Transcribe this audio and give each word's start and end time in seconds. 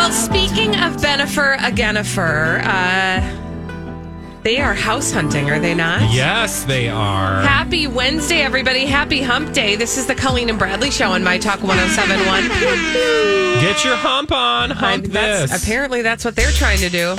Well, 0.00 0.12
speaking 0.12 0.70
of 0.76 0.96
Bennifer 0.96 1.58
Agenifer, 1.58 2.62
uh, 2.64 4.40
they 4.42 4.58
are 4.58 4.72
house 4.72 5.12
hunting, 5.12 5.50
are 5.50 5.60
they 5.60 5.74
not? 5.74 6.10
Yes, 6.10 6.64
they 6.64 6.88
are. 6.88 7.42
Happy 7.42 7.86
Wednesday, 7.86 8.40
everybody. 8.40 8.86
Happy 8.86 9.20
hump 9.20 9.52
day. 9.52 9.76
This 9.76 9.98
is 9.98 10.06
the 10.06 10.14
Colleen 10.14 10.48
and 10.48 10.58
Bradley 10.58 10.90
show 10.90 11.10
on 11.10 11.22
My 11.22 11.36
Talk 11.36 11.62
1071. 11.62 12.48
Get 13.60 13.84
your 13.84 13.94
hump 13.94 14.32
on. 14.32 14.70
Hump 14.70 15.04
That's- 15.04 15.50
this. 15.50 15.62
Apparently, 15.62 16.00
that's 16.00 16.24
what 16.24 16.34
they're 16.34 16.50
trying 16.52 16.78
to 16.78 16.88
do. 16.88 17.14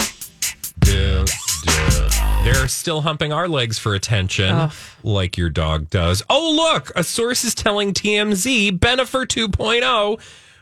They're 2.44 2.68
still 2.68 3.02
humping 3.02 3.32
our 3.32 3.48
legs 3.48 3.78
for 3.78 3.94
attention, 3.94 4.72
like 5.04 5.38
your 5.38 5.52
dog 5.52 5.92
does. 5.92 6.24
Oh, 6.32 6.52
look, 6.52 6.92
a 6.96 7.04
source 7.04 7.44
is 7.44 7.54
telling 7.54 7.94
TMZ 7.94 8.80
Bennifer 8.80 9.28
2.0 9.28 10.20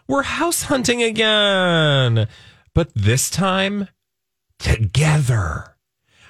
we're 0.09 0.23
house 0.23 0.63
hunting 0.63 1.01
again, 1.01 2.27
but 2.73 2.91
this 2.95 3.29
time 3.29 3.87
together. 4.57 5.75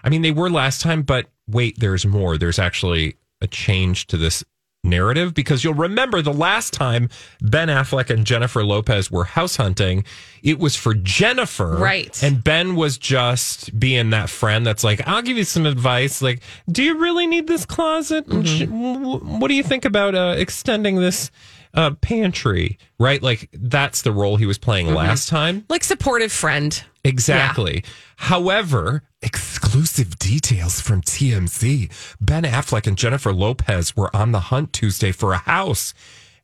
I 0.04 0.10
mean, 0.10 0.22
they 0.22 0.32
were 0.32 0.50
last 0.50 0.82
time, 0.82 1.02
but 1.02 1.28
wait, 1.48 1.80
there's 1.80 2.06
more. 2.06 2.38
There's 2.38 2.60
actually 2.60 3.16
a 3.42 3.48
change 3.48 4.08
to 4.08 4.18
this 4.18 4.44
narrative 4.82 5.34
because 5.34 5.62
you'll 5.64 5.74
remember 5.74 6.22
the 6.22 6.32
last 6.32 6.72
time 6.74 7.10
Ben 7.42 7.68
Affleck 7.68 8.10
and 8.10 8.26
Jennifer 8.26 8.64
Lopez 8.64 9.12
were 9.12 9.26
house 9.26 9.58
hunting, 9.58 10.06
it 10.42 10.58
was 10.58 10.76
for 10.78 10.94
Jennifer. 10.94 11.76
Right. 11.76 12.22
And 12.24 12.42
Ben 12.44 12.76
was 12.76 12.98
just 12.98 13.78
being 13.78 14.12
that 14.12 14.30
friend 14.30 14.66
that's 14.66 14.84
like, 14.86 15.06
I'll 15.06 15.22
give 15.22 15.36
you 15.38 15.44
some 15.44 15.66
advice. 15.66 16.22
Like, 16.22 16.42
do 16.72 16.82
you 16.82 16.98
really 16.98 17.28
need 17.28 17.48
this 17.48 17.66
closet? 17.66 18.26
W- 18.30 19.18
What 19.20 19.50
do 19.50 19.54
you 19.54 19.64
think 19.64 19.84
about 19.84 20.16
uh, 20.16 20.36
extending 20.38 20.96
this 20.96 21.30
uh, 21.74 21.92
pantry? 22.02 22.78
Right? 23.00 23.22
Like, 23.22 23.50
that's 23.54 24.02
the 24.02 24.12
role 24.12 24.38
he 24.38 24.46
was 24.46 24.58
playing 24.58 24.94
last 24.94 25.30
time. 25.30 25.66
Like 25.70 25.84
supportive 25.84 26.32
friend. 26.32 26.84
Exactly. 27.04 27.84
However, 28.18 29.04
exclusive 29.22 30.20
details 30.20 30.82
from 30.82 31.02
TMZ. 31.02 31.90
Ben 32.20 32.44
Affleck 32.44 32.88
and 32.88 32.98
Jennifer 32.98 33.34
Lopez 33.34 33.96
were 33.96 34.14
on 34.16 34.32
the 34.32 34.40
hunt 34.40 34.74
Tuesday 34.74 35.12
for 35.12 35.34
a 35.34 35.38
house, 35.38 35.94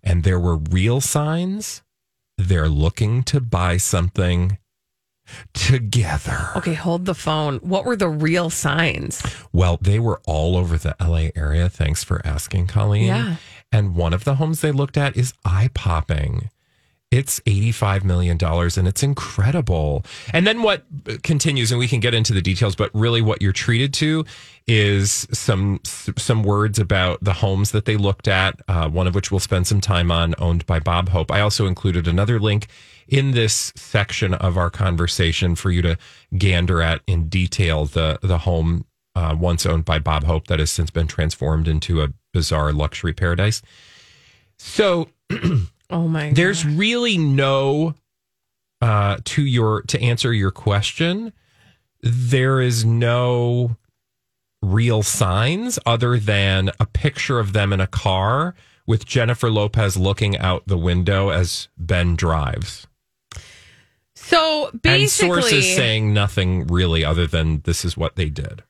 and 0.03 0.23
there 0.23 0.39
were 0.39 0.57
real 0.57 1.01
signs 1.01 1.81
they're 2.37 2.69
looking 2.69 3.23
to 3.23 3.39
buy 3.39 3.77
something 3.77 4.57
together. 5.53 6.49
Okay, 6.55 6.73
hold 6.73 7.05
the 7.05 7.15
phone. 7.15 7.57
What 7.57 7.85
were 7.85 7.95
the 7.95 8.09
real 8.09 8.49
signs? 8.49 9.23
Well, 9.51 9.77
they 9.81 9.99
were 9.99 10.21
all 10.25 10.55
over 10.55 10.77
the 10.77 10.95
LA 10.99 11.29
area. 11.35 11.69
Thanks 11.69 12.03
for 12.03 12.21
asking, 12.25 12.67
Colleen. 12.67 13.07
Yeah. 13.07 13.35
And 13.71 13.95
one 13.95 14.13
of 14.13 14.23
the 14.23 14.35
homes 14.35 14.61
they 14.61 14.71
looked 14.71 14.97
at 14.97 15.17
is 15.17 15.33
eye 15.43 15.69
popping. 15.73 16.49
It's 17.11 17.39
$85 17.41 18.03
million 18.03 18.37
and 18.41 18.87
it's 18.87 19.03
incredible. 19.03 20.03
And 20.33 20.45
then 20.45 20.63
what 20.63 20.83
continues, 21.23 21.71
and 21.71 21.79
we 21.79 21.87
can 21.87 21.99
get 21.99 22.13
into 22.13 22.33
the 22.33 22.41
details, 22.41 22.75
but 22.75 22.89
really 22.93 23.21
what 23.21 23.41
you're 23.41 23.53
treated 23.53 23.93
to 23.95 24.25
is 24.67 25.27
some 25.31 25.79
some 25.85 26.43
words 26.43 26.79
about 26.79 27.23
the 27.23 27.33
homes 27.33 27.71
that 27.71 27.85
they 27.85 27.95
looked 27.95 28.27
at, 28.27 28.59
uh, 28.67 28.89
one 28.89 29.07
of 29.07 29.13
which 29.13 29.31
we'll 29.31 29.39
spend 29.39 29.67
some 29.67 29.79
time 29.79 30.11
on, 30.11 30.33
owned 30.39 30.65
by 30.65 30.79
Bob 30.79 31.09
Hope. 31.09 31.31
I 31.31 31.41
also 31.41 31.67
included 31.67 32.07
another 32.07 32.39
link 32.39 32.67
in 33.07 33.31
this 33.31 33.71
section 33.75 34.33
of 34.33 34.57
our 34.57 34.69
conversation 34.69 35.55
for 35.55 35.69
you 35.71 35.81
to 35.83 35.97
gander 36.37 36.81
at 36.81 37.01
in 37.07 37.29
detail 37.29 37.85
the, 37.85 38.19
the 38.21 38.39
home 38.39 38.85
uh, 39.15 39.35
once 39.39 39.65
owned 39.65 39.85
by 39.85 39.99
Bob 39.99 40.23
Hope 40.23 40.47
that 40.47 40.59
has 40.59 40.71
since 40.71 40.89
been 40.89 41.07
transformed 41.07 41.67
into 41.67 42.01
a 42.01 42.09
bizarre 42.35 42.73
luxury 42.73 43.13
paradise. 43.13 43.61
So 44.57 45.07
Oh 45.89 46.07
my 46.07 46.33
there's 46.33 46.65
really 46.65 47.17
no 47.17 47.95
uh 48.81 49.17
to 49.23 49.43
your 49.43 49.83
to 49.83 49.99
answer 50.01 50.33
your 50.33 50.51
question 50.51 51.31
there 52.01 52.59
is 52.59 52.83
no 52.83 53.77
real 54.61 55.01
signs 55.01 55.79
other 55.85 56.19
than 56.19 56.71
a 56.79 56.85
picture 56.85 57.39
of 57.39 57.53
them 57.53 57.71
in 57.71 57.79
a 57.79 57.87
car 57.87 58.53
with 58.85 59.05
Jennifer 59.05 59.49
Lopez 59.49 59.97
looking 59.97 60.37
out 60.37 60.67
the 60.67 60.77
window 60.77 61.29
as 61.29 61.67
Ben 61.77 62.15
drives. 62.15 62.85
So 64.15 64.69
and 64.69 64.81
basically, 64.81 65.41
sources 65.41 65.75
saying 65.75 66.13
nothing 66.13 66.67
really 66.67 67.03
other 67.03 67.25
than 67.25 67.61
this 67.61 67.85
is 67.85 67.97
what 67.97 68.15
they 68.15 68.29
did. 68.29 68.63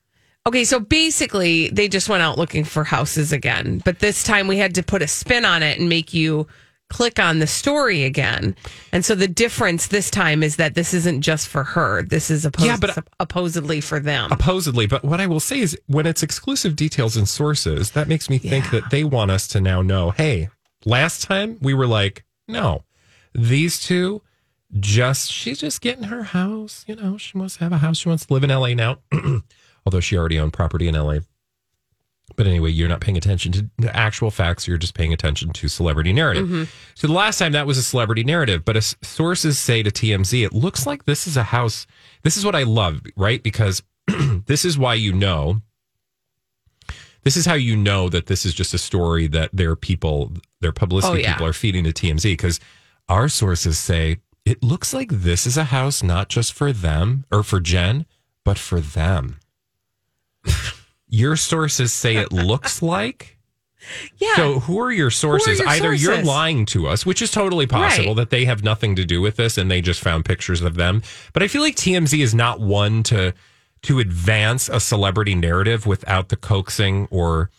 Okay, 0.46 0.64
so 0.64 0.80
basically, 0.80 1.68
they 1.68 1.88
just 1.88 2.08
went 2.08 2.22
out 2.22 2.38
looking 2.38 2.64
for 2.64 2.84
houses 2.84 3.32
again, 3.32 3.82
but 3.84 3.98
this 3.98 4.22
time 4.22 4.46
we 4.46 4.56
had 4.56 4.74
to 4.76 4.82
put 4.82 5.02
a 5.02 5.08
spin 5.08 5.44
on 5.44 5.62
it 5.62 5.78
and 5.78 5.88
make 5.88 6.14
you 6.14 6.46
click 6.88 7.18
on 7.18 7.40
the 7.40 7.46
story 7.48 8.04
again. 8.04 8.54
And 8.92 9.04
so 9.04 9.16
the 9.16 9.26
difference 9.26 9.88
this 9.88 10.08
time 10.08 10.44
is 10.44 10.54
that 10.54 10.76
this 10.76 10.94
isn't 10.94 11.22
just 11.22 11.48
for 11.48 11.64
her. 11.64 12.02
This 12.02 12.30
is 12.30 12.44
opposed, 12.44 12.66
Yeah, 12.66 12.76
but- 12.76 13.04
supposedly 13.20 13.80
for 13.80 13.98
them. 13.98 14.30
Supposedly, 14.30 14.86
but 14.86 15.04
what 15.04 15.20
I 15.20 15.26
will 15.26 15.40
say 15.40 15.58
is 15.58 15.76
when 15.86 16.06
it's 16.06 16.22
exclusive 16.22 16.76
details 16.76 17.16
and 17.16 17.28
sources, 17.28 17.90
that 17.90 18.06
makes 18.06 18.30
me 18.30 18.38
think 18.38 18.66
Yeah. 18.66 18.70
that 18.80 18.90
they 18.90 19.02
want 19.02 19.32
us 19.32 19.48
to 19.48 19.60
now 19.60 19.82
know, 19.82 20.12
hey, 20.12 20.48
last 20.84 21.22
time 21.24 21.58
we 21.60 21.74
were 21.74 21.88
like, 21.88 22.24
no, 22.46 22.84
these 23.34 23.80
two 23.80 24.22
just 24.78 25.30
she's 25.32 25.58
just 25.58 25.80
getting 25.80 26.04
her 26.04 26.22
house, 26.22 26.84
you 26.86 26.94
know, 26.94 27.16
she 27.18 27.36
wants 27.36 27.54
to 27.56 27.64
have 27.64 27.72
a 27.72 27.78
house, 27.78 27.98
she 27.98 28.08
wants 28.08 28.26
to 28.26 28.32
live 28.32 28.44
in 28.44 28.50
LA 28.50 28.74
now. 28.74 28.98
Although 29.86 30.00
she 30.00 30.18
already 30.18 30.38
owned 30.38 30.52
property 30.52 30.88
in 30.88 30.94
LA. 30.94 31.20
But 32.34 32.46
anyway, 32.48 32.70
you're 32.70 32.88
not 32.88 33.00
paying 33.00 33.16
attention 33.16 33.52
to 33.52 33.70
the 33.78 33.96
actual 33.96 34.30
facts. 34.32 34.66
You're 34.66 34.78
just 34.78 34.94
paying 34.94 35.12
attention 35.12 35.50
to 35.52 35.68
celebrity 35.68 36.12
narrative. 36.12 36.46
Mm-hmm. 36.46 36.64
So 36.96 37.06
the 37.06 37.12
last 37.12 37.38
time 37.38 37.52
that 37.52 37.68
was 37.68 37.78
a 37.78 37.82
celebrity 37.84 38.24
narrative, 38.24 38.64
but 38.64 38.76
as 38.76 38.96
sources 39.00 39.58
say 39.60 39.82
to 39.84 39.90
TMZ, 39.90 40.44
it 40.44 40.52
looks 40.52 40.86
like 40.86 41.04
this 41.04 41.26
is 41.28 41.36
a 41.36 41.44
house. 41.44 41.86
This 42.24 42.36
is 42.36 42.44
what 42.44 42.56
I 42.56 42.64
love, 42.64 43.00
right? 43.16 43.40
Because 43.42 43.82
this 44.46 44.64
is 44.64 44.76
why 44.76 44.94
you 44.94 45.12
know. 45.12 45.62
This 47.22 47.36
is 47.36 47.46
how 47.46 47.54
you 47.54 47.76
know 47.76 48.08
that 48.08 48.26
this 48.26 48.44
is 48.44 48.54
just 48.54 48.74
a 48.74 48.78
story 48.78 49.26
that 49.28 49.50
their 49.52 49.74
people, 49.74 50.32
their 50.60 50.72
publicity 50.72 51.18
Oh, 51.18 51.20
yeah. 51.20 51.32
people 51.34 51.46
are 51.46 51.52
feeding 51.52 51.84
to 51.84 51.92
TMZ. 51.92 52.22
Because 52.24 52.60
our 53.08 53.28
sources 53.28 53.78
say 53.78 54.18
it 54.44 54.62
looks 54.62 54.92
like 54.92 55.10
this 55.10 55.46
is 55.46 55.56
a 55.56 55.64
house 55.64 56.02
not 56.02 56.28
just 56.28 56.52
for 56.52 56.72
them 56.72 57.24
or 57.32 57.42
for 57.42 57.60
Jen, 57.60 58.04
but 58.44 58.58
for 58.58 58.80
them. 58.80 59.38
Your 61.08 61.36
sources 61.36 61.92
say 61.92 62.16
it 62.16 62.32
looks 62.32 62.82
like. 62.96 63.38
yeah. 64.18 64.34
So 64.36 64.60
who 64.60 64.80
are 64.80 64.90
your 64.90 65.10
sources? 65.10 65.58
your 65.60 65.68
Either 65.68 65.94
you're 65.94 66.22
lying 66.22 66.66
to 66.66 66.88
us, 66.88 67.06
which 67.06 67.22
is 67.22 67.30
totally 67.30 67.66
possible 67.66 68.08
Right. 68.08 68.16
that 68.16 68.30
they 68.30 68.44
have 68.46 68.64
nothing 68.64 68.96
to 68.96 69.04
do 69.04 69.20
with 69.20 69.36
this 69.36 69.56
and 69.58 69.70
they 69.70 69.80
just 69.80 70.00
found 70.00 70.24
pictures 70.24 70.62
of 70.62 70.74
them. 70.74 71.02
But 71.32 71.42
I 71.44 71.48
feel 71.48 71.62
like 71.62 71.76
TMZ 71.76 72.18
is 72.22 72.34
not 72.34 72.60
one 72.60 73.02
to 73.04 73.32
to 73.82 73.98
advance 74.00 74.68
a 74.68 74.80
celebrity 74.80 75.34
narrative 75.36 75.86
without 75.86 76.28
the 76.30 76.36
coaxing 76.36 77.06
or 77.12 77.50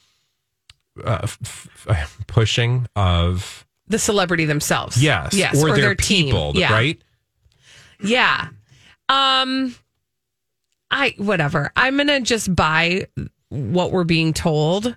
uh, 1.05 1.19
f- 1.23 1.69
f- 1.87 2.17
pushing 2.27 2.87
of 2.95 3.65
the 3.87 3.99
celebrity 3.99 4.43
themselves. 4.43 5.01
yes, 5.01 5.33
Yes. 5.33 5.63
or, 5.63 5.73
their, 5.77 5.95
team. 5.95 6.25
people, 6.25 6.51
Yeah. 6.55 6.73
right? 6.73 7.01
Yeah. 8.03 8.49
Um 9.07 9.73
I 10.91 11.13
whatever. 11.17 11.71
I'm 11.75 11.95
going 11.95 12.07
to 12.07 12.21
just 12.21 12.55
buy 12.55 13.07
what 13.49 13.91
we're 13.91 14.03
being 14.03 14.33
told. 14.33 14.95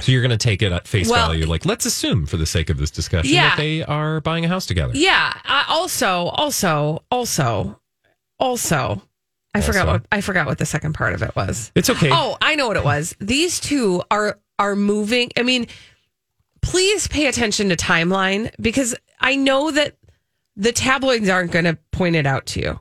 So 0.00 0.10
you're 0.10 0.22
going 0.22 0.30
to 0.30 0.36
take 0.36 0.62
it 0.62 0.72
at 0.72 0.88
face 0.88 1.08
Well- 1.08 1.28
value. 1.28 1.46
Like, 1.46 1.64
let's 1.64 1.86
assume 1.86 2.26
for 2.26 2.36
the 2.36 2.46
sake 2.46 2.70
of 2.70 2.78
this 2.78 2.90
discussion 2.90 3.32
Yeah. 3.32 3.50
that 3.50 3.56
they 3.58 3.82
are 3.82 4.20
buying 4.20 4.44
a 4.44 4.48
house 4.48 4.66
together. 4.66 4.92
Yeah. 4.94 5.32
I 5.44 5.64
also 5.68 6.26
also 6.26 7.04
also 7.10 7.80
also 8.40 9.02
I 9.54 9.60
forgot 9.60 9.86
what 9.86 10.06
I 10.10 10.20
forgot 10.20 10.46
what 10.46 10.58
the 10.58 10.66
second 10.66 10.94
part 10.94 11.14
of 11.14 11.22
it 11.22 11.34
was. 11.36 11.70
It's 11.76 11.88
okay. 11.90 12.10
Oh, 12.12 12.36
I 12.42 12.56
know 12.56 12.66
what 12.66 12.76
it 12.76 12.84
was. 12.84 13.14
These 13.20 13.60
two 13.60 14.02
are 14.10 14.38
are 14.58 14.74
moving. 14.74 15.30
I 15.36 15.42
mean, 15.42 15.66
please 16.62 17.06
pay 17.06 17.26
attention 17.26 17.68
to 17.68 17.76
timeline 17.76 18.50
because 18.60 18.94
I 19.20 19.36
know 19.36 19.70
that 19.70 19.96
the 20.56 20.72
tabloids 20.72 21.28
aren't 21.28 21.50
going 21.52 21.64
to 21.66 21.78
point 21.92 22.16
it 22.16 22.26
out 22.26 22.46
to 22.46 22.60
you. 22.60 22.80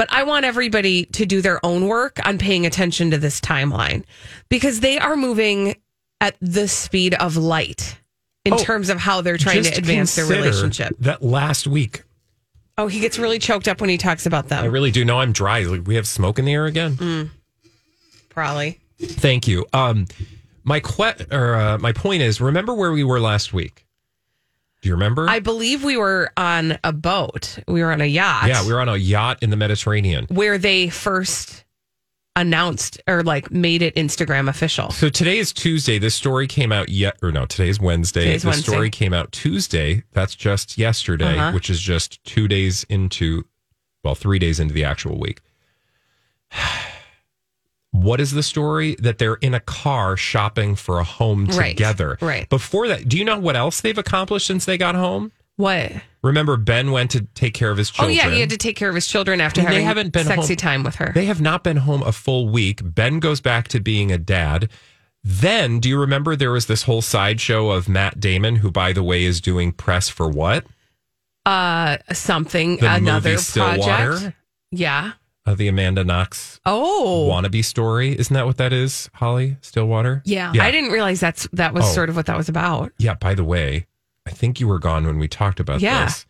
But 0.00 0.10
I 0.10 0.22
want 0.22 0.46
everybody 0.46 1.04
to 1.04 1.26
do 1.26 1.42
their 1.42 1.62
own 1.62 1.86
work 1.86 2.26
on 2.26 2.38
paying 2.38 2.64
attention 2.64 3.10
to 3.10 3.18
this 3.18 3.38
timeline 3.38 4.04
because 4.48 4.80
they 4.80 4.98
are 4.98 5.14
moving 5.14 5.76
at 6.22 6.36
the 6.40 6.68
speed 6.68 7.12
of 7.12 7.36
light 7.36 7.98
in 8.46 8.54
Oh, 8.54 8.56
terms 8.56 8.88
of 8.88 8.96
how 8.98 9.20
they're 9.20 9.36
trying 9.36 9.62
to 9.62 9.76
advance 9.76 10.16
their 10.16 10.24
relationship. 10.24 10.96
That 11.00 11.22
last 11.22 11.66
week, 11.66 12.04
Oh, 12.78 12.86
he 12.86 13.00
gets 13.00 13.18
really 13.18 13.38
choked 13.38 13.68
up 13.68 13.82
when 13.82 13.90
he 13.90 13.98
talks 13.98 14.24
about 14.24 14.48
them. 14.48 14.64
I 14.64 14.68
really 14.68 14.90
do 14.90 15.04
know 15.04 15.20
I'm 15.20 15.32
dry. 15.32 15.66
We 15.68 15.96
have 15.96 16.08
smoke 16.08 16.38
in 16.38 16.46
the 16.46 16.54
air 16.54 16.64
again. 16.64 16.94
Mm. 16.96 17.30
Probably. 18.30 18.80
Thank 18.98 19.46
you. 19.46 19.66
Um, 19.74 20.06
my 20.64 20.80
que- 20.80 21.26
or 21.30 21.56
uh, 21.56 21.76
my 21.76 21.92
point 21.92 22.22
is, 22.22 22.40
remember 22.40 22.72
where 22.72 22.92
we 22.92 23.04
were 23.04 23.20
last 23.20 23.52
week? 23.52 23.84
Do 24.82 24.88
you 24.88 24.94
remember? 24.94 25.28
I 25.28 25.40
believe 25.40 25.84
we 25.84 25.96
were 25.96 26.32
on 26.36 26.78
a 26.82 26.92
boat. 26.92 27.58
We 27.68 27.82
were 27.82 27.92
on 27.92 28.00
a 28.00 28.06
yacht. 28.06 28.48
yeah, 28.48 28.64
we 28.66 28.72
were 28.72 28.80
on 28.80 28.88
a 28.88 28.96
yacht 28.96 29.38
in 29.42 29.50
the 29.50 29.56
Mediterranean. 29.56 30.26
where 30.30 30.56
they 30.58 30.88
first 30.88 31.64
announced 32.36 32.98
or 33.06 33.22
like 33.22 33.50
made 33.50 33.82
it 33.82 33.94
Instagram 33.96 34.48
official. 34.48 34.90
So 34.92 35.10
today 35.10 35.38
is 35.38 35.52
Tuesday. 35.52 35.98
This 35.98 36.14
story 36.14 36.46
came 36.46 36.72
out 36.72 36.88
yet, 36.88 37.18
or 37.22 37.30
no, 37.32 37.44
today 37.44 37.68
is 37.68 37.78
Wednesday. 37.80 38.24
Today's 38.24 38.42
the 38.42 38.48
Wednesday. 38.48 38.70
story 38.72 38.88
came 38.90 39.12
out 39.12 39.32
Tuesday. 39.32 40.04
That's 40.12 40.34
just 40.34 40.78
yesterday, 40.78 41.36
Uh-huh. 41.36 41.52
which 41.52 41.68
is 41.68 41.80
just 41.80 42.22
two 42.24 42.48
days 42.48 42.84
into, 42.88 43.44
well, 44.04 44.14
three 44.14 44.38
days 44.38 44.60
into 44.60 44.72
the 44.72 44.84
actual 44.84 45.18
week. 45.18 45.40
What 47.92 48.20
is 48.20 48.30
the 48.32 48.42
story? 48.42 48.94
That 49.00 49.18
they're 49.18 49.34
in 49.34 49.52
a 49.54 49.60
car 49.60 50.16
shopping 50.16 50.76
for 50.76 50.98
a 51.00 51.04
home 51.04 51.46
Right, 51.46 51.76
together. 51.76 52.18
right. 52.20 52.48
Before 52.48 52.86
that, 52.88 53.08
do 53.08 53.18
you 53.18 53.24
know 53.24 53.38
what 53.38 53.56
else 53.56 53.80
they've 53.80 53.98
accomplished 53.98 54.46
since 54.46 54.64
they 54.64 54.78
got 54.78 54.94
home? 54.94 55.32
What? 55.56 55.92
Remember, 56.22 56.56
Ben 56.56 56.90
went 56.92 57.10
to 57.10 57.22
take 57.34 57.52
care 57.54 57.70
of 57.70 57.76
his 57.78 57.90
children. 57.90 58.16
Oh 58.18 58.22
yeah, 58.22 58.30
he 58.30 58.40
had 58.40 58.50
to 58.50 58.56
take 58.56 58.76
care 58.76 58.88
of 58.88 58.94
his 58.94 59.06
children 59.06 59.40
after 59.40 59.60
And 59.60 59.70
they 59.70 59.82
haven't 59.82 60.12
been 60.12 60.24
sexy 60.26 60.48
home- 60.54 60.56
time 60.56 60.82
with 60.84 60.94
her. 60.96 61.12
They 61.14 61.26
have 61.26 61.40
not 61.40 61.64
been 61.64 61.78
home 61.78 62.02
a 62.02 62.12
full 62.12 62.48
week. 62.48 62.80
Ben 62.82 63.18
goes 63.20 63.40
back 63.40 63.68
to 63.68 63.80
being 63.80 64.10
a 64.12 64.18
dad. 64.18 64.70
Then, 65.22 65.80
do 65.80 65.88
you 65.90 65.98
remember 65.98 66.34
there 66.36 66.52
was 66.52 66.64
this 66.66 66.84
whole 66.84 67.02
sideshow 67.02 67.70
of 67.70 67.88
Matt 67.90 68.20
Damon, 68.20 68.56
who, 68.56 68.70
by 68.70 68.92
the 68.94 69.02
way, 69.02 69.24
is 69.24 69.40
doing 69.40 69.72
press 69.72 70.08
for 70.08 70.28
what? 70.30 70.64
uh, 71.46 71.96
something 72.12 72.76
The 72.78 72.94
another 72.94 73.36
project. 73.38 74.34
Yeah. 74.70 75.12
Uh, 75.46 75.54
the 75.54 75.68
Amanda 75.68 76.04
Knox 76.04 76.60
Oh. 76.66 77.28
wannabe 77.32 77.64
story. 77.64 78.16
Isn't 78.18 78.34
that 78.34 78.44
what 78.46 78.58
that 78.58 78.72
is, 78.74 79.08
Holly? 79.14 79.56
Stillwater? 79.62 80.22
yeah. 80.26 80.52
Yeah. 80.54 80.64
I 80.64 80.70
didn't 80.70 80.90
realize 80.90 81.18
that's 81.18 81.48
that 81.54 81.72
was 81.72 81.84
Oh. 81.86 81.92
sort 81.92 82.10
of 82.10 82.16
what 82.16 82.26
that 82.26 82.36
was 82.36 82.48
about. 82.48 82.92
Yeah, 82.98 83.14
by 83.14 83.34
the 83.34 83.44
way, 83.44 83.86
I 84.26 84.30
think 84.30 84.60
you 84.60 84.68
were 84.68 84.78
gone 84.78 85.06
when 85.06 85.18
we 85.18 85.28
talked 85.28 85.58
about 85.58 85.80
Yeah. 85.80 86.04
this. 86.04 86.26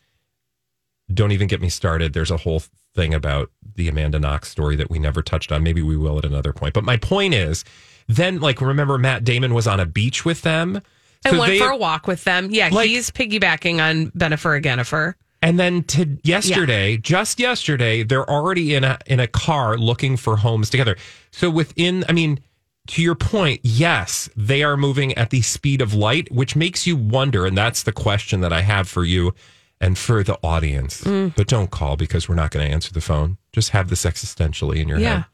Don't 1.12 1.33
even 1.33 1.49
get 1.49 1.61
me 1.61 1.69
started. 1.69 2.12
There's 2.12 2.31
a 2.31 2.37
whole 2.39 2.62
thing 2.95 3.12
about 3.12 3.51
the 3.75 3.89
Amanda 3.89 4.21
Knox 4.21 4.49
story 4.49 4.77
that 4.77 4.91
we 4.91 5.01
never 5.01 5.23
touched 5.23 5.51
on. 5.51 5.62
Maybe 5.65 5.83
we 5.83 5.97
will 5.97 6.19
at 6.19 6.25
another 6.25 6.53
point. 6.53 6.73
But 6.73 6.85
my 6.85 6.97
point 6.97 7.35
is, 7.35 7.65
then, 8.07 8.41
like, 8.41 8.61
remember 8.61 8.97
Matt 8.97 9.25
Damon 9.25 9.53
was 9.55 9.67
on 9.67 9.81
a 9.81 9.87
beach 9.87 10.25
with 10.25 10.43
them? 10.43 10.81
So 11.27 11.37
went 11.39 11.53
they- 11.53 11.59
for 11.59 11.71
a 11.71 11.77
walk 11.77 12.07
with 12.07 12.23
them. 12.25 12.49
Yeah, 12.51 12.69
Like- 12.71 12.89
he's 12.89 13.11
piggybacking 13.11 13.81
on 13.83 14.12
Bennifer 14.12 14.61
Agenifer. 14.62 15.15
And 15.42 15.58
then 15.58 15.84
to 15.84 16.19
yesterday, 16.22 16.96
just 16.98 17.40
yesterday, 17.40 18.02
they're 18.02 18.28
already 18.28 18.75
in 18.75 18.84
a 18.84 18.98
in 19.06 19.20
a 19.20 19.26
car 19.26 19.78
looking 19.78 20.16
for 20.16 20.37
homes 20.37 20.69
together. 20.69 20.96
So 21.31 21.48
within, 21.48 22.04
I 22.08 22.12
mean, 22.12 22.40
to 22.88 23.02
your 23.02 23.14
point, 23.14 23.60
yes, 23.62 24.28
they 24.37 24.62
are 24.62 24.76
moving 24.76 25.14
at 25.14 25.31
the 25.31 25.40
speed 25.40 25.81
of 25.81 25.94
light, 25.94 26.31
which 26.31 26.56
makes 26.56 26.87
you 26.87 26.96
wonder, 26.96 27.46
and 27.46 27.56
that's 27.56 27.84
the 27.84 27.92
question 27.92 28.40
that 28.42 28.52
I 28.52 28.60
have 28.62 28.88
for 28.88 29.04
you 29.04 29.32
and 29.81 29.96
for 29.96 30.22
the 30.22 30.38
audience. 30.42 31.02
Mm. 31.04 31.34
But 31.34 31.46
don't 31.46 31.70
call 31.70 31.96
because 31.96 32.28
we're 32.28 32.34
not 32.34 32.50
going 32.50 32.66
to 32.66 32.72
answer 32.72 32.92
the 32.92 33.00
phone. 33.00 33.38
Just 33.52 33.70
have 33.70 33.88
this 33.88 34.04
existentially 34.04 34.76
in 34.76 34.88
your 34.88 34.98
Yeah. 34.98 35.14
head. 35.14 35.25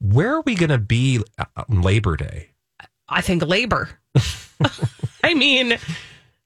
Where 0.00 0.34
are 0.36 0.42
we 0.42 0.54
going 0.54 0.70
to 0.70 0.78
be 0.78 1.20
on 1.68 1.82
Labor 1.82 2.16
Day? 2.16 2.50
I 3.08 3.20
think 3.22 3.42
labor. 3.44 3.90
I 5.24 5.34
mean, 5.34 5.78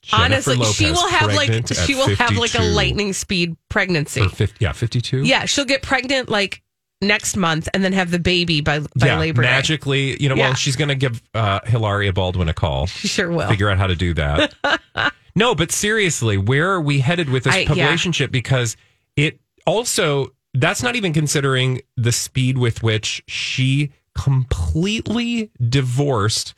Jennifer 0.05 0.53
honestly, 0.53 0.65
she 0.87 0.91
will 0.91 1.09
have 1.09 1.35
like 1.35 1.67
she 1.69 1.95
will 1.95 2.15
have 2.17 2.37
like 2.37 2.55
a 2.55 2.63
lightning 2.63 3.13
speed 3.13 3.57
pregnancy. 3.69 4.27
50, 4.27 4.57
yeah, 4.65 4.73
52? 4.73 5.23
Yeah, 5.25 5.45
she'll 5.47 5.65
get 5.65 5.83
pregnant 5.83 6.29
like 6.29 6.63
next 7.01 7.37
month 7.37 7.69
and 7.75 7.83
then 7.85 7.93
have 7.93 8.11
the 8.11 8.19
baby 8.19 8.61
by 8.61 8.81
by 8.97 9.17
Labor 9.17 9.43
Day. 9.43 9.49
magically, 9.49 10.23
you 10.23 10.29
know, 10.29 10.35
Yeah. 10.37 10.47
well, 10.49 10.55
she's 10.55 10.77
going 10.77 10.89
to 10.89 10.95
give 10.95 11.23
uh, 11.35 11.61
Hilaria 11.65 12.13
Baldwin 12.13 12.49
a 12.49 12.55
call, 12.55 12.87
She 12.87 13.09
sure 13.09 13.31
will. 13.31 13.49
figure 13.49 13.69
out 13.69 13.79
how 13.79 13.87
to 13.89 13.97
do 13.97 14.15
that. 14.15 14.55
no, 15.35 15.55
but 15.55 15.71
seriously, 15.73 16.39
where 16.39 16.71
are 16.71 16.81
we 16.81 17.01
headed 17.01 17.29
with 17.29 17.45
this 17.45 17.55
I- 17.55 17.67
yeah. 17.75 17.85
relationship? 17.87 18.31
Because 18.31 18.77
it 19.17 19.39
also, 19.67 20.33
that's 20.55 20.83
not 20.83 20.97
even 20.97 21.13
considering 21.13 21.81
the 21.97 22.13
speed 22.13 22.57
with 22.59 22.83
which 22.83 23.23
she 23.27 23.91
completely 24.17 25.51
divorced, 25.69 26.55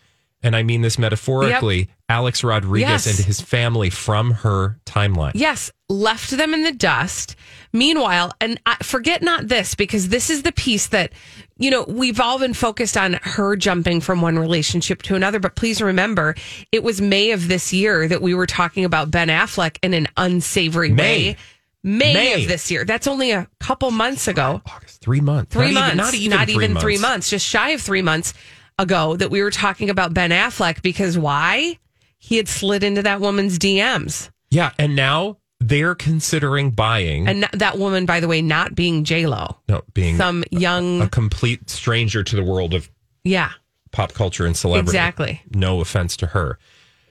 and 0.47 0.55
I 0.55 0.63
mean 0.63 0.81
this 0.81 0.97
metaphorically, 0.99 1.89
Alex 2.09 2.45
Rodriguez 2.45 3.07
Yes. 3.07 3.19
and 3.19 3.27
his 3.27 3.41
family 3.41 3.91
from 3.91 4.31
her 4.31 4.79
timeline. 4.87 5.33
Yes, 5.35 5.73
left 5.89 6.31
them 6.31 6.55
in 6.55 6.63
the 6.63 6.71
dust. 6.71 7.35
Meanwhile, 7.73 8.33
and 8.41 8.61
I, 8.65 8.77
forget 8.77 9.23
not 9.23 9.49
this 9.49 9.75
because 9.75 10.09
this 10.09 10.31
is 10.31 10.43
the 10.43 10.53
piece 10.53 10.87
that, 10.89 11.13
you 11.59 11.71
know, 11.71 11.85
we've 11.89 12.21
all 12.21 12.39
been 12.39 12.55
focused 12.55 12.97
on 12.97 13.15
her 13.23 13.57
jumping 13.57 14.01
from 14.01 14.23
one 14.23 14.39
relationship 14.39 15.03
to 15.03 15.17
another. 15.17 15.41
But 15.41 15.57
please 15.57 15.83
remember, 15.83 16.37
it 16.71 16.85
was 16.85 17.01
May 17.01 17.33
of 17.33 17.49
this 17.49 17.73
year 17.73 18.07
that 18.07 18.23
we 18.23 18.33
were 18.33 18.47
talking 18.47 18.85
about 18.85 19.11
Ben 19.11 19.29
Affleck 19.29 19.79
in 19.83 19.93
an 19.95 20.07
unsavory 20.17 20.91
May. 20.91 21.31
way. 21.31 21.37
May, 21.83 22.15
May. 22.15 22.43
of 22.43 22.49
this 22.49 22.71
year. 22.71 22.85
That's 22.85 23.07
only 23.07 23.33
a 23.33 23.49
couple 23.61 23.91
months 23.91 24.27
ago. 24.27 24.61
August, 24.67 25.01
three 25.01 25.21
months. 25.21 25.53
Three 25.53 25.73
Not 25.73 25.97
months. 25.97 26.15
Even, 26.15 26.37
not 26.37 26.49
even, 26.49 26.77
three 26.77 26.99
months, 26.99 27.31
just 27.31 27.47
shy 27.47 27.71
of 27.71 27.81
three 27.81 28.03
months 28.03 28.33
ago 28.79 29.17
that 29.17 29.31
we 29.31 29.43
were 29.43 29.51
talking 29.51 29.91
about 29.91 30.15
Ben 30.15 30.31
Affleck 30.31 30.83
because 30.83 31.19
why? 31.19 31.79
He 32.19 32.37
had 32.37 32.49
slid 32.49 32.83
into 32.83 33.03
that 33.03 33.21
woman's 33.21 33.59
DMs. 33.59 34.31
Yeah, 34.51 34.73
and 34.79 34.97
now 34.97 35.39
they're 35.61 35.95
considering 35.95 36.71
buying. 36.71 37.29
And 37.29 37.49
that 37.53 37.79
woman, 37.79 38.07
by 38.07 38.21
the 38.21 38.29
way, 38.29 38.43
not 38.43 38.75
being 38.75 39.05
Lo, 39.05 39.59
no, 39.69 39.83
being 39.95 40.17
some 40.17 40.45
young, 40.51 41.03
a 41.03 41.09
complete 41.09 41.71
stranger 41.71 42.23
to 42.23 42.37
the 42.37 42.45
world 42.45 42.75
of 42.75 42.91
yeah, 43.25 43.53
pop 43.93 44.13
culture 44.13 44.47
and 44.47 44.57
celebrity. 44.57 44.89
Exactly. 44.89 45.43
No 45.55 45.81
offense 45.81 46.17
to 46.19 46.29
her. 46.29 46.59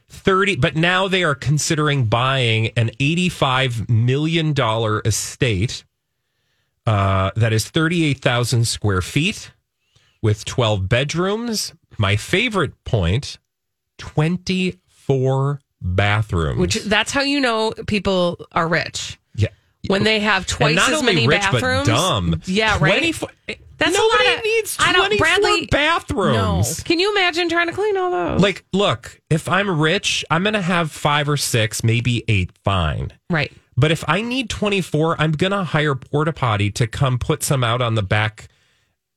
30 0.08 0.58
but 0.58 0.76
now 0.76 1.08
they 1.08 1.24
are 1.24 1.34
considering 1.34 2.06
buying 2.06 2.68
an 2.78 2.92
85 3.00 3.90
million 3.90 4.54
dollar 4.54 5.02
estate 5.04 5.84
uh, 6.86 7.32
that 7.36 7.52
is 7.52 7.68
38,000 7.68 8.68
square 8.68 9.02
feet 9.02 9.52
with 10.26 10.44
12 10.46 10.90
bedrooms. 10.90 11.72
My 12.00 12.16
favorite 12.16 12.74
point 12.84 13.38
24 14.00 15.60
bathrooms. 15.82 16.58
which 16.60 16.76
that's 16.86 17.12
how 17.12 17.22
you 17.22 17.40
know 17.40 17.72
people 17.88 18.44
are 18.52 18.68
rich 18.68 19.20
yeah. 19.36 19.50
when 19.88 20.04
they 20.04 20.20
have 20.20 20.46
twice 20.48 20.76
not 20.76 20.92
as 20.92 21.04
many 21.04 21.28
rich, 21.28 21.42
bathrooms. 21.42 21.88
dumb. 21.88 22.42
Yeah, 22.46 22.78
right. 22.82 22.98
24 22.98 23.30
That's 23.78 23.94
a 23.94 23.98
Nobody 23.98 24.26
lot 24.30 24.38
of- 24.40 24.44
needs 24.44 24.78
I 24.80 24.92
don't- 24.94 25.06
24 25.18 25.18
Bradley- 25.28 25.68
bathrooms. 25.68 26.82
Can 26.84 27.00
you 27.00 27.12
imagine 27.12 27.50
trying 27.50 27.68
to 27.68 27.74
clean 27.74 27.96
all 27.98 28.10
those? 28.10 28.42
Like, 28.42 28.66
look, 28.74 29.22
if 29.30 29.48
I'm 29.48 29.80
rich, 29.80 30.26
I'm 30.32 30.44
going 30.44 30.54
to 30.54 30.62
have 30.62 30.92
five 30.92 31.30
or 31.30 31.38
six, 31.38 31.84
maybe 31.84 32.24
eight, 32.28 32.52
fine. 32.64 33.12
right. 33.30 33.52
But 33.78 33.92
if 33.92 34.04
I 34.08 34.22
need 34.22 34.50
24, 34.50 35.22
I'm 35.22 35.34
going 35.34 35.52
to 35.52 35.66
hire 35.66 35.94
Porta 35.96 36.32
Potty 36.32 36.72
to 36.72 36.88
come 36.88 37.20
put 37.20 37.44
some 37.44 37.62
out 37.64 37.82
on 37.82 37.96
the 37.96 38.02
back, 38.04 38.48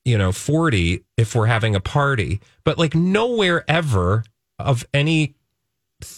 you 0.05 0.17
know, 0.19 0.33
40 0.33 1.05
if 1.17 1.35
we're 1.35 1.47
having 1.47 1.75
a 1.75 1.81
party. 1.81 2.41
But 2.65 2.79
like 2.79 2.95
nowhere 2.95 3.65
ever 3.69 4.25
of 4.59 4.87
any 4.95 5.35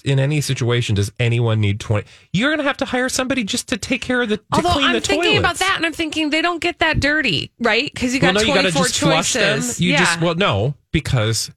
in 0.05 0.19
any 0.19 0.43
situation 0.43 0.95
does 0.95 1.11
anyone 1.19 1.59
need 1.61 1.81
20. 1.81 2.07
You're 2.35 2.51
going 2.51 2.59
to 2.59 2.65
have 2.65 2.77
to 2.79 2.85
hire 2.85 3.09
somebody 3.09 3.45
just 3.45 3.69
to 3.69 3.79
take 3.79 4.03
care 4.03 4.21
of 4.21 4.29
the 4.29 4.37
to 4.37 4.43
Although 4.53 4.73
clean 4.73 4.87
I'm 4.89 4.93
the 4.93 5.01
thinking 5.01 5.39
about 5.39 5.57
that, 5.57 5.75
and 5.77 5.87
I'm 5.87 5.95
thinking 5.95 6.29
they 6.31 6.43
don't 6.43 6.61
get 6.61 6.81
that 6.81 7.01
dirty, 7.01 7.51
right? 7.59 7.91
Because 7.93 8.15
you 8.15 8.21
Well, 8.21 8.35
got 8.35 8.41
no, 8.41 8.47
you 8.47 8.55
got 8.55 8.63
to 8.63 8.73
24 8.73 8.85
just 8.85 9.01
flush 9.01 9.33
choices. 9.33 9.81
You 9.81 9.93
yeah. 9.93 9.99
just 10.01 10.21
well 10.21 10.35
no, 10.35 10.75
because 10.93 11.51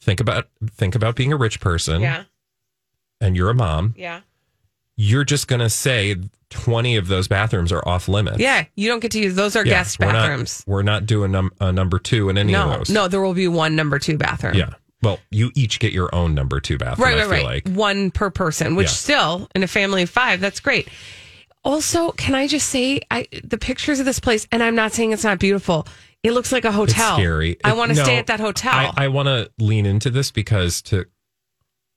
think 0.00 0.20
about 0.20 0.48
think 0.70 0.94
about 0.94 1.16
being 1.16 1.32
a 1.32 1.36
rich 1.36 1.58
person 1.60 2.00
yeah, 2.02 2.24
and 3.20 3.36
you're 3.36 3.50
a 3.50 3.54
mom. 3.54 3.94
yeah, 3.96 4.20
You're 4.96 5.24
just 5.24 5.48
going 5.48 5.60
to 5.60 5.70
say 5.70 6.16
20 6.50 6.96
of 6.96 7.08
those 7.08 7.28
bathrooms 7.28 7.72
are 7.72 7.86
off 7.88 8.08
limits. 8.08 8.38
yeah. 8.38 8.64
You 8.76 8.88
don't 8.88 9.00
get 9.00 9.10
to 9.12 9.18
use 9.20 9.34
those 9.34 9.56
are 9.56 9.64
Yeah, 9.64 9.74
guest 9.74 9.98
we're 9.98 10.06
not- 10.06 10.12
bathrooms. 10.12 10.64
We're 10.66 10.82
not, 10.82 11.06
doing 11.06 11.32
num- 11.32 11.50
a 11.60 11.72
number 11.72 11.98
two 11.98 12.28
in 12.28 12.36
any 12.38 12.52
no, 12.52 12.70
of 12.70 12.78
those. 12.80 12.90
no, 12.90 13.08
there 13.08 13.20
will 13.22 13.34
be 13.34 13.48
one 13.48 13.74
number 13.74 13.98
two 13.98 14.18
bathroom. 14.18 14.54
Yeah. 14.54 14.70
Well, 15.02 15.18
you 15.30 15.50
each 15.56 15.80
get 15.80 15.92
your 15.92 16.14
own 16.14 16.34
number 16.34 16.60
two 16.60 16.78
bathroom. 16.78 17.08
right, 17.08 17.16
right, 17.18 17.28
right. 17.30 17.44
like. 17.44 17.68
One 17.68 18.10
per 18.12 18.30
person, 18.30 18.76
which 18.76 18.86
Yeah. 18.88 18.92
still 18.92 19.48
in 19.54 19.62
a 19.62 19.66
family 19.66 20.02
of 20.02 20.10
five, 20.10 20.40
that's 20.40 20.60
great. 20.60 20.88
Also, 21.64 22.10
can 22.12 22.34
I 22.34 22.46
just 22.46 22.68
say, 22.68 23.00
I 23.10 23.26
the 23.44 23.58
pictures 23.58 23.98
of 24.00 24.06
this 24.06 24.18
place, 24.20 24.46
and 24.52 24.62
I'm 24.62 24.74
not 24.74 24.92
saying 24.92 25.12
it's 25.12 25.24
not 25.24 25.38
beautiful. 25.38 25.86
It 26.22 26.32
looks 26.32 26.52
like 26.52 26.64
a 26.64 26.68
It's 26.68 26.76
hotel. 26.76 27.16
scary. 27.16 27.56
I 27.64 27.72
want 27.72 27.90
to 27.92 27.96
no, 27.96 28.04
stay 28.04 28.16
at 28.18 28.26
that 28.28 28.40
hotel. 28.40 28.72
I, 28.72 28.92
I 29.04 29.08
want 29.08 29.26
to 29.26 29.50
lean 29.58 29.86
into 29.86 30.10
this 30.10 30.30
because 30.30 30.82
to 30.82 31.06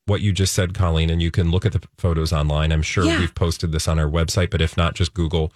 what 0.06 0.20
you 0.20 0.32
just 0.32 0.54
said, 0.54 0.72
Colleen, 0.74 1.10
and 1.10 1.20
you 1.20 1.30
can 1.30 1.50
look 1.50 1.66
at 1.66 1.72
the 1.72 1.82
photos 1.98 2.32
online. 2.32 2.72
I'm 2.72 2.82
sure 2.82 3.04
Yeah. 3.04 3.18
we've 3.18 3.34
posted 3.34 3.72
this 3.72 3.86
on 3.88 3.98
our 3.98 4.08
website, 4.08 4.50
but 4.50 4.60
if 4.62 4.76
not, 4.76 4.94
just 4.94 5.14
Google 5.14 5.52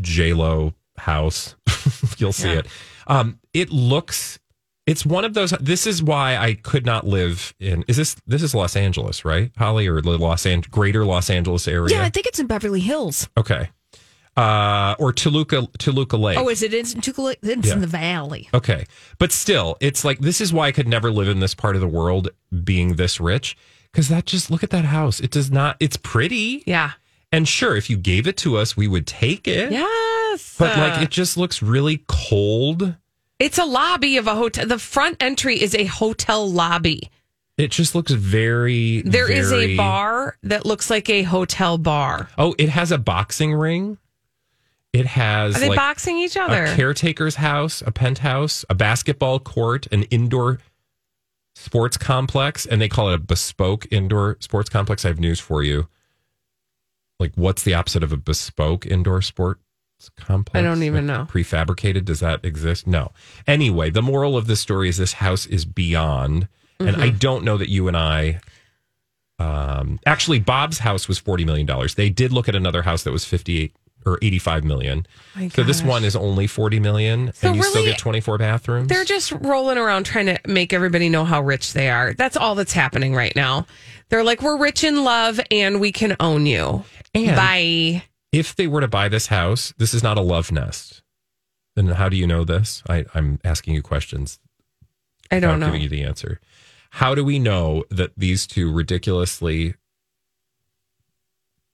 J 0.00 0.32
Lo 0.32 0.74
house. 0.98 1.54
You'll 2.18 2.32
see 2.32 2.48
Yeah. 2.52 2.58
it. 2.60 2.66
Um, 3.06 3.38
it 3.54 3.70
looks. 3.70 4.38
It's 4.86 5.06
one 5.06 5.24
of 5.24 5.34
those. 5.34 5.50
This 5.60 5.86
is 5.86 6.02
why 6.02 6.36
I 6.36 6.54
could 6.54 6.84
not 6.84 7.06
live 7.06 7.54
in. 7.60 7.84
Is 7.86 7.96
this 7.96 8.16
this 8.26 8.42
is 8.42 8.52
Los 8.54 8.74
Angeles, 8.74 9.24
right, 9.24 9.52
Holly, 9.56 9.86
or 9.86 10.00
the 10.00 10.18
Los 10.18 10.44
An- 10.44 10.62
Greater 10.70 11.04
Los 11.04 11.30
Angeles 11.30 11.68
area? 11.68 11.96
Yeah, 11.96 12.02
I 12.04 12.08
think 12.10 12.26
it's 12.26 12.40
in 12.40 12.48
Beverly 12.48 12.80
Hills. 12.80 13.28
Okay. 13.36 13.70
Uh, 14.36 14.94
or 14.98 15.12
Toluca, 15.12 15.68
Toluca 15.78 16.16
Lake. 16.16 16.38
Oh, 16.38 16.48
is 16.48 16.62
it? 16.62 16.72
It's, 16.72 16.94
in 16.94 17.00
Tucala- 17.02 17.36
it's 17.42 17.68
Yeah. 17.68 17.74
in 17.74 17.80
the 17.82 17.86
valley. 17.86 18.48
Okay. 18.54 18.86
But 19.18 19.30
still, 19.30 19.76
it's 19.80 20.04
like 20.06 20.20
this 20.20 20.40
is 20.40 20.52
why 20.54 20.68
I 20.68 20.72
could 20.72 20.88
never 20.88 21.10
live 21.10 21.28
in 21.28 21.40
this 21.40 21.54
part 21.54 21.74
of 21.74 21.80
the 21.82 21.88
world 21.88 22.30
being 22.64 22.96
this 22.96 23.20
rich. 23.20 23.56
Cause 23.92 24.08
that 24.08 24.24
just 24.24 24.50
look 24.50 24.62
at 24.62 24.70
that 24.70 24.86
house. 24.86 25.20
It 25.20 25.30
does 25.30 25.50
not, 25.50 25.76
it's 25.78 25.98
pretty. 25.98 26.62
Yeah. 26.66 26.92
And 27.30 27.46
sure, 27.46 27.76
if 27.76 27.90
you 27.90 27.98
gave 27.98 28.26
it 28.26 28.38
to 28.38 28.56
us, 28.56 28.74
we 28.74 28.88
would 28.88 29.06
take 29.06 29.46
it. 29.46 29.70
Yes. 29.70 30.56
But 30.58 30.78
like 30.78 31.02
it 31.02 31.10
just 31.10 31.36
looks 31.36 31.60
really 31.62 32.02
cold. 32.08 32.94
it's 33.38 33.58
a 33.58 33.64
lobby 33.66 34.16
of 34.16 34.26
a 34.26 34.34
hotel. 34.34 34.64
The 34.66 34.78
front 34.78 35.22
entry 35.22 35.60
is 35.60 35.74
a 35.74 35.84
hotel 35.84 36.50
lobby. 36.50 37.10
It 37.58 37.70
just 37.70 37.94
looks 37.94 38.12
very 38.12 39.02
There 39.02 39.30
is 39.30 39.50
very- 39.50 39.74
a 39.74 39.76
bar 39.76 40.38
that 40.42 40.64
looks 40.64 40.88
like 40.88 41.10
a 41.10 41.22
hotel 41.22 41.76
bar. 41.76 42.30
Oh, 42.38 42.54
it 42.58 42.70
has 42.70 42.92
a 42.92 42.98
boxing 42.98 43.52
ring. 43.52 43.98
It 44.92 45.06
has 45.06 45.56
Are 45.56 45.60
they 45.60 45.68
like 45.70 45.76
boxing 45.76 46.18
each 46.18 46.36
other? 46.36 46.64
a 46.64 46.74
caretaker's 46.74 47.36
house, 47.36 47.82
a 47.86 47.90
penthouse, 47.90 48.64
a 48.68 48.74
basketball 48.74 49.38
court, 49.40 49.86
an 49.90 50.02
indoor 50.04 50.58
sports 51.54 51.96
complex, 51.96 52.66
and 52.66 52.80
they 52.80 52.88
call 52.88 53.08
it 53.10 53.14
a 53.14 53.18
bespoke 53.18 53.86
indoor 53.90 54.36
sports 54.40 54.68
complex. 54.68 55.04
I 55.04 55.08
have 55.08 55.18
news 55.20 55.40
for 55.40 55.62
you. 55.62 55.88
Like, 57.18 57.32
what's 57.36 57.62
the 57.62 57.72
opposite 57.74 58.02
of 58.02 58.12
a 58.12 58.16
bespoke 58.18 58.84
indoor 58.84 59.22
sports 59.22 59.62
complex? 60.18 60.58
I 60.58 60.62
don't 60.62 60.82
even 60.82 61.06
Like, 61.06 61.16
know. 61.18 61.24
Prefabricated? 61.32 62.04
Does 62.04 62.20
that 62.20 62.44
exist? 62.44 62.86
No. 62.86 63.12
Anyway, 63.46 63.88
the 63.90 64.02
moral 64.02 64.36
of 64.36 64.46
this 64.46 64.60
story 64.60 64.88
is 64.90 64.98
this 64.98 65.14
house 65.14 65.46
is 65.46 65.64
beyond, 65.64 66.48
and 66.80 66.96
I 66.96 67.08
Mm-hmm. 67.08 67.18
don't 67.18 67.44
know 67.44 67.56
that 67.56 67.70
you 67.70 67.88
and 67.88 67.96
I. 67.96 68.40
Um, 69.38 70.00
actually, 70.04 70.38
Bob's 70.40 70.78
house 70.80 71.08
was 71.08 71.18
forty 71.18 71.44
million 71.44 71.66
dollars. 71.66 71.94
They 71.94 72.10
did 72.10 72.32
look 72.32 72.48
at 72.48 72.54
another 72.54 72.82
house 72.82 73.04
that 73.04 73.12
was 73.12 73.24
fifty-eight 73.24 73.74
or 74.06 74.18
eighty-five 74.22 74.64
million. 74.64 75.06
My 75.34 75.48
So 75.48 75.62
this 75.62 75.82
one 75.82 76.04
is 76.04 76.14
only 76.16 76.46
40 76.46 76.80
million 76.80 77.32
So 77.34 77.48
and 77.48 77.56
you 77.56 77.62
still 77.62 77.84
get 77.84 77.98
24 77.98 78.38
bathrooms. 78.38 78.88
They're 78.88 79.04
just 79.04 79.32
rolling 79.32 79.78
around 79.78 80.04
trying 80.04 80.26
to 80.26 80.38
make 80.46 80.72
everybody 80.72 81.08
know 81.08 81.24
how 81.24 81.40
rich 81.42 81.72
they 81.72 81.88
are. 81.90 82.12
That's 82.14 82.36
all 82.36 82.54
that's 82.54 82.72
happening 82.72 83.14
right 83.14 83.34
now. 83.34 83.66
They're 84.08 84.24
like, 84.24 84.42
we're 84.42 84.58
rich 84.58 84.84
in 84.84 85.04
love 85.04 85.40
and 85.50 85.80
we 85.80 85.90
can 85.92 86.16
own 86.20 86.44
you. 86.46 86.84
And- 87.14 87.36
Bye. 87.36 88.02
if 88.30 88.54
they 88.56 88.66
were 88.66 88.80
to 88.82 88.88
buy 88.88 89.08
this 89.08 89.28
house, 89.28 89.72
this 89.78 89.94
is 89.94 90.02
not 90.02 90.18
a 90.18 90.22
love 90.22 90.52
nest. 90.52 91.02
Then 91.76 91.86
how 91.86 92.08
do 92.10 92.16
you 92.16 92.26
know 92.26 92.44
this? 92.44 92.82
I, 92.88 93.06
I'm 93.14 93.38
asking 93.44 93.74
you 93.74 93.80
questions. 93.82 94.38
I 95.30 95.40
don't 95.40 95.60
know. 95.60 95.66
Giving 95.66 95.80
you 95.82 95.88
the 95.88 96.02
answer. 96.02 96.40
How 96.90 97.14
do 97.14 97.24
we 97.24 97.38
know 97.38 97.84
that 97.90 98.12
these 98.18 98.46
two 98.46 98.70
ridiculously 98.70 99.74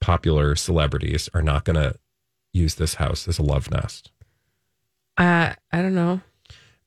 popular 0.01 0.55
celebrities 0.55 1.29
are 1.35 1.43
not 1.43 1.65
going 1.65 1.75
to 1.75 1.95
use 2.53 2.75
this 2.77 2.95
house 2.95 3.29
as 3.29 3.39
a 3.39 3.43
love 3.43 3.71
nest? 3.71 4.11
Uh, 5.17 5.55
I 5.73 5.83
don't 5.83 5.95
know. 5.95 6.21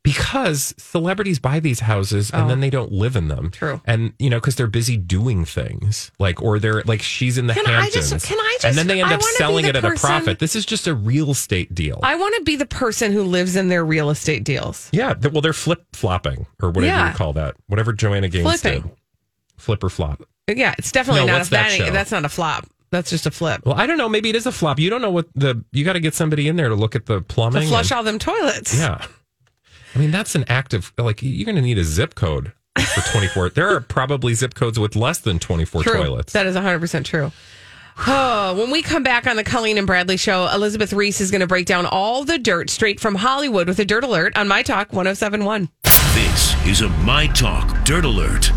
Because 0.03 0.73
celebrities 0.79 1.37
buy 1.37 1.59
these 1.59 1.81
houses 1.81 2.31
and 2.31 2.45
Oh. 2.45 2.47
then 2.47 2.59
they 2.59 2.71
don't 2.71 2.91
live 2.91 3.15
in 3.15 3.27
them. 3.27 3.51
True. 3.51 3.81
And, 3.85 4.13
you 4.17 4.31
know, 4.31 4.37
because 4.37 4.55
they're 4.55 4.65
busy 4.65 4.97
doing 4.97 5.45
things 5.45 6.11
like, 6.17 6.41
or 6.41 6.57
they're 6.57 6.81
like, 6.87 7.03
she's 7.03 7.37
in 7.37 7.45
the 7.45 7.53
Can 7.53 7.67
I 7.67 7.87
just- 7.91 8.25
can 8.25 8.39
I 8.39 8.57
and 8.63 8.75
then 8.75 8.87
they 8.87 8.99
end 8.99 9.11
I 9.11 9.15
up 9.15 9.21
selling 9.21 9.65
it 9.65 9.75
at 9.75 9.85
a 9.85 9.91
profit. 9.91 10.39
This 10.39 10.55
is 10.55 10.65
just 10.65 10.87
a 10.87 10.95
real 10.95 11.29
estate 11.29 11.75
deal. 11.75 11.99
I 12.01 12.15
want 12.15 12.33
to 12.37 12.43
be 12.43 12.55
the 12.55 12.65
person 12.65 13.11
who 13.11 13.21
lives 13.21 13.55
in 13.55 13.67
their 13.67 13.85
real 13.85 14.09
estate 14.09 14.43
deals. 14.43 14.89
yeah. 14.91 15.13
Well, 15.31 15.41
they're 15.41 15.53
flip 15.53 15.85
flopping 15.93 16.47
or 16.63 16.69
whatever 16.69 16.85
Yeah. 16.87 17.11
you 17.11 17.15
call 17.15 17.33
that. 17.33 17.55
Whatever 17.67 17.93
Joanna 17.93 18.27
Gaines 18.29 18.59
Flipping. 18.61 18.81
did. 18.81 18.91
Flip 19.57 19.83
or 19.83 19.89
flop. 19.89 20.23
Yeah, 20.47 20.73
it's 20.79 20.91
definitely 20.91 21.27
No, 21.27 21.33
not 21.37 21.45
a 21.45 21.49
that 21.51 21.77
that 21.77 21.93
that's 21.93 22.11
not 22.11 22.25
a 22.25 22.29
flop. 22.29 22.67
That's 22.91 23.10
just 23.10 23.25
a 23.25 23.31
flip. 23.31 23.62
Well, 23.65 23.75
I 23.75 23.86
don't 23.86 23.98
know. 23.98 24.10
Maybe 24.10 24.29
it 24.29 24.36
is 24.36 24.45
a 24.45 24.51
flop. 24.51 24.77
You 24.79 24.89
don't 24.89 25.01
know 25.01 25.12
what 25.12 25.27
the, 25.33 25.63
you 25.71 25.86
got 25.86 25.93
to 25.93 26.00
get 26.01 26.13
somebody 26.13 26.48
in 26.48 26.55
there 26.57 26.69
to 26.69 26.75
look 26.75 26.95
at 26.95 27.05
the 27.05 27.21
plumbing, 27.21 27.62
To 27.62 27.67
plumbing. 27.67 27.69
flush 27.69 27.91
and- 27.91 27.98
all 27.98 28.03
them 28.03 28.19
toilets. 28.19 28.77
Yeah. 28.77 29.05
I 29.95 30.00
mean, 30.00 30.12
that's 30.12 30.36
an 30.36 30.45
active, 30.48 30.93
like, 30.98 31.21
you're 31.21 31.45
going 31.45 31.55
to 31.55 31.62
need 31.62 31.77
a 31.77 31.83
zip 31.83 32.15
code 32.15 32.53
for 32.79 33.01
24. 33.12 33.50
there 33.50 33.67
are 33.75 33.81
probably 33.81 34.33
zip 34.33 34.53
codes 34.53 34.79
with 34.79 34.95
less 34.95 35.19
than 35.19 35.38
24 35.39 35.83
True. 35.83 35.93
toilets. 35.93 36.33
That 36.33 36.45
is 36.45 36.55
100% 36.55 37.03
true. 37.05 37.31
Oh, 38.07 38.55
when 38.57 38.71
we 38.71 38.81
come 38.81 39.03
back 39.03 39.27
on 39.27 39.36
the 39.36 39.43
Colleen 39.43 39.77
and 39.77 39.86
Bradley 39.86 40.15
show, 40.17 40.48
Elizabeth 40.53 40.93
Ries 40.93 41.19
is 41.19 41.29
going 41.29 41.41
to 41.41 41.48
break 41.48 41.65
down 41.65 41.86
all 41.86 42.24
the 42.24 42.38
dirt 42.38 42.69
straight 42.69 43.00
from 43.01 43.15
Hollywood 43.15 43.67
with 43.67 43.79
a 43.79 43.86
dirt 43.86 44.03
alert 44.05 44.36
on 44.38 44.48
My 44.48 44.63
Talk 44.63 44.93
1071. 44.93 45.69
This 46.13 46.65
is 46.65 46.81
a 46.81 46.89
My 46.89 47.27
Talk 47.27 47.83
Dirt 47.86 48.05
Alert. 48.05 48.50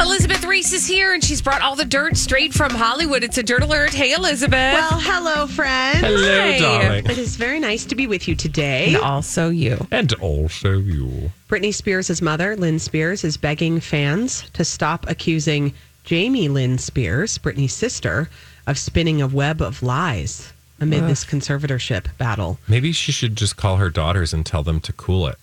Elizabeth 0.00 0.44
Ries 0.44 0.72
is 0.72 0.86
here 0.86 1.12
and 1.12 1.22
she's 1.22 1.42
brought 1.42 1.60
all 1.62 1.76
the 1.76 1.84
dirt 1.84 2.16
straight 2.16 2.54
from 2.54 2.70
Hollywood. 2.70 3.22
It's 3.22 3.38
a 3.38 3.42
dirt 3.42 3.62
alert. 3.62 3.92
Hey, 3.92 4.12
Elizabeth. 4.12 4.52
Well, 4.52 4.98
hello, 5.00 5.46
friends. 5.46 6.00
Hello, 6.00 6.50
Hi. 6.52 6.58
darling. 6.58 7.04
It 7.06 7.18
is 7.18 7.36
very 7.36 7.60
nice 7.60 7.84
to 7.86 7.94
be 7.94 8.06
with 8.06 8.26
you 8.26 8.34
today. 8.34 8.94
and 8.94 8.96
also 8.96 9.50
you. 9.50 9.86
And 9.90 10.12
also 10.14 10.78
you. 10.78 11.30
Britney 11.48 11.74
Spears' 11.74 12.22
mother, 12.22 12.56
Lynn 12.56 12.78
Spears, 12.78 13.24
is 13.24 13.36
begging 13.36 13.80
fans 13.80 14.48
to 14.54 14.64
stop 14.64 15.08
accusing 15.08 15.72
Jamie 16.04 16.48
Lynn 16.48 16.78
Spears, 16.78 17.38
Britney's 17.38 17.74
sister, 17.74 18.30
of 18.66 18.78
spinning 18.78 19.20
a 19.20 19.26
web 19.26 19.60
of 19.60 19.82
lies 19.82 20.52
amid 20.80 21.06
this 21.06 21.24
conservatorship 21.24 22.06
battle. 22.18 22.58
Maybe 22.68 22.92
she 22.92 23.12
should 23.12 23.36
just 23.36 23.56
call 23.56 23.76
her 23.76 23.90
daughters 23.90 24.32
and 24.32 24.44
tell 24.46 24.62
them 24.62 24.80
to 24.80 24.92
cool 24.94 25.26
it 25.28 25.36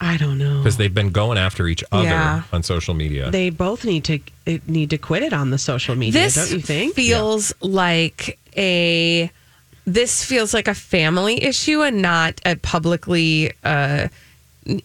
I 0.00 0.16
don't 0.16 0.38
know. 0.38 0.58
because 0.58 0.76
they've 0.78 0.92
been 0.94 1.10
going 1.10 1.38
after 1.38 1.68
each 1.68 1.84
other 1.92 2.04
Yeah. 2.08 2.42
on 2.52 2.62
social 2.62 2.94
media. 2.94 3.30
They 3.30 3.50
both 3.50 3.84
need 3.84 4.04
to 4.04 4.18
it- 4.46 4.68
need 4.68 4.90
to 4.90 4.98
quit 4.98 5.22
it 5.22 5.32
on 5.32 5.50
the 5.50 5.58
social 5.58 5.94
media, 5.94 6.22
This 6.22 6.34
don't 6.34 6.50
you 6.50 6.60
think? 6.60 6.94
feels 6.94 7.52
like 7.60 8.38
a 8.56 9.30
this 9.86 10.24
feels 10.24 10.54
like 10.54 10.68
a 10.68 10.74
family 10.74 11.42
issue 11.42 11.82
and 11.82 12.00
not 12.02 12.40
a 12.44 12.54
publicly 12.56 13.52
uh 13.64 14.08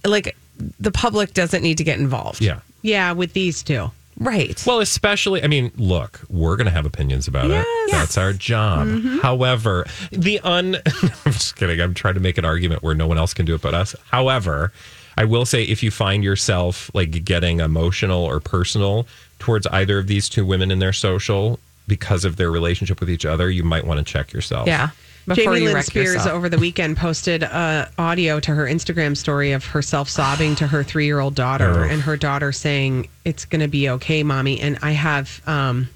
like 0.06 0.36
the 0.80 0.92
public 0.92 1.34
doesn't 1.34 1.62
need 1.62 1.78
to 1.78 1.84
get 1.84 2.00
involved. 2.00 2.42
yeah. 2.42 2.60
yeah, 2.82 3.12
with 3.12 3.34
these 3.34 3.62
two. 3.64 3.92
Right. 4.20 4.64
Well, 4.66 4.80
especially, 4.80 5.44
I 5.44 5.48
mean, 5.48 5.72
look, 5.78 6.22
we're 6.30 6.56
going 6.56 6.66
to 6.66 6.72
have 6.72 6.86
opinions 6.86 7.28
about 7.28 7.52
it. 7.52 7.66
That's 7.92 8.18
our 8.18 8.34
job. 8.34 8.88
Mm-hmm. 8.88 9.20
However, 9.20 9.86
the 10.12 10.40
un, 10.40 10.76
I'm 11.26 11.32
just 11.32 11.56
kidding. 11.56 11.80
I'm 11.80 11.94
trying 11.94 12.16
to 12.16 12.20
make 12.20 12.38
an 12.38 12.46
argument 12.46 12.82
where 12.82 12.96
no 12.96 13.06
one 13.08 13.18
else 13.18 13.34
can 13.34 13.46
do 13.46 13.54
it 13.54 13.62
but 13.62 13.76
us. 13.76 13.96
However, 14.10 14.72
I 15.18 15.26
will 15.26 15.46
say 15.46 15.64
if 15.64 15.84
you 15.84 15.92
find 15.92 16.24
yourself 16.24 16.90
like 16.94 17.24
getting 17.26 17.60
emotional 17.60 18.24
or 18.24 18.40
personal 18.40 19.08
towards 19.40 19.68
either 19.68 20.00
of 20.00 20.08
these 20.08 20.30
two 20.30 20.46
women 20.46 20.72
in 20.72 20.80
their 20.80 20.94
social 20.94 21.60
because 21.88 22.26
of 22.26 22.36
their 22.38 22.50
relationship 22.52 23.00
with 23.00 23.10
each 23.10 23.26
other, 23.26 23.50
you 23.52 23.64
might 23.64 23.86
want 23.86 24.00
to 24.00 24.04
check 24.04 24.34
yourself. 24.34 24.68
yeah. 24.68 24.90
Before 25.28 25.56
Jamie 25.56 25.68
Lynn 25.74 25.84
Spears 25.84 26.14
yourself. 26.16 26.34
over 26.36 26.48
the 26.48 26.58
weekend 26.58 26.96
posted 26.96 27.44
uh, 27.44 27.88
audio 27.98 28.40
to 28.40 28.56
her 28.56 28.66
Instagram 28.66 29.18
story 29.18 29.52
of 29.52 29.66
herself 29.66 30.08
sobbing 30.10 30.56
to 30.56 30.68
her 30.68 30.84
three 30.84 31.06
year 31.06 31.20
old 31.20 31.36
daughter, 31.36 31.82
Oh. 31.82 31.84
and 31.84 32.02
her 32.04 32.16
daughter 32.16 32.52
saying, 32.54 33.10
"It's 33.26 33.44
going 33.44 33.60
to 33.62 33.68
be 33.68 33.90
okay, 33.90 34.24
mommy." 34.24 34.62
And 34.62 34.80
I 34.82 34.92
have 34.92 35.42
um, 35.46 35.90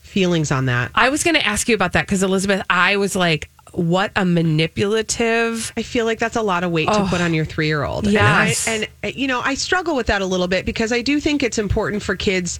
feelings 0.00 0.50
on 0.50 0.66
that. 0.66 0.90
I 0.94 1.10
was 1.10 1.22
going 1.22 1.34
to 1.36 1.46
ask 1.46 1.68
you 1.68 1.74
about 1.74 1.92
that 1.92 2.06
because 2.06 2.22
Elizabeth, 2.22 2.62
I 2.70 2.96
was 2.96 3.14
like, 3.14 3.50
what 3.72 4.10
a 4.16 4.24
manipulative. 4.24 5.72
I 5.76 5.82
feel 5.82 6.04
like 6.04 6.18
that's 6.18 6.34
a 6.36 6.42
lot 6.42 6.64
of 6.64 6.72
weight 6.72 6.88
to 6.88 7.06
put 7.08 7.20
on 7.20 7.34
your 7.34 7.44
three 7.44 7.66
year 7.68 7.84
old. 7.84 8.06
Yes. 8.06 8.66
And, 8.66 8.84
I, 8.84 9.06
and, 9.06 9.14
uh, 9.14 9.18
you 9.18 9.28
know, 9.28 9.40
I 9.40 9.54
struggle 9.54 9.94
with 9.94 10.06
that 10.06 10.22
a 10.22 10.26
little 10.26 10.48
bit 10.48 10.64
because 10.66 10.92
I 10.92 11.02
do 11.02 11.20
think 11.20 11.42
it's 11.42 11.58
important 11.58 12.02
for 12.02 12.16
kids 12.16 12.58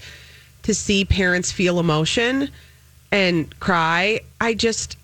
to 0.65 0.75
see 0.75 1.05
parents 1.05 1.51
feel 1.51 1.81
emotion 1.81 2.51
and 3.11 3.59
cry. 3.59 4.21
I 4.41 4.55
just, 4.55 4.97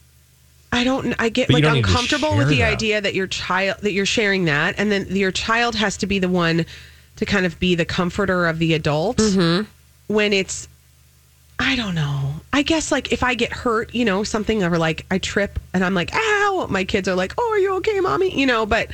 I 0.77 0.85
don't, 0.85 1.15
I 1.19 1.29
get 1.29 1.49
But 1.49 1.55
like 1.55 1.63
don't 1.63 1.75
need 1.75 1.85
to 1.85 1.89
uncomfortable 1.89 2.37
with 2.37 2.49
the 2.49 2.59
that. 2.59 2.73
idea 2.73 3.01
that 3.01 3.15
your 3.15 3.27
child, 3.27 3.79
that 3.81 3.93
you're 3.93 4.07
sharing 4.07 4.45
that. 4.45 4.75
And 4.79 4.93
then 4.93 5.07
your 5.09 5.33
child 5.33 5.75
has 5.75 5.97
to 5.99 6.07
be 6.07 6.19
the 6.19 6.29
one 6.29 6.67
to 7.17 7.27
kind 7.27 7.47
of 7.47 7.59
be 7.59 7.75
the 7.75 7.85
comforter 7.85 8.47
of 8.47 8.59
the 8.59 8.75
adult 8.75 9.17
mm-hmm. 9.17 9.65
when 10.13 10.33
it's, 10.33 10.69
I 11.59 11.75
don't 11.77 11.95
know. 11.95 12.35
I 12.53 12.63
guess 12.63 12.93
like 12.93 13.13
if 13.13 13.23
I 13.23 13.35
get 13.35 13.53
hurt, 13.53 13.95
you 13.95 14.05
know, 14.05 14.23
something 14.23 14.63
or 14.63 14.77
like 14.77 15.07
I 15.11 15.19
trip 15.19 15.59
and 15.73 15.83
I'm 15.83 15.95
like, 15.95 16.11
ow, 16.13 16.67
my 16.69 16.85
kids 16.85 17.09
are 17.09 17.15
like, 17.15 17.33
oh, 17.39 17.51
are 17.53 17.59
you 17.59 17.75
okay, 17.77 18.01
mommy? 18.01 18.39
You 18.39 18.47
know, 18.47 18.67
but 18.67 18.91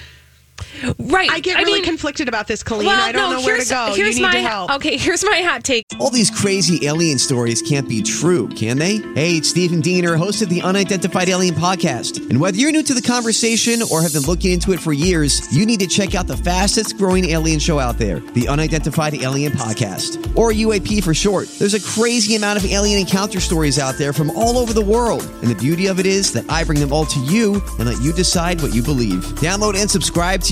Right. 0.98 1.30
I 1.30 1.40
get 1.40 1.58
really 1.58 1.74
mean, 1.74 1.84
conflicted 1.84 2.28
about 2.28 2.46
this, 2.48 2.62
Colleen. 2.62 2.86
well, 2.88 3.00
I 3.00 3.12
don't 3.12 3.30
no, 3.30 3.38
know 3.38 3.44
where 3.46 3.58
to 3.58 3.68
go. 3.68 3.92
Here's 3.94 4.18
you 4.18 4.22
need 4.22 4.22
my 4.22 4.32
to 4.32 4.40
help. 4.40 4.70
okay. 4.76 4.96
Here's 4.96 5.24
my 5.24 5.40
hot 5.42 5.64
take. 5.64 5.86
All 6.00 6.10
these 6.10 6.30
crazy 6.30 6.86
alien 6.86 7.18
stories 7.18 7.62
can't 7.62 7.88
be 7.88 8.02
true, 8.02 8.48
can 8.48 8.78
they? 8.78 8.96
Hey, 9.14 9.36
it's 9.36 9.48
Stephen 9.48 9.80
Diener, 9.80 10.16
host 10.16 10.42
of 10.42 10.48
the 10.48 10.62
Unidentified 10.62 11.28
Alien 11.28 11.54
Podcast. 11.54 12.28
And 12.30 12.40
whether 12.40 12.56
you're 12.56 12.72
new 12.72 12.82
to 12.82 12.94
the 12.94 13.02
conversation 13.02 13.80
or 13.90 14.02
have 14.02 14.12
been 14.12 14.22
looking 14.22 14.52
into 14.52 14.72
it 14.72 14.80
for 14.80 14.92
years, 14.92 15.54
you 15.54 15.66
need 15.66 15.80
to 15.80 15.86
check 15.86 16.14
out 16.14 16.26
the 16.26 16.36
fastest 16.36 16.96
growing 16.98 17.26
alien 17.26 17.58
show 17.58 17.78
out 17.78 17.98
there, 17.98 18.20
the 18.20 18.48
Unidentified 18.48 19.14
Alien 19.14 19.52
Podcast, 19.52 20.36
or 20.36 20.52
UAP 20.52 21.02
for 21.04 21.14
short. 21.14 21.48
There's 21.58 21.74
a 21.74 21.80
crazy 21.80 22.34
amount 22.36 22.58
of 22.58 22.70
alien 22.70 22.98
encounter 23.00 23.40
stories 23.40 23.78
out 23.78 23.96
there 23.96 24.12
from 24.12 24.30
all 24.30 24.58
over 24.58 24.72
the 24.72 24.84
world. 24.84 25.22
And 25.42 25.50
the 25.50 25.54
beauty 25.54 25.86
of 25.86 26.00
it 26.00 26.06
is 26.06 26.32
that 26.32 26.48
I 26.50 26.64
bring 26.64 26.80
them 26.80 26.92
all 26.92 27.06
to 27.06 27.20
you 27.20 27.62
and 27.78 27.88
let 27.88 28.00
you 28.02 28.12
decide 28.12 28.60
what 28.62 28.74
you 28.74 28.82
believe. 28.82 29.22
Download 29.40 29.74
and 29.80 29.90
subscribe 29.90 30.40
to 30.42 30.51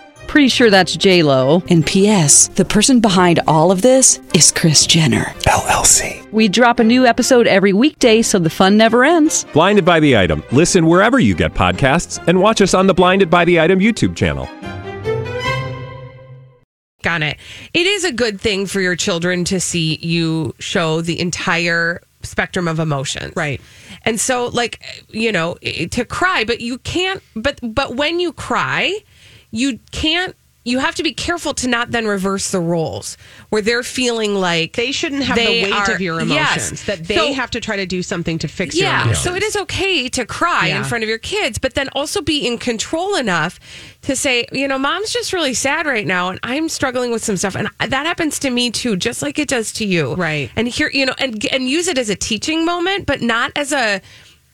Pretty 0.31 0.47
sure 0.47 0.69
that's 0.69 0.95
J 0.95 1.23
Lo. 1.23 1.61
And 1.69 1.85
P.S. 1.85 2.47
The 2.47 2.63
person 2.63 3.01
behind 3.01 3.41
all 3.47 3.69
of 3.69 3.81
this 3.81 4.21
is 4.33 4.49
Kris 4.49 4.85
Jenner 4.85 5.25
LLC. 5.41 6.25
We 6.31 6.47
drop 6.47 6.79
a 6.79 6.85
new 6.85 7.05
episode 7.05 7.47
every 7.47 7.73
weekday, 7.73 8.21
so 8.21 8.39
the 8.39 8.49
fun 8.49 8.77
never 8.77 9.03
ends. 9.03 9.45
Blinded 9.51 9.83
by 9.83 9.99
the 9.99 10.15
item. 10.15 10.41
Listen 10.53 10.85
wherever 10.85 11.19
you 11.19 11.35
get 11.35 11.53
podcasts, 11.53 12.25
and 12.29 12.39
watch 12.39 12.61
us 12.61 12.73
on 12.73 12.87
the 12.87 12.93
Blinded 12.93 13.29
by 13.29 13.43
the 13.43 13.59
Item 13.59 13.79
YouTube 13.79 14.15
channel. 14.15 14.47
on 17.05 17.23
it. 17.23 17.35
It 17.73 17.85
is 17.85 18.05
a 18.05 18.11
good 18.13 18.39
thing 18.39 18.67
for 18.67 18.79
your 18.79 18.95
children 18.95 19.43
to 19.43 19.59
see 19.59 19.97
you 19.97 20.55
show 20.59 21.01
the 21.01 21.19
entire 21.19 22.01
spectrum 22.23 22.69
of 22.69 22.79
emotions. 22.79 23.35
Right. 23.35 23.59
And 24.03 24.17
so 24.17 24.47
like 24.47 24.81
you 25.09 25.33
know, 25.33 25.55
to 25.55 26.05
cry, 26.05 26.45
but 26.45 26.61
you 26.61 26.77
can't 26.77 27.21
but 27.35 27.59
but 27.61 27.97
when 27.97 28.21
you 28.21 28.31
cry, 28.31 28.97
you 29.51 29.79
can't 29.91 30.35
you 30.63 30.77
have 30.77 30.93
to 30.93 31.01
be 31.01 31.11
careful 31.11 31.55
to 31.55 31.67
not 31.67 31.89
then 31.89 32.05
reverse 32.05 32.51
the 32.51 32.59
roles 32.59 33.17
where 33.49 33.63
they're 33.63 33.81
feeling 33.81 34.35
like 34.35 34.73
They 34.73 34.91
shouldn't 34.91 35.23
have 35.23 35.35
they 35.35 35.63
the 35.63 35.71
weight 35.71 35.73
are- 35.89 35.91
of 35.95 36.01
your 36.01 36.21
Yes. 36.21 36.55
emotions. 36.57 36.83
That 36.83 37.07
they 37.07 37.15
So- 37.15 37.33
have 37.33 37.49
to 37.49 37.59
try 37.59 37.77
to 37.77 37.87
do 37.87 38.03
something 38.03 38.37
to 38.37 38.47
fix 38.47 38.75
yeah, 38.75 38.97
your 38.97 39.01
emotions. 39.05 39.23
so 39.23 39.33
it 39.33 39.41
is 39.41 39.55
okay 39.55 40.07
to 40.09 40.23
cry 40.23 40.67
in 40.67 40.83
front 40.83 41.03
of 41.03 41.09
your 41.09 41.17
kids, 41.17 41.57
but 41.57 41.73
then 41.73 41.89
also 41.93 42.21
be 42.21 42.45
in 42.45 42.59
control 42.59 43.15
enough 43.15 43.59
to 44.03 44.15
say, 44.15 44.45
you 44.51 44.67
know, 44.67 44.77
mom's 44.77 45.11
just 45.11 45.33
really 45.33 45.55
sad 45.55 45.87
right 45.87 46.05
now 46.05 46.29
and 46.29 46.39
I'm 46.43 46.69
struggling 46.69 47.09
with 47.09 47.23
some 47.25 47.37
stuff 47.37 47.55
and 47.55 47.67
that 47.79 48.05
happens 48.05 48.37
to 48.37 48.51
me 48.51 48.69
too, 48.69 48.95
just 48.97 49.23
like 49.23 49.39
it 49.39 49.47
does 49.47 49.71
to 49.73 49.85
you. 49.85 50.13
Right. 50.13 50.51
And 50.55 50.67
here, 50.67 50.91
you 50.93 51.07
know, 51.07 51.15
and 51.17 51.43
and 51.51 51.67
use 51.67 51.87
it 51.87 51.97
as 51.97 52.11
a 52.11 52.15
teaching 52.15 52.65
moment, 52.65 53.07
but 53.07 53.19
not 53.23 53.51
as 53.55 53.73
a 53.73 53.99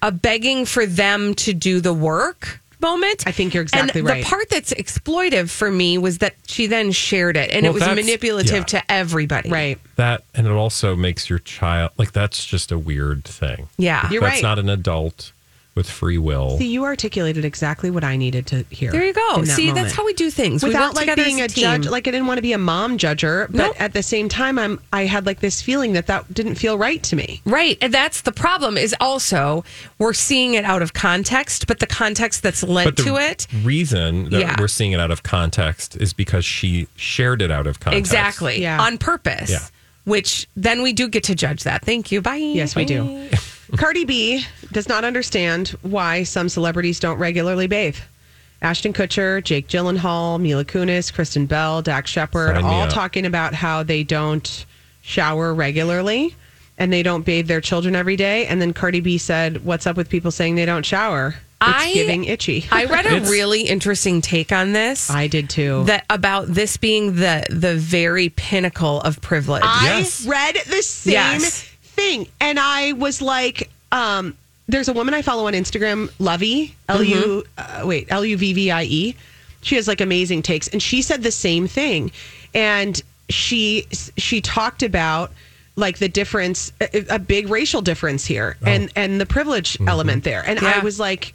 a 0.02 0.14
begging 0.14 0.64
for 0.66 0.86
them 0.86 1.34
to 1.34 1.52
do 1.52 1.82
the 1.82 1.94
work 1.94 2.62
moment. 2.82 3.26
I 3.28 3.32
think 3.32 3.54
you're 3.54 3.64
exactly 3.64 4.00
and 4.00 4.10
right. 4.10 4.24
The 4.24 4.30
part 4.30 4.50
that's 4.50 4.74
exploitive 4.74 5.50
for 5.50 5.72
me 5.72 5.98
was 5.98 6.20
that 6.20 6.36
she 6.48 6.68
then 6.68 6.92
shared 6.92 7.38
it 7.38 7.52
and 7.52 7.64
Well, 7.64 7.72
it 7.72 7.80
was 7.80 7.88
manipulative 7.88 8.52
yeah. 8.60 8.64
to 8.64 8.92
everybody. 8.92 9.50
Right. 9.50 9.80
That 9.96 10.24
and 10.36 10.48
it 10.48 10.52
also 10.52 10.96
makes 10.96 11.30
your 11.30 11.40
child 11.40 11.92
like 11.98 12.12
that's 12.12 12.46
just 12.46 12.72
a 12.72 12.78
weird 12.78 13.24
thing. 13.24 13.70
Yeah. 13.78 14.10
You're 14.12 14.22
that's 14.22 14.36
right. 14.36 14.44
not 14.44 14.60
an 14.60 14.70
adult 14.70 15.32
with 15.78 15.90
free 15.90 16.18
will. 16.18 16.58
See, 16.58 16.68
you 16.68 16.84
articulated 16.84 17.46
exactly 17.46 17.90
what 17.90 18.04
I 18.04 18.18
needed 18.18 18.48
to 18.48 18.64
hear. 18.70 18.92
There 18.92 19.06
you 19.06 19.14
go. 19.14 19.44
that 19.44 19.46
See, 19.48 19.68
moment. 19.68 19.86
that's 19.86 19.96
how 19.96 20.06
we 20.06 20.14
do 20.14 20.30
things. 20.30 20.64
Without 20.64 20.96
work 20.96 21.08
like 21.08 21.16
being 21.16 21.40
a, 21.40 21.46
a, 21.46 21.48
judge, 21.48 21.86
like 21.88 22.08
I 22.08 22.12
didn't 22.12 22.28
want 22.28 22.40
to 22.40 22.42
be 22.42 22.52
a 22.52 22.58
mom 22.58 22.98
judger, 22.98 23.48
but 23.48 23.58
Nope. 23.58 23.76
at 23.80 23.94
the 23.94 24.04
same 24.04 24.28
time, 24.28 24.58
I'm 24.60 24.82
I 24.92 25.06
had 25.06 25.26
like 25.26 25.40
this 25.40 25.62
feeling 25.62 25.94
that 25.94 26.08
that 26.08 26.34
didn't 26.34 26.56
feel 26.56 26.78
right 26.78 27.02
to 27.04 27.16
me. 27.16 27.42
Right. 27.46 27.78
And 27.80 27.94
that's 27.94 28.22
the 28.22 28.32
problem 28.32 28.78
is 28.78 28.96
also 29.00 29.64
we're 30.00 30.14
seeing 30.14 30.56
it 30.56 30.66
out 30.66 30.82
of 30.82 30.94
context, 30.94 31.68
but 31.68 31.80
the 31.80 31.88
context 31.88 32.42
that's 32.44 32.64
lent 32.64 32.88
but 32.88 32.98
the 32.98 33.04
to 33.04 33.16
it. 33.18 33.48
reason 33.64 34.32
that 34.32 34.40
Yeah. 34.40 34.56
we're 34.60 34.68
seeing 34.68 34.92
it 34.94 35.00
out 35.00 35.12
of 35.12 35.22
context 35.22 35.96
is 36.02 36.12
because 36.12 36.44
she 36.44 36.88
shared 36.96 37.42
it 37.42 37.52
out 37.52 37.68
of 37.68 37.80
context. 37.80 38.00
Exactly. 38.00 38.62
Yeah. 38.62 38.82
On 38.82 38.98
purpose. 38.98 39.52
Yeah. 39.52 39.60
Which 40.06 40.48
then 40.56 40.82
we 40.82 40.92
do 40.94 41.08
get 41.08 41.26
to 41.26 41.36
judge 41.36 41.64
that. 41.66 41.86
Thank 41.86 42.12
you. 42.12 42.22
Bye. 42.22 42.38
Yes, 42.38 42.76
we 42.76 42.86
do. 42.86 43.30
Cardi 43.76 44.06
B 44.06 44.46
does 44.72 44.88
not 44.88 45.04
understand 45.04 45.70
why 45.82 46.24
some 46.24 46.48
celebrities 46.50 47.00
don't 47.00 47.18
regularly 47.18 47.68
bathe. 47.68 47.98
Ashton 48.62 48.94
Kutcher, 48.94 49.44
Jake 49.44 49.68
Gyllenhaal, 49.68 50.40
Mila 50.40 50.66
Kunis, 50.66 51.14
Kristen 51.14 51.46
Bell, 51.46 51.82
Dax 51.82 52.10
Shepard, 52.10 52.56
Sign 52.56 52.64
me 52.64 52.70
all 52.70 52.84
up. 52.84 52.90
talking 52.90 53.26
about 53.26 53.54
how 53.54 53.84
they 53.84 54.04
don't 54.04 54.66
shower 55.02 55.54
regularly 55.54 56.36
and 56.78 56.92
they 56.92 57.04
don't 57.04 57.26
bathe 57.26 57.48
their 57.48 57.62
children 57.62 57.96
every 57.96 58.16
day. 58.16 58.46
And 58.48 58.62
then 58.62 58.74
Cardi 58.74 59.00
B 59.00 59.18
said, 59.18 59.64
"What's 59.66 59.86
up 59.88 59.96
with 59.98 60.10
people 60.10 60.32
saying 60.32 60.56
they 60.56 60.66
don't 60.66 60.86
shower? 60.86 61.36
It's 61.62 61.70
I- 61.84 61.94
giving 61.94 62.24
itchy." 62.26 62.68
I 62.72 62.86
read 62.86 63.06
a 63.06 63.10
It's- 63.18 63.30
really 63.30 63.62
interesting 63.62 64.22
take 64.22 64.52
on 64.52 64.74
this. 64.74 65.10
I 65.10 65.28
did 65.28 65.50
too. 65.50 65.84
that 65.86 66.06
about 66.10 66.48
this 66.48 66.78
being 66.78 67.16
the 67.16 67.46
the 67.50 67.76
very 67.76 68.30
pinnacle 68.30 69.02
of 69.02 69.22
privilege. 69.22 69.64
I 69.66 70.00
Yes. 70.00 70.26
read 70.26 70.56
the 70.68 70.82
same 70.82 71.14
Yes. 71.14 71.67
Thing, 71.98 72.28
and 72.40 72.60
I 72.60 72.94
was 72.94 73.22
like, 73.22 73.70
um, 73.92 74.38
"There's 74.68 74.88
a 74.88 74.94
woman 74.94 75.14
I 75.14 75.22
follow 75.24 75.48
on 75.48 75.54
Instagram, 75.54 76.10
Luvvie 76.20 76.74
L 76.88 77.04
U 77.04 77.44
uh, 77.58 77.82
wait 77.86 78.08
L 78.10 78.24
U 78.24 78.38
V 78.38 78.54
V 78.54 78.72
I 78.72 78.84
E. 78.84 79.16
She 79.62 79.76
has 79.76 79.88
like 79.88 80.00
amazing 80.00 80.44
takes, 80.44 80.68
and 80.68 80.82
she 80.82 81.02
said 81.02 81.24
the 81.24 81.32
same 81.32 81.68
thing, 81.68 82.12
and 82.54 83.02
she 83.30 83.88
she 84.18 84.42
talked 84.42 84.84
about 84.84 85.32
like 85.76 85.98
the 85.98 86.08
difference, 86.08 86.72
a, 86.80 87.16
a 87.16 87.20
big 87.20 87.50
racial 87.50 87.82
difference 87.82 88.26
here, 88.26 88.58
and 88.66 88.92
and 88.96 89.20
the 89.20 89.26
privilege 89.26 89.78
element 89.88 90.24
there, 90.24 90.44
and 90.46 90.60
I 90.60 90.80
was 90.80 91.00
like, 91.00 91.34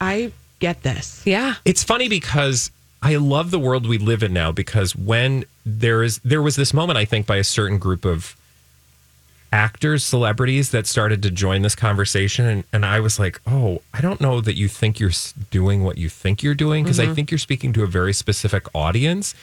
I 0.00 0.32
get 0.58 0.82
this. 0.82 1.22
yeah. 1.24 1.54
It's 1.64 1.82
funny 1.84 2.08
because 2.08 2.70
I 3.02 3.16
love 3.16 3.50
the 3.50 3.58
world 3.58 3.86
we 3.88 3.98
live 3.98 4.22
in 4.22 4.32
now 4.32 4.52
because 4.52 4.94
when 4.94 5.44
there 5.64 6.02
is 6.02 6.18
there 6.18 6.42
was 6.42 6.56
this 6.56 6.74
moment 6.74 6.98
I 6.98 7.04
think 7.04 7.26
by 7.26 7.36
a 7.36 7.44
certain 7.44 7.78
group 7.78 8.04
of 8.04 8.36
actors, 9.52 10.04
celebrities 10.04 10.70
that 10.70 10.86
started 10.86 11.22
to 11.22 11.30
join 11.30 11.62
this 11.62 11.74
conversation 11.74 12.46
and, 12.46 12.64
and 12.72 12.86
I 12.86 13.00
was 13.00 13.18
like, 13.18 13.40
"Oh, 13.46 13.82
I 13.92 14.00
don't 14.00 14.20
know 14.20 14.40
that 14.40 14.56
you 14.56 14.68
think 14.68 15.00
you're 15.00 15.10
doing 15.50 15.82
what 15.82 15.98
you 15.98 16.08
think 16.08 16.42
you're 16.42 16.54
doing 16.54 16.84
because 16.84 17.00
I 17.00 17.04
mm-hmm. 17.04 17.14
think 17.14 17.30
you're 17.30 17.38
speaking 17.38 17.72
to 17.74 17.82
a 17.82 17.86
very 17.86 18.12
specific 18.12 18.66
audience." 18.74 19.34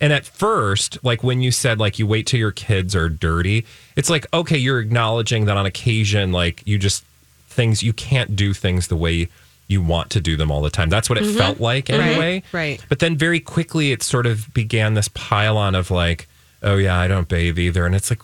And 0.00 0.12
at 0.12 0.26
first, 0.26 0.98
like 1.04 1.22
when 1.22 1.40
you 1.42 1.52
said 1.52 1.78
like 1.78 1.98
you 1.98 2.08
wait 2.08 2.26
till 2.26 2.40
your 2.40 2.50
kids 2.50 2.96
are 2.96 3.08
dirty, 3.08 3.64
it's 3.96 4.10
like 4.10 4.26
okay, 4.34 4.56
you're 4.56 4.80
acknowledging 4.80 5.44
that 5.44 5.56
on 5.56 5.66
occasion 5.66 6.32
like 6.32 6.62
you 6.66 6.78
just 6.78 7.04
things 7.46 7.82
you 7.82 7.92
can't 7.92 8.34
do 8.34 8.52
things 8.52 8.88
the 8.88 8.96
way 8.96 9.28
you 9.68 9.82
want 9.82 10.10
to 10.10 10.20
do 10.20 10.36
them 10.36 10.50
all 10.50 10.60
the 10.60 10.70
time. 10.70 10.88
That's 10.88 11.08
what 11.08 11.18
it 11.18 11.24
mm-hmm. 11.24 11.38
felt 11.38 11.60
like 11.60 11.86
mm-hmm. 11.86 12.00
anyway. 12.00 12.42
right. 12.52 12.84
But 12.88 12.98
then 12.98 13.16
very 13.16 13.40
quickly 13.40 13.92
it 13.92 14.02
sort 14.02 14.26
of 14.26 14.52
began 14.54 14.94
this 14.94 15.08
pile 15.08 15.56
on 15.56 15.74
of 15.74 15.90
like, 15.90 16.28
oh 16.62 16.76
yeah, 16.76 16.98
I 16.98 17.08
don't 17.08 17.28
bathe 17.28 17.58
either. 17.58 17.86
And 17.86 17.94
it's 17.94 18.10
like, 18.10 18.20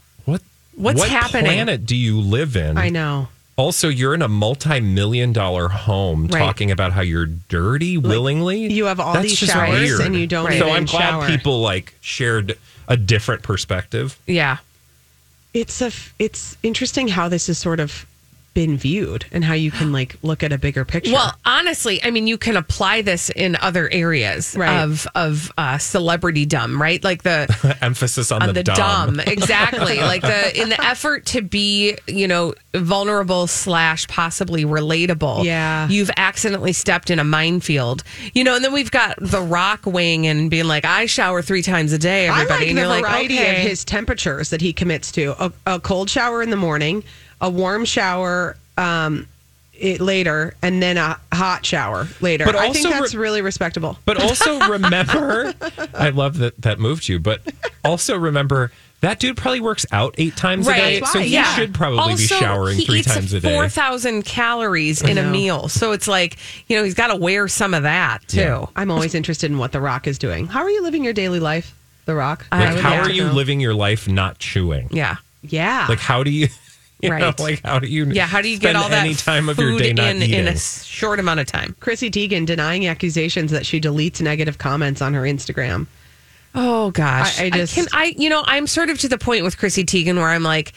What's 0.78 1.00
what 1.00 1.08
happening? 1.10 1.44
planet 1.46 1.86
do 1.86 1.96
you 1.96 2.20
live 2.20 2.56
in? 2.56 2.78
I 2.78 2.88
know. 2.88 3.28
Also, 3.56 3.88
you're 3.88 4.14
in 4.14 4.22
a 4.22 4.28
multi-million 4.28 5.32
dollar 5.32 5.68
home 5.68 6.28
Right. 6.28 6.38
talking 6.38 6.70
about 6.70 6.92
how 6.92 7.00
you're 7.00 7.26
dirty 7.26 7.98
willingly. 7.98 8.72
you 8.72 8.84
have 8.84 9.00
all 9.00 9.14
That's 9.14 9.28
these 9.30 9.40
just 9.40 9.52
showers 9.52 9.80
weird. 9.80 10.00
and 10.02 10.14
you 10.14 10.28
don't 10.28 10.46
Right. 10.46 10.58
So 10.60 10.70
I'm 10.70 10.84
glad 10.84 11.10
shower. 11.10 11.26
people 11.26 11.60
like 11.60 11.94
shared 12.00 12.56
a 12.86 12.96
different 12.96 13.42
perspective. 13.42 14.16
Yeah. 14.26 14.58
it's 15.54 15.80
a 15.82 15.86
f- 15.86 16.14
it's 16.20 16.56
interesting 16.62 17.08
how 17.08 17.28
this 17.28 17.48
is 17.48 17.58
sort 17.58 17.80
of 17.80 18.06
been 18.58 18.76
viewed 18.76 19.24
and 19.30 19.44
how 19.44 19.54
you 19.54 19.70
can 19.70 19.92
like 19.92 20.16
look 20.24 20.42
at 20.42 20.52
a 20.52 20.58
bigger 20.58 20.84
picture. 20.84 21.12
Well, 21.12 21.32
honestly, 21.44 22.02
I 22.02 22.10
mean, 22.10 22.26
you 22.26 22.36
can 22.36 22.56
apply 22.56 23.02
this 23.02 23.30
in 23.30 23.54
other 23.54 23.88
areas 23.92 24.56
Right. 24.58 24.82
of 24.82 25.06
of 25.14 25.52
uh, 25.56 25.78
celebrity 25.78 26.44
dumb, 26.44 26.82
right? 26.82 27.02
Like 27.04 27.22
the 27.22 27.46
Emphasis 27.80 28.32
on, 28.32 28.42
on 28.42 28.48
the, 28.48 28.54
the 28.54 28.62
dumb. 28.64 29.14
dumb, 29.14 29.20
exactly. 29.28 29.98
like 30.00 30.22
the 30.22 30.60
in 30.60 30.70
the 30.70 30.84
effort 30.84 31.24
to 31.26 31.40
be, 31.40 31.96
you 32.08 32.26
know, 32.26 32.52
vulnerable 32.74 33.46
slash 33.46 34.08
possibly 34.08 34.64
relatable. 34.64 35.44
Yeah. 35.44 35.86
you've 35.88 36.10
accidentally 36.16 36.72
stepped 36.72 37.10
in 37.10 37.20
a 37.20 37.24
minefield. 37.24 38.02
You 38.34 38.42
know, 38.42 38.56
and 38.56 38.64
then 38.64 38.72
we've 38.72 38.90
got 38.90 39.18
The 39.20 39.40
Rock 39.40 39.86
weighing 39.86 40.24
in 40.24 40.36
and 40.36 40.50
being 40.50 40.66
like, 40.66 40.84
"I 40.84 41.06
shower 41.06 41.42
three 41.42 41.62
times 41.62 41.92
a 41.92 41.98
day." 41.98 42.28
I 42.28 42.42
Everybody, 42.42 42.58
like 42.60 42.68
and 42.70 42.76
the 42.76 42.80
you're 42.82 42.88
like, 42.88 43.04
variety 43.04 43.34
okay. 43.38 43.62
of 43.62 43.68
his 43.68 43.84
temperatures 43.84 44.50
that 44.50 44.60
he 44.60 44.72
commits 44.72 45.12
to: 45.12 45.36
a, 45.44 45.52
a 45.64 45.78
cold 45.78 46.10
shower 46.10 46.42
in 46.42 46.50
the 46.50 46.56
morning, 46.56 47.04
a 47.40 47.50
warm 47.50 47.84
shower 47.84 48.56
um, 48.76 49.26
it, 49.74 50.00
later, 50.00 50.54
and 50.62 50.82
then 50.82 50.96
a 50.96 51.18
hot 51.32 51.64
shower 51.64 52.08
later. 52.20 52.44
But 52.44 52.56
I 52.56 52.72
think 52.72 52.88
that's 52.88 53.14
re- 53.14 53.20
really 53.22 53.42
respectable. 53.42 53.98
But 54.04 54.20
also 54.22 54.58
remember, 54.68 55.54
I 55.94 56.10
love 56.10 56.38
that 56.38 56.60
that 56.62 56.78
moved 56.78 57.08
you. 57.08 57.18
But 57.18 57.40
also 57.84 58.16
remember 58.16 58.72
That 59.00 59.20
dude 59.20 59.36
probably 59.36 59.60
works 59.60 59.86
out 59.92 60.16
eight 60.18 60.36
times 60.36 60.66
a 60.66 60.74
day, 60.74 61.00
so 61.02 61.20
he 61.20 61.28
yeah. 61.28 61.54
should 61.54 61.72
probably 61.72 62.16
be 62.16 62.26
showering 62.26 62.80
three 62.80 63.02
times 63.02 63.32
a 63.32 63.38
day. 63.38 63.54
Four 63.54 63.68
thousand 63.68 64.24
calories 64.24 65.02
in 65.02 65.18
a 65.18 65.30
meal, 65.30 65.68
so 65.68 65.92
it's 65.92 66.08
like 66.08 66.36
you 66.66 66.76
know 66.76 66.82
he's 66.82 66.94
got 66.94 67.06
to 67.08 67.16
wear 67.16 67.46
some 67.46 67.74
of 67.74 67.84
that 67.84 68.26
too. 68.26 68.40
Yeah. 68.40 68.66
I'm 68.74 68.90
always 68.90 69.14
interested 69.14 69.52
in 69.52 69.58
what 69.58 69.70
The 69.70 69.80
Rock 69.80 70.08
is 70.08 70.18
doing. 70.18 70.48
How 70.48 70.62
are 70.62 70.70
you 70.70 70.82
living 70.82 71.04
your 71.04 71.12
daily 71.12 71.38
life, 71.38 71.76
The 72.06 72.16
Rock? 72.16 72.46
Like, 72.50 72.76
how 72.78 72.96
are 72.96 73.08
you 73.10 73.26
know. 73.26 73.32
living 73.32 73.60
your 73.60 73.74
life 73.74 74.08
not 74.08 74.40
chewing? 74.40 74.88
Yeah, 74.90 75.18
yeah. 75.42 75.86
Like, 75.88 76.00
how 76.00 76.24
do 76.24 76.32
you, 76.32 76.48
you 77.02 77.10
know, 77.10 77.16
Right. 77.16 77.38
like, 77.40 77.62
how 77.64 77.78
do 77.78 77.86
you, 77.86 78.06
yeah. 78.06 78.26
How 78.26 78.40
do 78.42 78.48
you 78.48 78.58
get 78.58 78.74
all 78.76 78.88
that 78.88 79.04
any 79.04 79.14
time 79.14 79.48
of 79.48 79.58
your 79.58 79.70
food 79.72 79.78
day 79.82 79.92
not 79.92 80.06
in 80.16 80.22
eating? 80.22 80.40
in 80.40 80.48
a 80.48 80.52
s- 80.52 80.84
short 80.84 81.20
amount 81.20 81.40
of 81.40 81.46
time? 81.46 81.76
Chrissy 81.80 82.10
Teigen 82.10 82.44
denying 82.46 82.86
accusations 82.86 83.50
that 83.52 83.64
she 83.66 83.80
deletes 83.80 84.20
negative 84.20 84.58
comments 84.58 85.00
on 85.00 85.14
her 85.14 85.22
Instagram. 85.22 85.86
Oh 86.54 86.90
gosh, 86.90 87.40
I- 87.40 87.44
I 87.46 87.50
just- 87.50 87.74
can 87.74 87.86
I 87.92 88.14
you 88.16 88.28
know 88.30 88.42
I'm 88.46 88.66
sort 88.66 88.90
of 88.90 88.98
to 89.00 89.08
the 89.08 89.18
point 89.18 89.44
with 89.44 89.58
Chrissy 89.58 89.84
Teigen 89.84 90.16
where 90.16 90.28
I'm 90.28 90.42
like, 90.42 90.72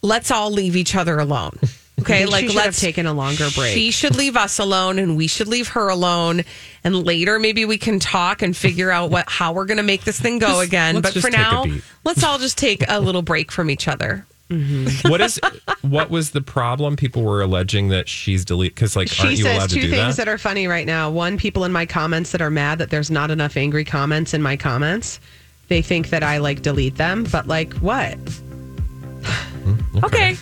let's 0.00 0.30
all 0.30 0.50
leave 0.50 0.76
each 0.76 0.94
other 0.94 1.18
alone. 1.18 1.58
Okay, 2.00 2.26
like 2.26 2.42
she 2.42 2.48
should 2.50 2.56
let's 2.56 2.80
taken 2.80 3.06
a 3.06 3.12
longer 3.12 3.48
break. 3.56 3.74
She 3.74 3.90
should 3.90 4.14
leave 4.14 4.36
us 4.36 4.60
alone, 4.60 5.00
and 5.00 5.16
we 5.16 5.26
should 5.26 5.48
leave 5.48 5.66
her 5.70 5.88
alone. 5.88 6.44
And 6.84 7.04
later, 7.04 7.40
maybe 7.40 7.64
we 7.64 7.76
can 7.76 7.98
talk 7.98 8.40
and 8.40 8.56
figure 8.56 8.92
out 8.92 9.10
what 9.10 9.24
how 9.28 9.52
we're 9.52 9.64
going 9.64 9.78
to 9.78 9.82
make 9.82 10.04
this 10.04 10.18
thing 10.20 10.38
go 10.38 10.46
Just- 10.46 10.68
again. 10.68 10.94
let's 11.00 11.12
But 11.14 11.20
for 11.20 11.28
now, 11.28 11.64
let's 12.04 12.22
all 12.22 12.38
just 12.38 12.56
take 12.56 12.84
a 12.86 13.00
little 13.00 13.22
break 13.22 13.50
from 13.50 13.68
each 13.68 13.88
other. 13.88 14.24
Mm-hmm. 14.50 15.08
what 15.10 15.20
is 15.20 15.38
what 15.82 16.08
was 16.10 16.30
the 16.30 16.40
problem? 16.40 16.96
People 16.96 17.22
were 17.22 17.42
alleging 17.42 17.88
that 17.88 18.08
she's 18.08 18.44
delete 18.46 18.74
because 18.74 18.96
like 18.96 19.08
She 19.08 19.22
aren't 19.26 19.38
you 19.38 19.44
allowed 19.44 19.60
says 19.60 19.68
to 19.70 19.74
two 19.74 19.80
do 19.82 19.90
things 19.90 20.16
that? 20.16 20.24
that? 20.24 20.32
are 20.32 20.38
funny 20.38 20.66
right 20.66 20.86
now. 20.86 21.10
One, 21.10 21.36
people 21.36 21.64
in 21.64 21.72
my 21.72 21.84
comments 21.84 22.32
that 22.32 22.40
are 22.40 22.50
mad 22.50 22.78
that 22.78 22.88
there's 22.90 23.10
not 23.10 23.30
enough 23.30 23.56
angry 23.58 23.84
comments 23.84 24.32
in 24.32 24.40
my 24.40 24.56
comments. 24.56 25.20
They 25.68 25.82
think 25.82 26.08
that 26.08 26.22
I 26.22 26.38
like 26.38 26.62
delete 26.62 26.96
them, 26.96 27.24
but 27.30 27.46
like 27.46 27.74
what? 27.74 28.14
Hmm, 29.64 29.98
okay, 30.04 30.36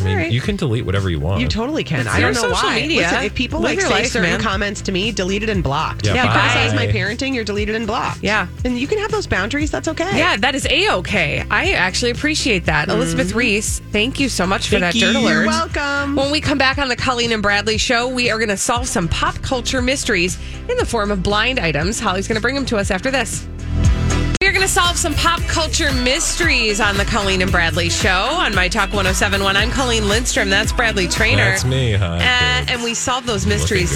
I 0.00 0.04
mean, 0.04 0.16
right. 0.16 0.32
you 0.32 0.40
can 0.40 0.56
delete 0.56 0.84
whatever 0.84 1.10
you 1.10 1.20
want. 1.20 1.40
You 1.40 1.48
totally 1.48 1.84
can. 1.84 2.00
It's 2.00 2.08
I 2.08 2.20
don't 2.20 2.34
know 2.34 2.40
social 2.40 2.68
why. 2.68 2.80
media. 2.80 3.02
Listen, 3.02 3.24
if 3.24 3.34
people 3.34 3.60
Live 3.60 3.76
like 3.76 3.80
say 3.80 3.90
life, 3.90 4.06
certain 4.06 4.30
man. 4.30 4.40
comments 4.40 4.80
to 4.82 4.92
me, 4.92 5.12
deleted 5.12 5.48
and 5.48 5.62
blocked. 5.62 6.06
Yeah, 6.06 6.12
if 6.12 6.16
you 6.16 6.28
bye. 6.28 6.40
criticize 6.40 6.74
my 6.74 6.86
parenting, 6.86 7.34
you're 7.34 7.44
deleted 7.44 7.74
and 7.74 7.86
blocked. 7.86 8.22
Yeah. 8.22 8.48
and 8.64 8.78
you 8.78 8.86
can 8.86 8.98
have 8.98 9.10
those 9.10 9.26
boundaries. 9.26 9.70
That's 9.70 9.88
okay. 9.88 10.16
yeah, 10.16 10.36
that 10.36 10.54
is 10.54 10.66
a 10.66 10.90
okay. 10.96 11.44
I 11.50 11.72
actually 11.72 12.10
appreciate 12.10 12.66
that, 12.66 12.88
mm-hmm. 12.88 12.96
Elizabeth 12.96 13.32
Ries. 13.34 13.80
Thank 13.92 14.20
you 14.20 14.28
so 14.28 14.46
much 14.46 14.68
for 14.68 14.78
Thank 14.78 14.94
that 14.94 15.00
dirt 15.00 15.16
alert. 15.16 15.30
You're 15.30 15.46
welcome. 15.46 16.16
When 16.16 16.30
we 16.30 16.40
come 16.40 16.58
back 16.58 16.78
on 16.78 16.88
the 16.88 16.96
Colleen 16.96 17.32
and 17.32 17.42
Bradley 17.42 17.78
show, 17.78 18.08
we 18.08 18.30
are 18.30 18.38
going 18.38 18.48
to 18.48 18.56
solve 18.56 18.88
some 18.88 19.08
pop 19.08 19.36
culture 19.42 19.82
mysteries 19.82 20.38
in 20.68 20.76
the 20.76 20.86
form 20.86 21.10
of 21.10 21.22
blind 21.22 21.58
items. 21.58 22.00
Holly's 22.00 22.28
going 22.28 22.36
to 22.36 22.42
bring 22.42 22.54
them 22.54 22.66
to 22.66 22.76
us 22.76 22.90
after 22.90 23.10
this. 23.10 23.46
We're 24.42 24.52
going 24.52 24.62
to 24.62 24.68
solve 24.68 24.96
some 24.96 25.12
pop 25.16 25.42
culture 25.42 25.92
mysteries 25.92 26.80
on 26.80 26.96
the 26.96 27.04
Colleen 27.04 27.42
and 27.42 27.52
Bradley 27.52 27.90
show 27.90 28.08
on 28.08 28.54
My 28.54 28.68
Talk 28.68 28.90
1071. 28.90 29.54
I'm 29.54 29.70
Colleen 29.70 30.08
Lindstrom. 30.08 30.48
That's 30.48 30.72
Bradley 30.72 31.08
Traynor. 31.08 31.44
That's 31.50 31.66
me. 31.66 31.92
Hi. 31.92 32.16
Uh, 32.16 32.58
kids. 32.60 32.72
and 32.72 32.82
we 32.82 32.94
solve 32.94 33.26
those 33.26 33.44
mysteries 33.44 33.92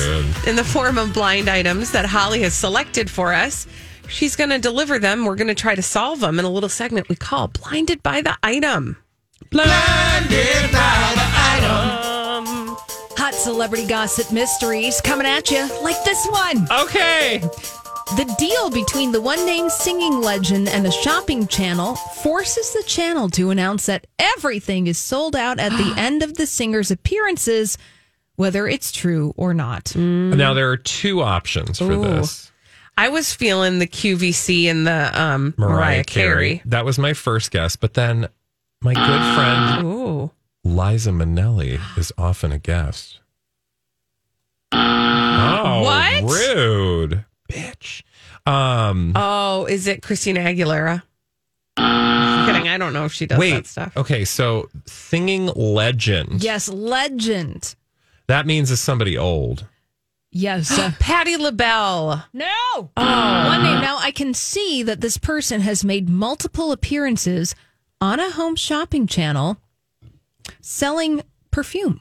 in 0.47 0.57
the 0.57 0.63
form 0.63 0.99
of 0.99 1.15
blind 1.15 1.49
items 1.49 1.93
that 1.93 2.05
Holly 2.05 2.43
has 2.43 2.53
selected 2.53 3.09
for 3.09 3.33
us. 3.33 3.67
She's 4.07 4.37
going 4.37 4.51
to 4.51 4.59
deliver 4.59 4.99
them. 4.99 5.25
We're 5.25 5.35
going 5.35 5.49
to 5.49 5.55
try 5.55 5.75
to 5.75 5.83
solve 5.83 6.21
them 6.21 6.39
in 6.39 6.45
a 6.45 6.51
little 6.51 6.69
segment 6.69 7.09
we 7.09 7.17
call 7.17 7.49
Blinded 7.49 8.03
by 8.03 8.21
the 8.21 8.37
Item. 8.43 8.99
Blinded 9.51 9.71
by 10.71 11.13
the 11.15 11.31
item. 11.41 12.77
Hot 13.17 13.35
celebrity 13.35 13.87
gossip 13.87 14.31
mysteries 14.31 15.01
coming 15.01 15.27
at 15.27 15.51
you 15.51 15.67
like 15.83 16.05
this 16.05 16.27
one. 16.27 16.69
Okay. 16.71 17.43
The 18.07 18.33
deal 18.39 18.71
between 18.71 19.13
the 19.13 19.21
one 19.21 19.45
named 19.47 19.73
singing 19.73 20.21
legend 20.21 20.69
and 20.69 20.87
a 20.87 20.93
shopping 20.93 21.47
channel 21.47 21.97
forces 21.97 22.73
the 22.75 22.83
channel 22.87 23.29
to 23.31 23.51
announce 23.51 23.87
that 23.87 24.07
everything 24.19 24.87
is 24.87 24.99
sold 24.99 25.35
out 25.35 25.59
at 25.59 25.73
the 25.73 25.95
end 25.97 26.23
of 26.23 26.35
the 26.35 26.47
singer's 26.47 26.91
appearances, 26.91 27.77
whether 28.37 28.69
it's 28.69 28.93
true 28.93 29.33
or 29.37 29.55
not. 29.55 29.97
Now 29.97 30.53
there 30.55 30.71
are 30.71 30.77
two 30.77 31.23
options 31.23 31.79
for 31.79 31.93
Ooh. 31.93 32.03
this. 32.03 32.53
I 32.97 33.09
was 33.09 33.33
feeling 33.33 33.79
the 33.81 33.87
QVC 33.89 34.67
and 34.67 34.87
the 34.87 35.21
um, 35.21 35.55
Mariah, 35.57 36.05
Carey. 36.05 36.63
That 36.67 36.85
was 36.85 36.99
my 36.99 37.15
first 37.15 37.51
guess, 37.51 37.75
but 37.75 37.95
then 37.95 38.29
my 38.83 38.95
good 38.95 39.35
friend 39.35 39.87
Ooh. 39.87 40.31
Liza 40.63 41.11
Minnelli 41.11 41.81
is 41.99 42.13
often 42.19 42.53
a 42.53 42.59
guest. 42.59 43.19
Oh, 45.37 45.83
What? 45.83 46.23
Rude, 46.33 47.25
bitch. 47.55 48.03
Um, 48.47 49.13
Oh, 49.15 49.67
is 49.67 49.87
it 49.87 50.03
Christina 50.03 50.41
Aguilera? 50.41 51.03
Just 51.77 52.47
kidding. 52.47 52.69
I 52.69 52.77
don't 52.79 52.93
know 52.93 53.05
if 53.05 53.13
she 53.13 53.27
does 53.27 53.39
wait. 53.39 53.53
that 53.53 53.67
stuff. 53.67 53.97
Okay, 53.97 54.25
so 54.25 54.69
singing 54.87 55.47
legend. 55.47 56.43
Yes, 56.43 56.69
legend. 56.69 57.75
That 58.27 58.47
means 58.47 58.71
it's 58.71 58.81
somebody 58.81 59.17
old. 59.19 59.67
Yes. 60.31 60.71
uh, 60.79 60.93
Patty 60.99 61.37
LaBelle. 61.37 62.25
no. 62.33 62.91
One 62.97 63.63
name. 63.63 63.81
Now 63.81 63.99
I 63.99 64.11
can 64.11 64.35
see 64.35 64.83
that 64.83 65.01
this 65.01 65.17
person 65.19 65.61
has 65.61 65.85
made 65.85 66.09
multiple 66.09 66.73
appearances 66.73 67.55
on 68.01 68.21
a 68.21 68.31
home 68.31 68.57
shopping 68.57 69.07
channel 69.07 69.57
selling 70.61 71.23
perfume, 71.51 72.01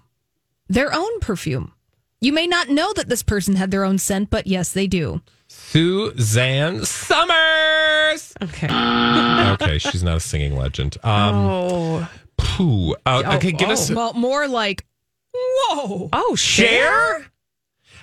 their 0.68 0.94
own 0.94 1.20
perfume. 1.20 1.72
You 2.20 2.34
may 2.34 2.48
not 2.48 2.70
know 2.70 2.94
that 2.94 3.10
this 3.10 3.24
person 3.24 3.56
had 3.56 3.72
their 3.72 3.84
own 3.84 3.98
scent, 3.98 4.30
but 4.30 4.48
yes, 4.48 4.72
they 4.72 4.88
do. 4.88 5.22
Suzanne 5.54 6.84
Somers. 6.86 8.34
Okay. 8.42 8.68
okay, 9.54 9.78
she's 9.78 10.04
not 10.04 10.18
a 10.18 10.20
singing 10.20 10.56
legend. 10.56 10.98
Um, 11.04 11.36
Oh. 11.36 12.10
pooh. 12.38 12.96
Uh, 13.06 13.24
okay, 13.36 13.52
give 13.52 13.70
us 13.70 13.90
Well, 13.92 14.14
more 14.14 14.48
like, 14.48 14.86
whoa. 15.34 16.10
Oh, 16.12 16.36
Cher? 16.36 17.28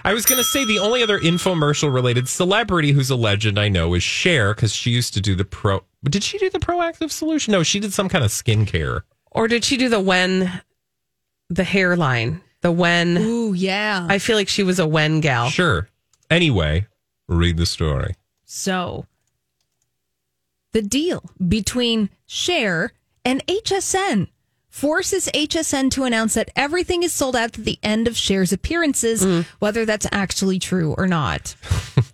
I 0.05 0.15
was 0.15 0.25
going 0.25 0.39
to 0.39 0.45
say 0.45 0.65
the 0.65 0.79
only 0.79 1.03
other 1.03 1.19
infomercial 1.21 1.93
related 1.93 2.29
celebrity 2.29 2.93
who's 2.93 3.11
a 3.11 3.17
legend 3.17 3.59
I 3.59 3.69
know 3.69 3.95
is 3.95 4.03
Cher 4.03 4.55
because 4.55 4.73
she 4.75 4.91
used 4.91 5.13
to 5.15 5.21
do 5.21 5.35
the 5.35 5.45
pro. 5.45 5.83
Did 6.05 6.23
she 6.25 6.39
do 6.39 6.49
the 6.51 6.59
Proactiv 6.59 7.11
solution? 7.11 7.53
No, 7.53 7.63
she 7.63 7.81
did 7.81 7.93
some 7.93 8.09
kind 8.09 8.25
of 8.25 8.31
skincare. 8.31 9.03
Or 9.33 9.47
did 9.49 9.65
she 9.65 9.77
do 9.77 9.89
the 9.91 10.01
WEN, 10.01 10.63
the 11.51 11.65
hairline? 11.65 12.41
The 12.63 12.73
WEN. 12.73 13.19
Ooh, 13.19 13.53
yeah. 13.53 14.07
I 14.09 14.19
feel 14.19 14.37
like 14.37 14.49
she 14.49 14.63
was 14.63 14.79
a 14.79 14.87
WEN 14.87 15.21
gal. 15.21 15.51
Sure. 15.51 15.89
Anyway, 16.31 16.87
read 17.31 17.57
the 17.57 17.67
story. 17.67 18.17
So, 18.45 19.07
the 20.73 20.83
deal 20.83 21.23
between 21.47 22.11
Cher 22.27 22.93
and 23.25 23.47
HSN 23.47 24.29
forces 24.69 25.29
HSN 25.35 25.91
to 25.93 26.05
announce 26.05 26.35
that 26.35 26.51
everything 26.55 27.03
is 27.03 27.13
sold 27.13 27.35
out 27.37 27.59
at 27.59 27.65
the 27.65 27.79
end 27.83 28.07
of 28.07 28.17
Cher's 28.17 28.53
appearances, 28.53 29.25
mm. 29.25 29.45
whether 29.59 29.85
that's 29.85 30.07
actually 30.13 30.59
true 30.59 30.95
or 30.99 31.07
not. 31.07 31.55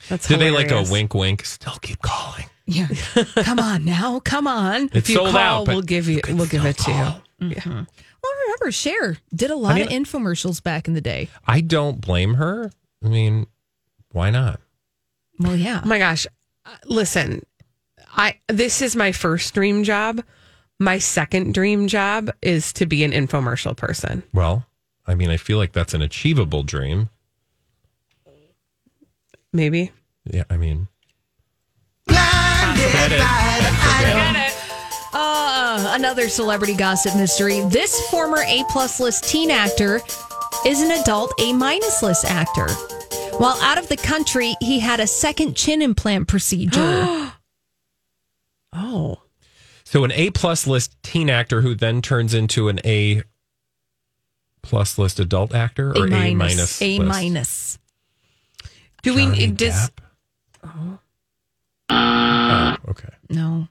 That's 0.08 0.28
Did 0.28 0.38
they 0.38 0.52
like 0.52 0.70
a 0.70 0.84
wink, 0.88 1.14
wink? 1.14 1.44
Still 1.44 1.78
keep 1.82 2.00
calling. 2.00 2.44
Yeah. 2.64 2.86
come 3.42 3.58
on 3.58 3.84
now. 3.84 4.20
Come 4.20 4.46
on. 4.46 4.84
It's 4.84 4.96
If 4.96 5.10
you 5.10 5.16
sold 5.16 5.30
call, 5.30 5.38
out. 5.38 5.66
We'll 5.66 5.82
give 5.82 6.08
you. 6.08 6.20
We'll 6.28 6.46
give 6.46 6.64
it 6.64 6.78
to 6.78 6.90
you. 6.92 7.48
Mm-hmm. 7.48 7.70
Well, 7.70 8.32
remember, 8.44 8.70
Cher 8.70 9.16
did 9.34 9.50
a 9.50 9.56
lot 9.56 9.74
mean- 9.74 9.86
of 9.86 9.90
infomercials 9.90 10.62
back 10.62 10.86
in 10.86 10.94
the 10.94 11.00
day. 11.00 11.28
I 11.44 11.60
don't 11.60 12.00
blame 12.00 12.34
her. 12.34 12.70
I 13.04 13.08
mean, 13.08 13.48
why 14.12 14.30
not? 14.30 14.60
Well, 15.38 15.56
yeah. 15.56 15.80
Oh 15.84 15.88
my 15.88 15.98
gosh. 15.98 16.26
Uh, 16.64 16.70
Listen, 16.86 17.44
I 18.16 18.38
this 18.48 18.82
is 18.82 18.96
my 18.96 19.12
first 19.12 19.54
dream 19.54 19.84
job. 19.84 20.22
My 20.78 20.98
second 20.98 21.54
dream 21.54 21.88
job 21.88 22.30
is 22.42 22.72
to 22.74 22.86
be 22.86 23.02
an 23.04 23.12
infomercial 23.12 23.76
person. 23.76 24.22
Well, 24.32 24.66
I 25.06 25.14
mean, 25.14 25.30
I 25.30 25.36
feel 25.36 25.58
like 25.58 25.72
that's 25.72 25.94
an 25.94 26.02
achievable 26.02 26.62
dream. 26.62 27.08
Maybe. 29.52 29.92
Yeah, 30.24 30.44
I 30.50 30.56
mean, 30.56 30.88
forget 32.06 33.12
it. 33.12 33.20
And 33.20 34.36
forget. 34.36 34.52
Uh, 35.14 35.92
another 35.94 36.28
celebrity 36.28 36.74
gossip 36.74 37.16
mystery. 37.16 37.60
This 37.70 37.98
former 38.10 38.42
A 38.46 38.64
plus 38.70 39.00
list 39.00 39.24
teen 39.24 39.50
actor 39.50 40.00
is 40.66 40.82
an 40.82 40.90
adult 41.00 41.32
A 41.40 41.52
minus 41.54 42.02
list 42.02 42.24
actor. 42.26 42.66
While 43.38 43.58
out 43.60 43.78
of 43.78 43.88
the 43.88 43.96
country, 43.96 44.54
he 44.60 44.80
had 44.80 44.98
a 45.00 45.06
second 45.06 45.56
chin 45.56 45.82
implant 45.82 46.28
procedure. 46.28 47.32
Oh. 48.78 49.22
So 49.84 50.04
an 50.04 50.12
A 50.12 50.30
plus 50.32 50.66
list 50.66 51.02
teen 51.02 51.30
actor 51.30 51.62
who 51.62 51.74
then 51.74 52.02
turns 52.02 52.34
into 52.34 52.68
an 52.68 52.78
A 52.84 53.22
plus 54.60 54.98
list 54.98 55.18
adult 55.18 55.54
actor 55.54 55.96
or 55.96 56.06
A 56.08 56.34
minus 56.34 56.82
A 56.82 56.98
list? 56.98 57.08
minus. 57.08 57.78
Do 59.02 59.14
Johnny 59.16 59.46
we 59.46 59.52
does 59.52 59.88
Depp? 59.88 59.90
Oh. 60.64 60.98
oh, 61.88 62.76
okay. 62.90 63.08
No. 63.30 63.68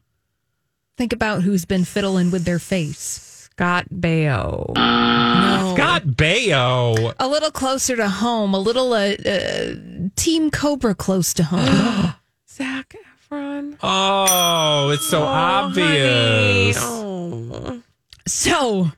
Think 0.98 1.14
about 1.14 1.44
who's 1.44 1.66
been 1.66 1.86
fiddling 1.86 2.32
with 2.32 2.46
their 2.46 2.60
face. 2.60 3.35
Scott 3.56 3.86
Baio? 3.90 4.76
No. 4.76 5.74
Scott 5.76 6.04
Baio. 6.04 7.14
A 7.18 7.28
little 7.30 7.52
closer 7.52 7.96
to 7.96 8.10
home, 8.10 8.54
a 8.54 8.60
little 8.60 8.92
uh, 8.92 9.14
uh, 9.26 9.76
Team 10.18 10.52
Cobra 10.52 10.94
close 10.94 11.34
to 11.36 11.44
home. 11.46 12.14
Zac 12.50 12.94
Efron. 13.32 13.78
Oh, 13.82 14.90
it's 14.90 15.06
so 15.10 15.22
Oh, 15.22 15.26
obvious. 15.26 16.78
Oh. 16.82 17.82
So, 18.28 18.92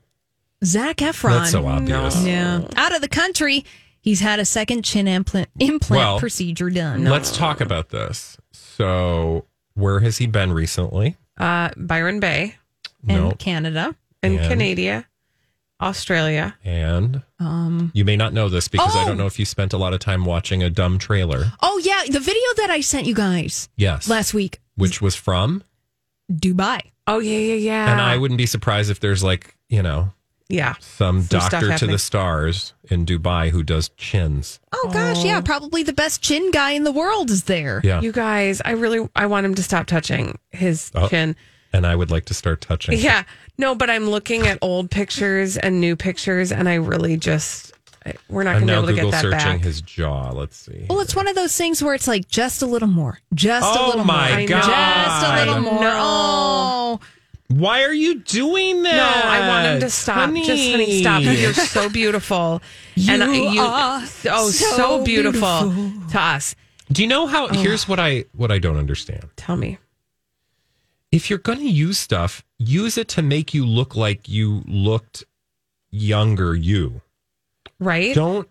Zac 0.64 0.96
Efron. 0.96 1.38
That's 1.38 1.52
so 1.52 1.64
obvious. 1.64 2.24
Yeah. 2.24 2.62
Out 2.74 2.92
of 2.92 3.00
the 3.00 3.08
country, 3.08 3.64
he's 4.00 4.18
had 4.18 4.40
a 4.40 4.44
second 4.44 4.82
chin 4.84 5.06
implant, 5.06 5.50
implant 5.60 6.00
Well, 6.00 6.18
procedure 6.18 6.68
done. 6.70 7.04
Let's 7.04 7.36
talk 7.36 7.60
about 7.60 7.90
this. 7.90 8.36
So, 8.50 9.44
where 9.74 10.00
has 10.00 10.18
he 10.18 10.26
been 10.26 10.52
recently? 10.52 11.16
Uh, 11.38 11.68
Byron 11.76 12.18
Bay 12.18 12.56
in 13.06 13.14
no. 13.14 13.30
Canada. 13.38 13.94
And 14.22 14.38
And? 14.38 14.48
Canada, 14.48 15.06
Australia. 15.80 16.56
And 16.64 17.22
Um, 17.38 17.90
you 17.94 18.04
may 18.04 18.16
not 18.16 18.32
know 18.32 18.48
this 18.48 18.66
because 18.68 18.96
I 18.96 19.04
Oh! 19.04 19.06
don't 19.08 19.16
know 19.16 19.26
if 19.26 19.38
you 19.38 19.44
spent 19.44 19.72
a 19.72 19.78
lot 19.78 19.92
of 19.94 20.00
time 20.00 20.24
watching 20.24 20.62
a 20.62 20.70
dumb 20.70 20.98
trailer. 20.98 21.52
oh, 21.60 21.80
yeah. 21.84 22.02
The 22.10 22.20
video 22.20 22.42
that 22.56 22.70
I 22.70 22.80
sent 22.80 23.06
you 23.06 23.14
guys 23.14 23.68
Yes. 23.76 24.08
last 24.08 24.34
week, 24.34 24.60
which 24.74 25.00
was 25.00 25.14
from. 25.14 25.62
Dubai. 26.32 26.80
Oh 27.06 27.20
yeah, 27.20 27.38
yeah, 27.38 27.54
yeah. 27.54 27.92
And 27.92 28.00
I 28.00 28.16
wouldn't 28.18 28.36
be 28.38 28.44
surprised 28.46 28.90
if 28.90 29.00
there's 29.00 29.22
like, 29.24 29.56
you 29.70 29.82
know, 29.82 30.12
yeah. 30.50 30.74
some, 30.80 31.22
Some 31.22 31.38
doctor 31.40 31.78
to 31.78 31.86
the 31.86 31.98
stars 31.98 32.74
in 32.90 33.06
Dubai 33.06 33.48
who 33.50 33.62
does 33.62 33.88
chins. 33.96 34.60
Oh, 34.72 34.90
gosh. 34.92 35.24
Yeah. 35.24 35.40
Probably 35.40 35.82
the 35.82 35.94
best 35.94 36.20
chin 36.22 36.50
guy 36.50 36.72
in 36.72 36.84
the 36.84 36.92
world 36.92 37.30
is 37.30 37.44
there. 37.44 37.80
Yeah. 37.84 38.00
You 38.02 38.12
guys, 38.12 38.60
I 38.64 38.72
really 38.72 39.08
I 39.16 39.24
want 39.26 39.46
him 39.46 39.54
to 39.54 39.62
stop 39.62 39.86
touching 39.86 40.38
his 40.50 40.90
Oh. 40.94 41.08
chin. 41.08 41.34
And 41.72 41.86
I 41.86 41.94
would 41.96 42.10
like 42.10 42.24
to 42.26 42.34
start 42.34 42.60
touching. 42.60 42.98
Yeah. 42.98 43.24
No, 43.58 43.74
but 43.74 43.90
I'm 43.90 44.08
looking 44.08 44.46
at 44.46 44.58
old 44.62 44.90
pictures 44.90 45.56
and 45.56 45.80
new 45.80 45.96
pictures, 45.96 46.52
and 46.52 46.68
I 46.68 46.74
really 46.74 47.16
just 47.16 47.72
I- 48.06 48.14
we're 48.28 48.44
not 48.44 48.56
I'm 48.56 48.66
going 48.66 48.66
to 48.66 48.66
be 48.66 48.72
now 48.72 48.78
able 48.78 48.86
to 48.86 48.92
Google 48.94 49.10
get 49.10 49.16
that 49.16 49.22
searching 49.22 49.56
back. 49.58 49.64
his 49.64 49.80
jaw. 49.80 50.30
Let's 50.30 50.56
see. 50.56 50.86
Well, 50.88 51.00
it's 51.00 51.16
one 51.16 51.26
of 51.28 51.34
those 51.34 51.56
things 51.56 51.82
where 51.82 51.94
it's 51.94 52.06
like 52.06 52.28
just 52.28 52.62
a 52.62 52.66
little 52.66 52.88
more, 52.88 53.18
just 53.34 53.66
a 53.76 53.80
Oh 53.80 53.86
little 53.88 54.04
my 54.04 54.30
more, 54.38 54.46
God. 54.48 54.62
just 54.62 55.26
a 55.26 55.36
little 55.44 55.60
more. 55.62 55.80
know. 55.80 55.96
Oh, 56.00 57.00
Why 57.48 57.82
are 57.82 57.92
you 57.92 58.20
doing 58.20 58.82
that? 58.84 58.94
no, 59.24 59.28
I 59.30 59.48
want 59.48 59.66
him 59.66 59.80
to 59.80 59.90
stop. 59.90 60.32
Just 60.34 60.70
honey, 60.70 61.00
stop. 61.00 61.22
You're 61.22 61.52
so 61.54 61.88
beautiful, 61.88 62.62
and 63.08 63.24
I- 63.24 63.34
You 63.34 63.48
you 63.50 63.60
are 63.62 64.00
oh 64.02 64.04
so, 64.06 64.50
so 64.50 65.02
beautiful, 65.04 65.70
beautiful. 65.72 66.10
to 66.12 66.20
us. 66.20 66.54
Do 66.92 67.02
you 67.02 67.08
know 67.08 67.26
how? 67.26 67.48
Oh. 67.48 67.52
Here's 67.54 67.88
what 67.88 67.98
I 67.98 68.24
what 68.36 68.52
I 68.52 68.58
don't 68.60 68.76
understand. 68.76 69.24
Tell 69.36 69.56
me. 69.56 69.78
If 71.10 71.30
you're 71.30 71.38
going 71.38 71.58
to 71.58 71.68
use 71.68 71.98
stuff, 71.98 72.44
use 72.58 72.98
it 72.98 73.08
to 73.08 73.22
make 73.22 73.54
you 73.54 73.64
look 73.64 73.96
like 73.96 74.28
you 74.28 74.62
looked 74.66 75.24
younger. 75.90 76.54
You 76.54 77.00
Right? 77.80 78.14
don't 78.14 78.48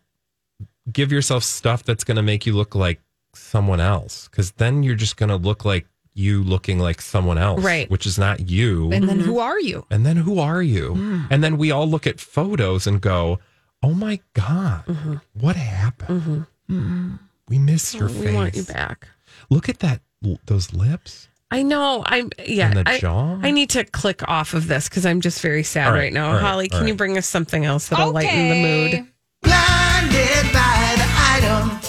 give 0.92 1.12
yourself 1.12 1.44
stuff 1.44 1.84
that's 1.84 2.04
going 2.04 2.16
to 2.16 2.24
make 2.24 2.46
you 2.46 2.54
look 2.54 2.74
like 2.74 3.02
someone 3.36 3.80
else, 3.80 4.28
because 4.30 4.52
then 4.54 4.84
you're 4.84 4.96
just 4.96 5.18
going 5.18 5.30
to 5.30 5.36
look 5.36 5.66
like 5.66 5.86
you 6.16 6.42
looking 6.44 6.80
like 6.80 7.00
someone 7.00 7.38
else, 7.38 7.62
Right. 7.64 7.88
Which 7.92 8.08
is 8.08 8.18
not 8.18 8.50
you. 8.50 8.92
and 8.92 9.08
then 9.08 9.18
mm-hmm. 9.20 9.28
who 9.30 9.38
are 9.40 9.60
you? 9.60 9.86
And 9.92 10.04
then 10.06 10.18
who 10.18 10.40
are 10.40 10.64
you? 10.64 10.96
Mm. 10.96 11.28
And 11.30 11.44
then 11.44 11.58
we 11.58 11.70
all 11.70 11.88
look 11.88 12.08
at 12.08 12.20
photos 12.20 12.88
and 12.88 13.00
go, 13.00 13.40
"Oh 13.84 13.94
my 13.94 14.20
god, 14.34 14.86
mm-hmm. 14.88 15.16
what 15.40 15.56
happened? 15.56 16.22
Mm-hmm. 16.22 16.42
Mm. 16.80 17.20
We 17.50 17.60
miss 17.60 17.94
your 17.94 18.08
we 18.08 18.14
face. 18.26 18.34
want 18.36 18.56
you 18.56 18.64
back. 18.64 19.08
Look 19.52 19.70
at 19.70 19.78
that, 19.80 20.02
those 20.48 20.74
lips. 20.74 21.28
I 21.50 21.64
know. 21.64 22.04
I'm 22.06 22.30
yeah. 22.46 22.68
And 22.68 22.78
the 22.78 22.90
I, 22.90 23.00
jaw? 23.00 23.40
I 23.42 23.52
need 23.52 23.70
to 23.72 23.86
click 23.86 24.28
off 24.28 24.54
of 24.54 24.68
this 24.68 24.90
because 24.90 25.06
I'm 25.06 25.22
just 25.22 25.42
very 25.42 25.64
sad 25.64 25.88
All 25.88 25.94
right, 25.94 26.00
right, 26.00 26.14
now. 26.14 26.28
all 26.28 26.34
right, 26.34 26.42
Holly, 26.42 26.70
all 26.72 26.80
can 26.80 26.88
you 26.88 26.96
bring 26.96 27.18
us 27.18 27.26
something 27.26 27.64
else 27.64 27.88
that'll 27.88 28.12
lighten 28.12 28.50
the 28.50 28.62
mood? 28.62 29.08
Blinded 29.44 30.54
by 30.54 30.96
the 30.98 31.08
item. 31.08 31.80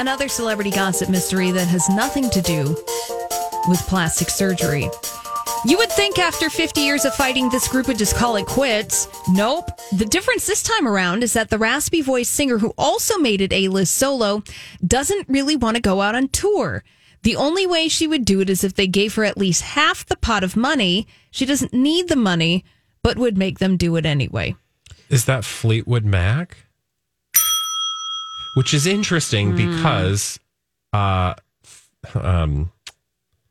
Another 0.00 0.28
celebrity 0.28 0.70
gossip 0.70 1.08
mystery 1.08 1.52
that 1.52 1.68
has 1.68 1.88
nothing 1.88 2.28
to 2.30 2.42
do 2.42 2.76
with 3.68 3.80
plastic 3.86 4.28
surgery. 4.28 4.88
You 5.64 5.78
would 5.78 5.90
think 5.90 6.18
after 6.18 6.50
50 6.50 6.80
years 6.80 7.04
of 7.04 7.14
fighting, 7.14 7.48
this 7.48 7.66
group 7.66 7.88
would 7.88 7.98
just 7.98 8.14
call 8.14 8.36
it 8.36 8.46
quits. 8.46 9.08
Nope. 9.28 9.70
The 9.96 10.04
difference 10.04 10.46
this 10.46 10.62
time 10.62 10.86
around 10.86 11.22
is 11.22 11.32
that 11.32 11.48
the 11.50 11.58
raspy 11.58 12.02
voiced 12.02 12.32
singer 12.32 12.58
who 12.58 12.72
also 12.76 13.18
made 13.18 13.40
it 13.40 13.52
A 13.52 13.68
list 13.68 13.94
solo 13.94 14.42
doesn't 14.86 15.28
really 15.28 15.56
want 15.56 15.76
to 15.76 15.82
go 15.82 16.00
out 16.00 16.14
on 16.14 16.28
tour. 16.28 16.84
The 17.26 17.34
only 17.34 17.66
way 17.66 17.88
she 17.88 18.06
would 18.06 18.24
do 18.24 18.40
it 18.40 18.48
is 18.48 18.62
if 18.62 18.74
they 18.74 18.86
gave 18.86 19.16
her 19.16 19.24
at 19.24 19.36
least 19.36 19.62
half 19.62 20.06
the 20.06 20.14
pot 20.16 20.44
of 20.44 20.54
money. 20.54 21.08
She 21.32 21.44
doesn't 21.44 21.74
need 21.74 22.06
the 22.08 22.14
money, 22.14 22.64
but 23.02 23.18
would 23.18 23.36
make 23.36 23.58
them 23.58 23.76
do 23.76 23.96
it 23.96 24.06
anyway. 24.06 24.54
Is 25.08 25.24
that 25.24 25.44
Fleetwood 25.44 26.04
Mac? 26.04 26.56
Which 28.54 28.72
is 28.72 28.86
interesting 28.86 29.56
because, 29.56 30.38
uh, 30.92 31.34
um, 32.14 32.70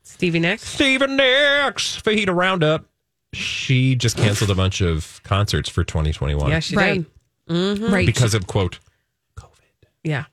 Stevie 0.04 0.40
Nicks. 0.40 0.66
Stevie 0.66 1.08
Nicks, 1.08 2.02
Fajita 2.02 2.34
Roundup. 2.34 2.86
She 3.34 3.96
just 3.98 4.16
canceled 4.16 4.52
a 4.52 4.56
bunch 4.56 4.80
of 4.80 5.20
concerts 5.24 5.68
for 5.68 5.84
2021 5.84 6.50
Yeah, 6.50 6.60
she 6.62 6.78
Right. 6.78 7.06
did. 7.50 7.80
Right. 7.82 8.06
because 8.06 8.34
of 8.34 8.48
quote. 8.48 8.80
COVID. 9.38 9.50
Yeah, 10.06 10.24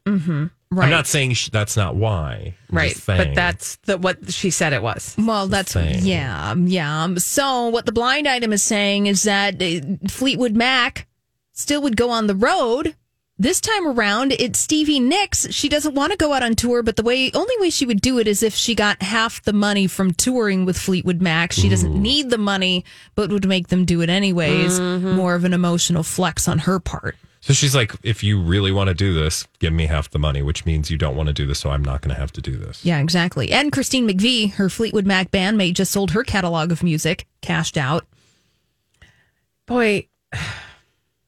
right. 0.73 0.85
I'm 0.85 0.91
not 0.91 1.07
saying 1.07 1.35
sh- 1.35 1.51
that's 1.51 1.77
not 1.77 1.95
why. 1.97 2.55
I'm 2.71 2.77
right. 2.77 3.01
But 3.07 3.35
that's 3.35 3.77
the 3.85 3.99
what 3.99 4.33
she 4.33 4.51
said 4.51 4.73
it 4.73 4.83
was. 4.83 5.15
Well, 5.19 5.47
that's 5.49 5.75
yeah, 5.77 6.55
yeah. 6.55 7.15
So 7.17 7.69
what 7.69 7.87
the 7.87 7.93
blind 7.93 8.27
item 8.27 8.53
is 8.53 8.63
saying 8.63 9.07
is 9.07 9.23
that 9.25 9.63
uh, 9.63 10.09
Fleetwood 10.09 10.57
Mac 10.57 11.07
still 11.53 11.83
would 11.83 11.97
go 11.97 12.11
on 12.11 12.27
the 12.27 12.35
road. 12.35 12.97
This 13.39 13.61
time 13.61 13.89
around, 13.89 14.33
it's 14.33 14.61
Stevie 14.61 15.01
Nicks. 15.01 15.49
She 15.51 15.69
doesn't 15.69 15.95
want 15.95 16.13
to 16.13 16.17
go 16.19 16.33
out 16.33 16.45
on 16.45 16.55
tour, 16.55 16.83
but 16.83 16.95
the 16.95 17.03
way 17.03 17.31
only 17.33 17.55
way 17.59 17.71
she 17.71 17.87
would 17.87 18.01
do 18.01 18.19
it 18.21 18.29
is 18.29 18.41
if 18.43 18.55
she 18.55 18.75
got 18.75 19.03
half 19.03 19.43
the 19.43 19.53
money 19.53 19.89
from 19.89 20.13
touring 20.13 20.65
with 20.65 20.79
Fleetwood 20.79 21.21
Mac. 21.21 21.51
She 21.51 21.69
doesn't 21.69 22.01
need 22.01 22.31
the 22.31 22.39
money, 22.39 22.85
but 23.17 23.31
would 23.31 23.49
make 23.49 23.67
them 23.69 23.85
do 23.85 24.01
it 24.01 24.09
anyways. 24.11 24.79
More 24.79 25.35
of 25.35 25.45
an 25.45 25.53
emotional 25.55 26.05
flex 26.05 26.47
on 26.47 26.61
her 26.61 26.79
part. 26.79 27.17
So 27.45 27.53
she's 27.53 27.75
like, 27.75 27.93
if 28.05 28.23
you 28.23 28.41
really 28.41 28.71
want 28.71 28.87
to 28.89 28.95
do 28.95 29.13
this, 29.13 29.49
give 29.59 29.73
me 29.73 29.87
half 29.87 30.09
the 30.09 30.19
money, 30.21 30.43
which 30.43 30.65
means 30.65 30.91
you 30.93 30.97
don't 30.97 31.17
want 31.17 31.27
to 31.27 31.33
do 31.33 31.45
this, 31.45 31.59
so 31.59 31.71
I'm 31.71 31.83
not 31.85 32.01
going 32.01 32.15
to 32.15 32.21
have 32.21 32.31
to 32.35 32.41
do 32.41 32.57
this. 32.57 32.85
Yeah, 32.85 33.01
exactly. 33.01 33.51
And 33.51 33.73
Christine 33.73 34.09
McVie, 34.09 34.53
her 34.53 34.69
Fleetwood 34.69 35.07
Mac 35.07 35.33
bandmate, 35.33 35.75
just 35.75 35.91
sold 35.91 36.13
her 36.13 36.23
catalog 36.23 36.71
of 36.71 36.85
music, 36.85 37.27
cashed 37.41 37.77
out. 37.77 38.07
Boy, 39.67 40.07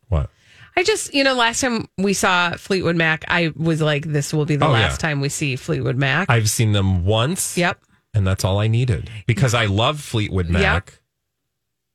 What? 0.09 0.31
I 0.77 0.83
just 0.83 1.15
you 1.15 1.23
know 1.25 1.35
last 1.35 1.61
time 1.61 1.89
we 1.99 2.13
saw 2.15 2.53
Fleetwood 2.53 2.97
Mac, 2.97 3.25
I 3.29 3.53
was 3.57 3.81
like, 3.83 4.05
this 4.07 4.33
will 4.33 4.45
be 4.45 4.57
the 4.57 4.67
Oh, 4.67 4.71
last 4.71 5.03
yeah. 5.03 5.09
time 5.09 5.21
we 5.21 5.29
see 5.29 5.57
Fleetwood 5.57 5.97
Mac. 5.97 6.29
I've 6.31 6.51
seen 6.51 6.73
them 6.73 7.05
once. 7.05 7.57
yep. 7.59 7.81
And 8.13 8.25
that's 8.27 8.45
all 8.45 8.59
I 8.61 8.69
needed 8.69 9.11
because 9.27 9.55
I 9.55 9.67
love 9.67 10.01
Fleetwood 10.01 10.49
Mac. 10.49 11.01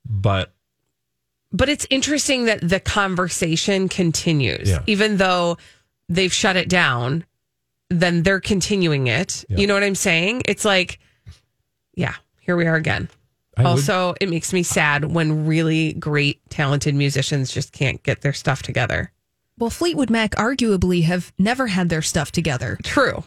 But 0.05 0.53
But 1.51 1.69
it's 1.69 1.87
interesting 1.89 2.45
that 2.45 2.67
the 2.67 2.79
conversation 2.79 3.89
continues, 3.89 4.69
Yeah. 4.69 4.83
even 4.87 5.17
though 5.17 5.57
they've 6.07 6.33
shut 6.33 6.55
it 6.55 6.69
down. 6.69 7.25
Then 7.91 8.21
they're 8.21 8.39
continuing 8.39 9.07
it. 9.07 9.45
Yeah. 9.49 9.57
You 9.57 9.65
know 9.65 9.73
what 9.73 9.81
I'm 9.83 9.95
saying? 9.95 10.43
It's 10.45 10.63
like, 10.63 10.99
yeah, 11.95 12.13
here 12.39 12.55
we 12.55 12.67
are 12.67 12.75
again. 12.75 13.09
I 13.57 13.63
would- 13.63 13.69
also, 13.69 14.13
it 14.21 14.29
makes 14.29 14.53
me 14.53 14.61
sad 14.61 15.05
when 15.05 15.47
really 15.47 15.93
great, 15.93 16.39
talented 16.51 16.93
musicians 16.93 17.51
just 17.51 17.71
can't 17.71 18.01
get 18.03 18.21
their 18.21 18.31
stuff 18.33 18.61
together. 18.61 19.11
Well, 19.57 19.71
Fleetwood 19.71 20.11
Mac 20.11 20.35
arguably 20.35 21.03
have 21.05 21.33
never 21.39 21.65
had 21.65 21.89
their 21.89 22.03
stuff 22.03 22.31
together, 22.31 22.77
True. 22.83 23.23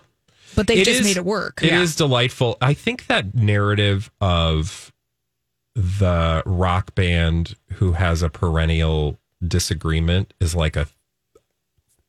but 0.55 0.69
they've 0.69 0.85
just 0.87 1.01
is- 1.01 1.07
made 1.07 1.17
it 1.17 1.25
work. 1.25 1.61
It 1.61 1.73
is 1.73 1.97
delightful. 1.97 2.57
I 2.61 2.73
think 2.73 3.09
that 3.09 3.35
narrative 3.35 4.13
of 4.21 4.92
the 5.75 6.43
rock 6.45 6.95
band 6.95 7.55
who 7.75 7.93
has 7.93 8.23
a 8.23 8.29
perennial 8.29 9.19
disagreement 9.47 10.35
is 10.41 10.55
like 10.55 10.77
a 10.77 10.87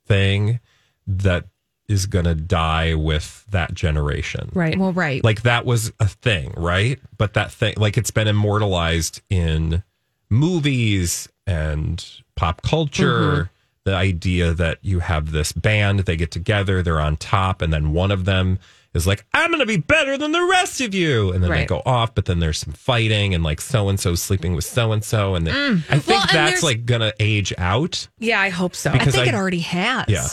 thing 0.06 0.60
that 1.08 1.45
is 1.88 2.06
going 2.06 2.26
to 2.26 2.36
die 2.36 2.93
with 2.93 3.45
that 3.49 3.73
generation. 3.73 4.49
Right. 4.54 4.78
Well, 4.78 4.93
right. 4.93 5.23
Like 5.23 5.41
that 5.43 5.65
was 5.65 5.91
a 5.99 6.08
thing, 6.08 6.54
right? 6.56 6.99
But 7.17 7.34
that 7.34 7.52
thing, 7.52 7.76
like 7.78 7.97
it's 7.97 8.12
been 8.12 8.28
immortalized 8.28 9.21
in 9.30 9.84
movies 10.30 11.30
and 11.45 12.06
pop 12.36 12.62
culture. 12.62 13.32
Mm-hmm. 13.32 13.49
The 13.86 13.95
idea 13.95 14.54
that 14.54 14.78
you 14.82 14.99
have 14.99 15.32
this 15.32 15.52
band, 15.52 15.99
they 16.02 16.15
get 16.15 16.32
together, 16.32 16.82
they're 16.82 17.02
on 17.02 17.17
top, 17.17 17.62
and 17.62 17.73
then 17.73 17.91
one 17.91 18.12
of 18.12 18.23
them 18.23 18.60
is 18.93 19.08
like, 19.08 19.25
I'm 19.34 19.49
going 19.49 19.60
to 19.60 19.65
be 19.65 19.77
better 19.77 20.17
than 20.17 20.32
the 20.32 20.43
rest 20.43 20.79
of 20.82 20.93
you. 20.93 21.32
And 21.32 21.43
then 21.43 21.49
they 21.51 21.65
go 21.65 21.82
off, 21.86 22.13
but 22.13 22.25
then 22.25 22.39
there's 22.39 22.60
some 22.60 22.73
fighting, 22.73 23.34
and 23.34 23.43
like 23.43 23.60
so 23.62 23.89
and 23.89 23.99
so 23.99 24.15
sleeping 24.15 24.53
with 24.56 24.65
so 24.65 24.91
and 24.91 25.03
so. 25.03 25.36
And 25.36 25.47
then 25.47 25.84
I 25.89 25.97
think 25.99 26.03
Mm. 26.03 26.08
Well, 26.08 26.21
and 26.21 26.29
that's 26.51 26.63
like 26.63 26.86
going 26.86 27.01
to 27.01 27.13
age 27.19 27.53
out. 27.58 28.08
Yeah, 28.19 28.39
I 28.39 28.49
hope 28.49 28.75
so. 28.75 28.91
I 28.91 28.99
think 28.99 29.15
I- 29.27 29.29
it 29.29 29.36
already 29.36 29.60
has. 29.60 30.06
Yeah. 30.08 30.27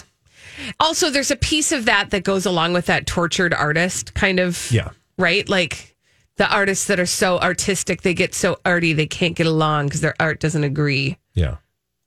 Also, 0.78 1.08
there's 1.08 1.30
a 1.30 1.36
piece 1.36 1.72
of 1.72 1.86
that 1.86 2.10
that 2.10 2.22
goes 2.22 2.44
along 2.44 2.74
with 2.74 2.86
that 2.86 3.06
tortured 3.06 3.54
artist 3.54 4.12
kind 4.14 4.38
of. 4.38 4.70
Yeah. 4.70 4.90
Right? 5.16 5.48
Like 5.48 5.96
the 6.36 6.50
artists 6.54 6.86
that 6.86 7.00
are 7.00 7.06
so 7.06 7.38
artistic, 7.38 8.02
they 8.02 8.12
get 8.14 8.34
so 8.34 8.58
arty, 8.66 8.92
they 8.92 9.06
can't 9.06 9.34
get 9.36 9.46
along 9.46 9.86
because 9.86 10.00
their 10.02 10.14
art 10.20 10.38
doesn't 10.40 10.64
agree. 10.64 11.16
Yeah. 11.34 11.56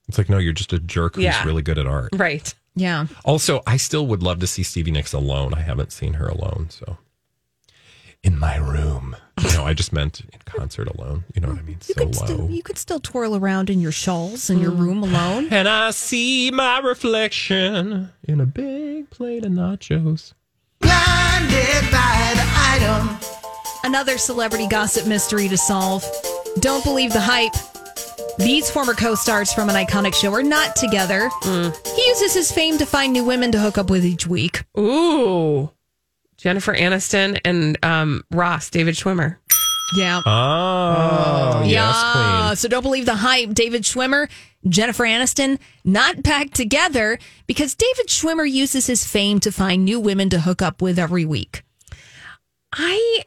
It's 0.08 0.18
like, 0.18 0.30
no, 0.30 0.38
you're 0.38 0.54
just 0.54 0.74
a 0.74 0.80
jerk 0.80 1.16
who's 1.16 1.24
Yeah. 1.24 1.44
really 1.46 1.62
good 1.64 1.78
at 1.80 1.88
art. 1.88 2.10
Right. 2.14 2.54
Yeah. 2.76 3.08
Also, 3.24 3.62
I 3.68 3.78
still 3.78 4.08
would 4.08 4.24
love 4.24 4.40
to 4.40 4.48
see 4.48 4.64
Stevie 4.64 4.92
Nicks 4.92 5.14
alone. 5.14 5.54
I 5.54 5.62
haven't 5.62 5.92
seen 5.92 6.14
her 6.14 6.28
alone, 6.28 6.68
so 6.70 6.98
in 8.24 8.40
my 8.40 8.56
room. 8.56 9.16
No, 9.54 9.66
I 9.66 9.74
just 9.74 9.92
meant 9.92 10.22
in 10.22 10.40
concert 10.46 10.88
alone. 10.88 11.26
You 11.36 11.42
know 11.42 11.50
what 11.50 11.60
I 11.60 11.62
mean? 11.62 11.78
You 11.88 11.94
so 11.94 12.06
could 12.06 12.16
low. 12.16 12.26
still 12.26 12.50
you 12.50 12.64
could 12.64 12.78
still 12.78 13.00
twirl 13.00 13.36
around 13.36 13.70
in 13.70 13.80
your 13.80 13.92
shawls 13.92 14.50
in 14.50 14.60
your 14.60 14.72
room 14.72 15.02
mm. 15.02 15.10
alone. 15.10 15.48
and 15.52 15.68
I 15.68 15.92
see 15.92 16.50
my 16.52 16.80
reflection 16.80 18.12
in 18.24 18.40
a 18.40 18.46
big 18.46 19.10
plate 19.10 19.46
of 19.46 19.52
nachos. 19.52 20.34
Blinded 20.80 21.92
by 21.92 22.34
the 22.36 22.48
item. 22.56 23.18
Another 23.84 24.18
celebrity 24.18 24.68
gossip 24.68 25.08
mystery 25.08 25.50
to 25.50 25.58
solve. 25.58 26.06
Don't 26.60 26.84
believe 26.84 27.12
the 27.12 27.22
hype. 27.22 27.54
These 28.38 28.70
former 28.72 28.94
co-stars 28.94 29.54
from 29.54 29.70
an 29.70 29.76
iconic 29.76 30.16
show 30.16 30.34
are 30.34 30.44
not 30.44 30.76
together. 30.76 31.30
Mm. 31.42 31.93
He 32.04 32.10
uses 32.10 32.34
his 32.34 32.52
fame 32.52 32.78
to 32.80 32.86
find 32.86 33.14
new 33.14 33.24
women 33.24 33.54
to 33.54 33.60
hook 33.60 33.78
up 33.78 33.90
with 33.90 34.04
each 34.04 34.28
week. 34.28 34.66
Ooh. 34.78 35.72
Jennifer 36.36 36.76
Aniston 36.76 37.40
and 37.46 37.78
um, 37.84 38.24
Ross, 38.30 38.70
David 38.70 38.96
Schwimmer. 38.96 39.38
Yeah. 39.96 40.22
Oh, 40.26 41.64
yes, 41.66 41.72
yeah. 41.72 42.42
queen. 42.48 42.56
So 42.58 42.68
don't 42.68 42.82
believe 42.84 43.06
the 43.06 43.16
hype. 43.16 43.54
David 43.54 43.84
Schwimmer, 43.84 44.30
Jennifer 44.68 45.06
Aniston, 45.06 45.60
not 45.86 46.22
back 46.24 46.50
together 46.50 47.20
because 47.48 47.74
David 47.74 48.08
Schwimmer 48.08 48.50
uses 48.50 48.86
his 48.86 49.06
fame 49.06 49.40
to 49.40 49.52
find 49.52 49.86
new 49.86 50.00
women 50.00 50.30
to 50.32 50.42
hook 50.42 50.62
up 50.62 50.82
with 50.82 51.00
every 51.00 51.24
week. 51.24 51.64
I, 52.74 53.24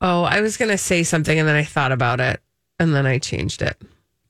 oh, 0.00 0.24
I 0.24 0.40
was 0.40 0.56
going 0.56 0.72
to 0.72 0.78
say 0.78 1.04
something 1.04 1.38
and 1.38 1.46
then 1.46 1.54
I 1.54 1.64
thought 1.64 1.92
about 1.92 2.18
it 2.18 2.40
and 2.80 2.92
then 2.92 3.06
I 3.06 3.18
changed 3.18 3.62
it. 3.62 3.80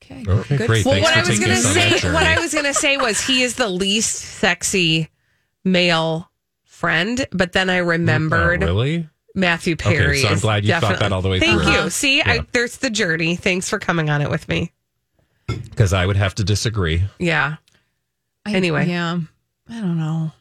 Okay. 0.09 0.23
Okay, 0.31 0.57
great. 0.67 0.85
Well, 0.85 0.93
Thanks 0.95 1.09
what 1.09 1.17
I 1.17 1.29
was 1.29 1.39
going 1.39 1.51
to 1.51 1.57
us 1.57 1.65
on 1.65 1.73
that 1.75 1.99
say, 1.99 2.13
what 2.13 2.23
I 2.23 2.39
was 2.39 2.53
going 2.53 2.65
to 2.65 2.73
say 2.73 2.97
was 2.97 3.19
he 3.25 3.41
is 3.43 3.55
the 3.55 3.67
least 3.67 4.15
sexy 4.15 5.09
male 5.65 6.31
friend, 6.63 7.25
but 7.31 7.51
then 7.51 7.69
I 7.69 7.77
remembered 7.77 8.63
Oh, 8.63 8.67
really? 8.67 9.09
Matthew 9.35 9.75
Perry. 9.75 10.21
so 10.21 10.29
I'm 10.29 10.39
glad 10.39 10.63
you 10.65 10.73
thought 10.79 10.99
that 10.99 11.11
all 11.11 11.21
the 11.21 11.29
way 11.29 11.39
Thank 11.39 11.61
through. 11.61 11.71
Thank 11.71 11.83
you. 11.83 11.89
See, 11.89 12.21
I, 12.21 12.39
there's 12.53 12.77
the 12.77 12.89
journey. 12.89 13.35
Thanks 13.35 13.69
for 13.69 13.79
coming 13.79 14.09
on 14.09 14.21
it 14.21 14.29
with 14.29 14.47
me. 14.47 14.71
Because 15.47 15.93
I 15.93 16.05
would 16.05 16.15
have 16.17 16.35
to 16.35 16.43
disagree. 16.43 17.03
Yeah. 17.19 17.57
I- 18.45 18.53
Anyway. 18.53 18.87
yeah, 18.87 19.19
I 19.69 19.73
don't 19.81 19.97
know. 19.97 20.31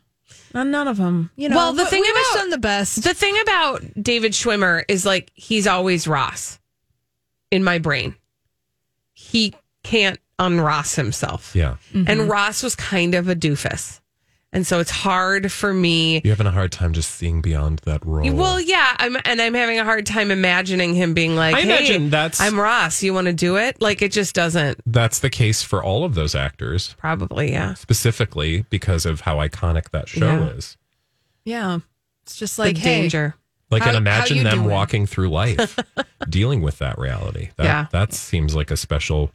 None, 0.54 0.70
none 0.70 0.88
of 0.88 0.96
them. 0.96 1.30
You 1.36 1.48
know. 1.50 1.56
Well, 1.56 1.72
the 1.72 1.84
thing 1.86 2.04
about- 2.10 2.40
them 2.40 2.50
the 2.50 2.58
best. 2.58 3.02
The 3.02 3.12
thing 3.14 3.36
about 3.42 3.82
David 4.00 4.32
Schwimmer 4.32 4.84
is 4.88 5.04
like 5.04 5.30
he's 5.34 5.66
always 5.66 6.06
Ross 6.08 6.58
in 7.50 7.62
my 7.64 7.78
brain. 7.78 8.14
He 9.30 9.54
can't 9.82 10.18
unross 10.38 10.94
himself. 10.96 11.54
Yeah. 11.54 11.76
Mm-hmm. 11.92 12.04
And 12.08 12.28
Ross 12.28 12.62
was 12.62 12.74
kind 12.76 13.14
of 13.14 13.28
a 13.28 13.34
doofus. 13.34 14.00
And 14.52 14.66
so 14.66 14.80
it's 14.80 14.90
hard 14.90 15.52
for 15.52 15.74
me. 15.74 16.22
You're 16.24 16.32
having 16.32 16.46
a 16.46 16.50
hard 16.52 16.72
time 16.72 16.92
just 16.94 17.10
seeing 17.10 17.42
beyond 17.42 17.80
that 17.84 18.06
role. 18.06 18.32
Well, 18.32 18.58
yeah, 18.60 18.94
I'm 18.98 19.16
and 19.24 19.42
I'm 19.42 19.52
having 19.54 19.78
a 19.78 19.84
hard 19.84 20.06
time 20.06 20.30
imagining 20.30 20.94
him 20.94 21.12
being 21.12 21.36
like, 21.36 21.54
I 21.56 21.60
"Hey, 21.60 21.64
imagine 21.66 22.10
that's- 22.10 22.40
I'm 22.40 22.58
Ross. 22.58 23.02
You 23.02 23.12
want 23.12 23.26
to 23.26 23.34
do 23.34 23.56
it?" 23.56 23.82
Like 23.82 24.00
it 24.00 24.12
just 24.12 24.34
doesn't. 24.34 24.80
That's 24.86 25.18
the 25.18 25.28
case 25.28 25.62
for 25.62 25.82
all 25.82 26.04
of 26.04 26.14
those 26.14 26.34
actors, 26.34 26.94
Probably, 26.98 27.50
yeah. 27.52 27.74
specifically 27.74 28.64
because 28.70 29.04
of 29.04 29.22
how 29.22 29.36
iconic 29.38 29.90
that 29.90 30.08
show 30.08 30.24
Yeah. 30.26 30.46
is. 30.50 30.76
yeah, 31.44 31.78
it's 32.22 32.36
just 32.36 32.56
The 32.56 32.62
like 32.62 32.76
hey, 32.78 33.00
danger. 33.02 33.34
Like, 33.70 33.82
How- 33.82 33.88
and 33.90 33.96
imagine 33.98 34.44
them 34.44 34.58
doing? 34.58 34.70
walking 34.70 35.06
through 35.06 35.28
life, 35.30 35.76
dealing 36.28 36.62
with 36.62 36.78
that 36.78 36.98
reality. 36.98 37.50
That, 37.56 37.64
Yeah. 37.64 37.86
that 37.90 38.12
seems 38.12 38.54
like 38.54 38.70
a 38.70 38.76
special 38.76 39.32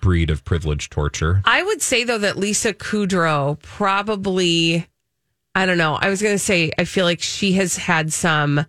breed 0.00 0.30
of 0.30 0.44
privilege 0.44 0.88
torture. 0.88 1.42
I 1.44 1.62
would 1.64 1.82
say 1.82 2.04
though 2.04 2.18
that 2.18 2.38
Lisa 2.38 2.72
Kudrow 2.72 3.60
probably 3.60 4.86
I 5.54 5.66
don't 5.66 5.78
know. 5.78 5.98
I 6.00 6.08
was 6.08 6.22
going 6.22 6.34
to 6.34 6.38
say 6.38 6.70
I 6.78 6.84
feel 6.84 7.04
like 7.04 7.20
she 7.20 7.52
has 7.54 7.76
had 7.76 8.12
some 8.12 8.64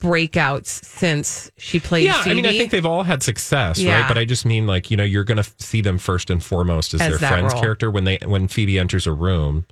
breakouts 0.00 0.66
since 0.84 1.50
she 1.56 1.80
played 1.80 2.04
Yeah, 2.04 2.22
I 2.24 2.34
mean, 2.34 2.44
I 2.46 2.52
think 2.52 2.70
they've 2.70 2.84
all 2.84 3.02
had 3.02 3.22
success, 3.22 3.78
Yeah. 3.78 4.00
right? 4.00 4.08
But 4.08 4.18
I 4.18 4.24
just 4.24 4.44
mean, 4.44 4.66
like, 4.66 4.90
you 4.90 4.96
know, 4.96 5.04
you're 5.04 5.24
going 5.24 5.42
to 5.42 5.50
see 5.58 5.80
them 5.80 5.98
first 5.98 6.28
and 6.30 6.42
foremost 6.42 6.92
as, 6.94 7.00
As 7.00 7.18
their 7.18 7.28
friend's 7.30 7.52
role. 7.54 7.62
character 7.62 7.90
when 7.90 8.04
they 8.04 8.18
when 8.24 8.48
Phoebe 8.48 8.78
enters 8.78 9.06
a 9.06 9.12
room. 9.12 9.66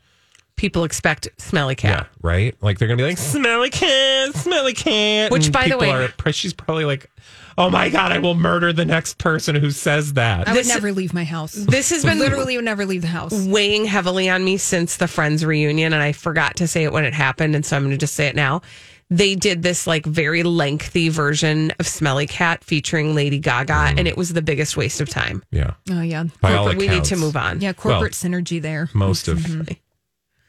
People 0.56 0.84
expect 0.84 1.28
Smelly 1.38 1.74
Yeah, 1.82 1.96
Cat. 1.96 2.08
right. 2.22 2.54
Like 2.62 2.78
they're 2.78 2.88
gonna 2.88 2.96
be 2.98 3.02
like 3.08 3.18
smelly 3.18 3.70
cat, 3.70 4.34
smelly 4.36 4.72
cat. 4.72 5.30
Which, 5.32 5.46
And 5.46 5.52
by 5.52 5.68
the 5.68 5.76
way- 5.78 5.90
are, 5.90 6.32
she's 6.32 6.52
probably 6.52 6.84
like, 6.84 7.10
oh 7.58 7.70
my 7.70 7.88
god, 7.88 8.12
I 8.12 8.18
will 8.18 8.34
murder 8.34 8.72
the 8.72 8.84
next 8.84 9.18
person 9.18 9.54
who 9.56 9.70
says 9.70 10.12
that. 10.14 10.46
I 10.48 10.52
would 10.52 10.60
This- 10.60 10.68
never 10.68 10.92
leave 10.92 11.12
my 11.14 11.24
house. 11.24 11.52
This 11.54 11.90
has 11.90 12.04
been 12.04 12.18
literally 12.18 12.56
would 12.56 12.64
never 12.64 12.86
leave 12.86 13.02
the 13.02 13.08
house. 13.08 13.32
weighing 13.46 13.84
heavily 13.84 14.28
on 14.28 14.44
me 14.44 14.56
since 14.56 14.96
the 14.96 15.08
Friends 15.08 15.44
reunion, 15.44 15.92
and 15.92 16.02
I 16.02 16.12
forgot 16.12 16.56
to 16.56 16.66
say 16.68 16.84
it 16.84 16.92
when 16.92 17.04
it 17.04 17.14
happened, 17.14 17.54
and 17.54 17.64
so 17.66 17.76
I'm 17.76 17.82
going 17.82 17.90
to 17.92 17.96
just 17.98 18.14
say 18.14 18.26
it 18.26 18.36
now. 18.36 18.62
They 19.10 19.34
did 19.34 19.62
this 19.62 19.86
like 19.86 20.06
very 20.06 20.42
lengthy 20.42 21.10
version 21.10 21.72
of 21.78 21.86
Smelly 21.86 22.26
Cat 22.26 22.64
featuring 22.64 23.14
Lady 23.14 23.38
Gaga, 23.38 23.94
and 23.98 24.08
it 24.08 24.16
was 24.16 24.32
the 24.32 24.40
biggest 24.42 24.76
waste 24.78 25.00
of 25.00 25.08
time. 25.10 25.42
yeah, 25.50 25.74
Oh 25.90 26.00
yeah, 26.00 26.24
by 26.40 26.54
all 26.54 26.64
Corporate- 26.64 26.78
we 26.78 26.88
need 26.88 27.04
to 27.04 27.16
move 27.16 27.36
on. 27.36 27.60
yeah. 27.60 27.74
Corporate 27.74 28.14
synergy 28.14 28.60
there. 28.62 28.88
Most 28.94 29.28
of, 29.28 29.38
Mm-hmm. 29.38 29.72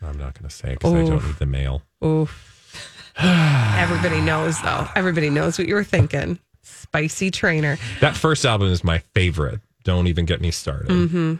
I'm 0.05 0.17
not 0.17 0.33
gonna 0.39 0.49
say 0.49 0.73
because 0.73 0.93
I 0.93 1.03
don't 1.03 1.25
need 1.25 1.35
the 1.37 1.45
mail. 1.45 1.81
Ooh. 2.03 2.27
Everybody 3.17 4.21
knows 4.21 4.61
though. 4.61 4.87
Everybody 4.95 5.29
knows 5.29 5.57
what 5.57 5.67
you 5.67 5.75
were 5.75 5.83
thinking. 5.83 6.39
Spicy 6.61 7.31
trainer. 7.31 7.77
That 8.01 8.15
first 8.15 8.45
album 8.45 8.71
is 8.71 8.83
my 8.83 8.99
favorite. 9.13 9.59
Don't 9.83 10.07
even 10.07 10.25
get 10.25 10.41
me 10.41 10.51
started. 10.51 10.89
Mm-hmm. 10.89 11.35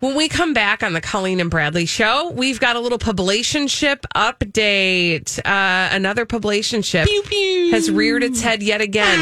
When 0.00 0.14
we 0.14 0.28
come 0.28 0.52
back 0.52 0.82
on 0.82 0.92
the 0.92 1.00
Colleen 1.00 1.40
and 1.40 1.50
Bradley 1.50 1.86
show, 1.86 2.30
we've 2.30 2.60
got 2.60 2.76
a 2.76 2.80
little 2.80 2.98
publicationship 2.98 4.00
update. 4.14 5.38
Uh, 5.38 5.88
another 5.94 6.26
publicationship 6.26 7.06
has 7.70 7.90
reared 7.90 8.22
its 8.22 8.40
head 8.42 8.62
yet 8.62 8.80
again, 8.82 9.18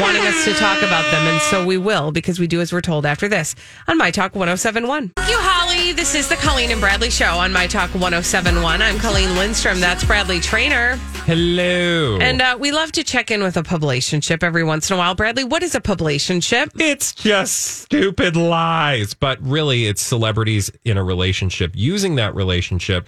wanting 0.00 0.22
us 0.22 0.44
to 0.46 0.54
talk 0.54 0.78
about 0.78 1.04
them. 1.10 1.26
And 1.26 1.40
so 1.42 1.66
we 1.66 1.76
will, 1.76 2.12
because 2.12 2.40
we 2.40 2.46
do 2.46 2.60
as 2.62 2.72
we're 2.72 2.80
told 2.80 3.04
after 3.04 3.28
this 3.28 3.54
on 3.86 3.98
My 3.98 4.10
Talk 4.10 4.34
1071. 4.34 5.12
Thank 5.16 5.28
you, 5.28 5.36
Holly. 5.38 5.92
This 5.92 6.14
is 6.14 6.28
the 6.28 6.36
Colleen 6.36 6.70
and 6.70 6.80
Bradley 6.80 7.10
show 7.10 7.36
on 7.36 7.52
My 7.52 7.66
Talk 7.66 7.90
1071. 7.90 8.80
I'm 8.80 8.98
Colleen 8.98 9.34
Lindstrom. 9.36 9.80
That's 9.80 10.02
Bradley 10.04 10.40
Traynor. 10.40 10.98
Hello, 11.26 12.18
And 12.20 12.42
uh, 12.42 12.58
we 12.60 12.70
love 12.70 12.92
to 12.92 13.02
check 13.02 13.30
in 13.30 13.42
with 13.42 13.56
a 13.56 13.62
publicationship 13.62 14.42
every 14.42 14.62
once 14.62 14.90
in 14.90 14.94
a 14.94 14.98
while. 14.98 15.14
Bradley, 15.14 15.42
what 15.44 15.62
is 15.62 15.74
a 15.74 15.80
publicationship? 15.80 16.78
It's 16.78 17.14
just 17.14 17.54
stupid 17.82 18.36
lies, 18.36 19.14
but 19.14 19.40
really 19.40 19.73
it's 19.82 20.00
celebrities 20.00 20.70
in 20.84 20.96
a 20.96 21.04
relationship 21.04 21.72
using 21.74 22.14
that 22.14 22.34
relationship 22.34 23.06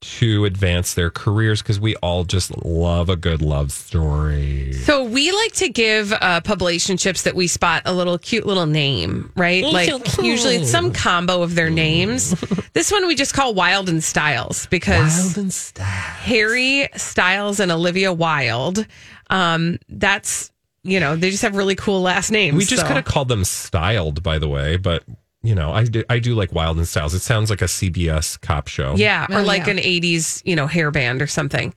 to 0.00 0.44
advance 0.44 0.94
their 0.94 1.10
careers 1.10 1.60
because 1.60 1.80
we 1.80 1.96
all 1.96 2.22
just 2.22 2.56
love 2.64 3.08
a 3.08 3.16
good 3.16 3.42
love 3.42 3.72
story. 3.72 4.72
So 4.72 5.02
we 5.02 5.32
like 5.32 5.52
to 5.54 5.68
give 5.68 6.12
uh, 6.12 6.40
publicationships 6.42 7.24
that 7.24 7.34
we 7.34 7.48
spot 7.48 7.82
a 7.84 7.92
little 7.92 8.16
cute 8.16 8.46
little 8.46 8.66
name, 8.66 9.32
right? 9.36 9.64
like 9.64 9.90
usually 10.22 10.56
it's 10.56 10.70
some 10.70 10.92
combo 10.92 11.42
of 11.42 11.56
their 11.56 11.70
names. 11.70 12.30
this 12.74 12.92
one 12.92 13.08
we 13.08 13.16
just 13.16 13.34
call 13.34 13.54
Wild 13.54 13.88
and 13.88 14.02
Styles 14.02 14.66
because 14.66 15.36
and 15.36 15.52
stuff. 15.52 15.86
Harry 15.86 16.88
Styles 16.96 17.58
and 17.58 17.72
Olivia 17.72 18.12
Wilde. 18.12 18.86
Um, 19.30 19.78
that's 19.88 20.52
you 20.84 21.00
know 21.00 21.16
they 21.16 21.30
just 21.30 21.42
have 21.42 21.56
really 21.56 21.74
cool 21.74 22.02
last 22.02 22.30
names. 22.30 22.56
We 22.56 22.64
just 22.64 22.82
so- 22.82 22.86
could 22.86 22.96
have 22.96 23.04
called 23.04 23.28
them 23.28 23.44
styled, 23.44 24.22
by 24.22 24.38
the 24.38 24.48
way, 24.48 24.76
but 24.76 25.02
you 25.48 25.54
know, 25.54 25.72
I 25.72 25.84
do, 25.84 26.04
I 26.10 26.18
do 26.18 26.34
like 26.34 26.52
Wild 26.52 26.76
and 26.76 26.86
Styles. 26.86 27.14
It 27.14 27.20
sounds 27.20 27.48
like 27.48 27.62
a 27.62 27.66
CBS 27.66 28.38
cop 28.40 28.68
show. 28.68 28.94
Yeah, 28.96 29.26
or 29.30 29.40
Oh, 29.40 29.42
like 29.42 29.64
yeah. 29.66 29.72
an 29.72 29.78
80s, 29.78 30.42
you 30.44 30.54
know, 30.54 30.66
hair 30.66 30.90
band 30.90 31.22
or 31.22 31.26
something. 31.26 31.72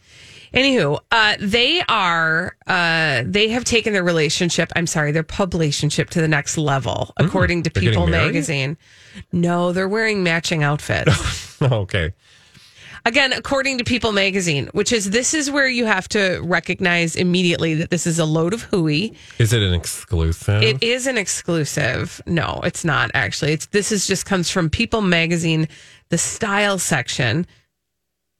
Anywho, 0.53 0.99
uh, 1.11 1.37
they 1.39 1.81
are, 1.87 2.57
uh, 2.67 3.23
they 3.25 3.47
have 3.47 3.63
taken 3.63 3.93
their 3.93 4.03
relationship, 4.03 4.69
I'm 4.75 4.85
sorry, 4.87 5.13
their 5.13 5.23
publicationship 5.23 6.09
to 6.09 6.19
the 6.19 6.27
next 6.27 6.57
level, 6.57 7.13
according 7.15 7.63
to 7.63 7.69
Mm, 7.69 7.73
they're 7.73 7.83
People 7.91 8.07
magazine. 8.07 8.77
No, 9.31 9.71
they're 9.71 9.87
wearing 9.87 10.23
matching 10.23 10.61
outfits. 10.63 11.61
okay. 11.61 12.13
Again, 13.05 13.33
according 13.33 13.79
to 13.79 13.83
People 13.83 14.11
magazine, 14.11 14.69
which 14.73 14.91
is 14.91 15.09
this 15.09 15.33
is 15.33 15.49
where 15.49 15.67
you 15.67 15.85
have 15.85 16.07
to 16.09 16.39
recognize 16.43 17.15
immediately 17.15 17.73
that 17.75 17.89
this 17.89 18.05
is 18.05 18.19
a 18.19 18.25
load 18.25 18.53
of 18.53 18.63
hooey. 18.63 19.15
Is 19.39 19.53
it 19.53 19.61
an 19.63 19.73
exclusive? 19.73 20.61
It 20.61 20.83
is 20.83 21.07
an 21.07 21.17
exclusive. 21.17 22.21
No, 22.27 22.61
it's 22.63 22.85
not 22.85 23.09
actually. 23.13 23.53
It's 23.53 23.65
this 23.67 23.91
is 23.91 24.05
just 24.05 24.25
comes 24.25 24.51
from 24.51 24.69
People 24.69 25.01
magazine, 25.01 25.67
the 26.09 26.17
style 26.17 26.77
section. 26.77 27.47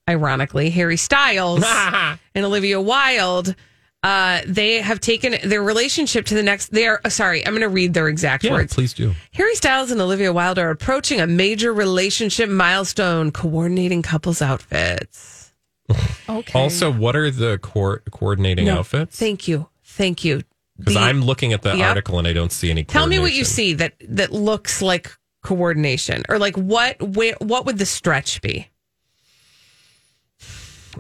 Ironically, 0.10 0.70
Harry 0.72 0.98
Styles 0.98 1.64
and 2.36 2.46
Olivia 2.46 2.82
Wilde, 2.82 3.56
uh, 4.04 4.42
they 4.48 4.82
have 4.82 5.00
taken 5.00 5.36
their 5.48 5.62
relationship 5.62 6.26
to 6.26 6.34
the 6.36 6.42
next. 6.44 6.72
They 6.72 6.88
are 6.88 7.00
uh, 7.06 7.10
sorry. 7.10 7.46
I'm 7.46 7.52
going 7.54 7.62
to 7.62 7.70
read 7.70 7.94
their 7.94 8.08
exact 8.08 8.44
yeah, 8.44 8.52
words. 8.52 8.74
please 8.74 8.94
do. 8.94 9.14
Harry 9.34 9.54
Styles 9.56 9.92
and 9.92 10.02
Olivia 10.02 10.34
Wilde 10.34 10.58
are 10.60 10.70
approaching 10.72 11.22
a 11.22 11.28
major 11.28 11.74
relationship 11.74 12.50
milestone, 12.50 13.32
coordinating 13.32 14.02
couples 14.02 14.42
outfits. 14.42 15.54
Okay. 16.30 16.58
Also, 16.58 16.90
what 16.90 17.18
are 17.18 17.30
the 17.30 17.58
co- 17.58 17.98
coordinating 18.12 18.64
No, 18.66 18.80
outfits? 18.80 19.18
Thank 19.20 19.50
you, 19.50 19.68
thank 19.84 20.24
you. 20.24 20.44
Because 20.78 20.96
I'm 20.96 21.22
looking 21.22 21.52
at 21.52 21.62
the 21.62 21.76
Yep. 21.76 21.86
article 21.90 22.18
and 22.20 22.26
I 22.28 22.32
don't 22.32 22.54
see 22.54 22.70
any. 22.72 22.86
Tell 22.86 23.06
me 23.06 23.20
what 23.20 23.34
you 23.34 23.44
see 23.44 23.74
that 23.74 23.94
that 24.08 24.32
looks 24.32 24.82
like 24.82 25.12
coordination, 25.44 26.24
or 26.30 26.40
like 26.40 26.56
what 26.56 27.02
where, 27.02 27.36
what 27.40 27.66
would 27.66 27.78
the 27.78 27.86
stretch 27.86 28.42
be? 28.42 28.70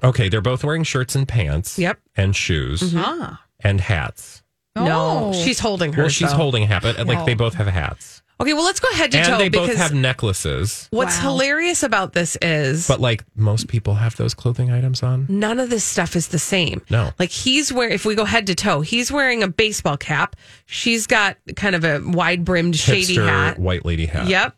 Okay, 0.03 0.29
they're 0.29 0.41
both 0.41 0.63
wearing 0.63 0.83
shirts 0.83 1.15
and 1.15 1.27
pants. 1.27 1.77
Yep. 1.79 1.99
And 2.15 2.35
shoes 2.35 2.93
Ah. 2.95 3.41
and 3.59 3.81
hats. 3.81 4.43
No, 4.75 5.31
Oh. 5.33 5.43
she's 5.43 5.59
holding 5.59 5.93
her. 5.93 6.03
Well, 6.03 6.09
she's 6.09 6.31
holding 6.31 6.63
a 6.63 6.67
hat, 6.67 6.81
but 6.83 7.05
like 7.07 7.25
they 7.25 7.33
both 7.33 7.55
have 7.55 7.67
hats. 7.67 8.21
Okay, 8.39 8.53
well, 8.53 8.63
let's 8.63 8.79
go 8.79 8.91
head 8.93 9.11
to 9.11 9.17
toe 9.17 9.23
And 9.23 9.31
toe 9.33 9.37
they 9.37 9.49
both 9.49 9.67
because 9.69 9.77
have 9.79 9.93
necklaces. 9.93 10.87
what's 10.89 11.15
Wow. 11.17 11.33
hilarious 11.33 11.83
about 11.83 12.13
this 12.13 12.37
is 12.41 12.87
But 12.87 12.99
like 12.99 13.23
most 13.35 13.67
people 13.67 13.93
have 13.95 14.15
those 14.15 14.33
clothing 14.33 14.71
items 14.71 15.03
on. 15.03 15.27
none 15.29 15.59
of 15.59 15.69
this 15.69 15.83
stuff 15.83 16.15
is 16.15 16.29
the 16.29 16.39
same. 16.39 16.81
No. 16.89 17.11
Like 17.19 17.29
he's 17.29 17.71
wearing, 17.71 17.93
if 17.93 18.03
we 18.03 18.15
go 18.15 18.25
head 18.25 18.47
to 18.47 18.55
toe, 18.55 18.81
he's 18.81 19.11
wearing 19.11 19.43
a 19.43 19.47
baseball 19.47 19.95
cap. 19.97 20.35
She's 20.65 21.05
got 21.05 21.37
kind 21.55 21.75
of 21.75 21.83
a 21.83 22.01
wide 22.03 22.43
brimmed, 22.43 22.75
shady 22.77 23.15
Hipster 23.17 23.27
hat. 23.27 23.59
white 23.59 23.85
lady 23.85 24.07
hat. 24.07 24.27
Yep. 24.27 24.55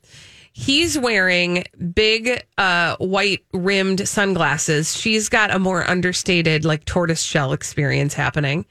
He's 0.56 0.98
wearing 0.98 1.64
big 1.96 2.44
uh, 2.60 2.96
white 2.98 3.44
rimmed 3.54 4.08
sunglasses. 4.08 4.96
She's 4.96 5.28
got 5.28 5.50
a 5.52 5.58
more 5.58 5.84
understated, 5.90 6.64
like 6.64 6.86
tortoise 6.86 7.24
shell 7.24 7.54
experience 7.54 8.14
happening. 8.14 8.66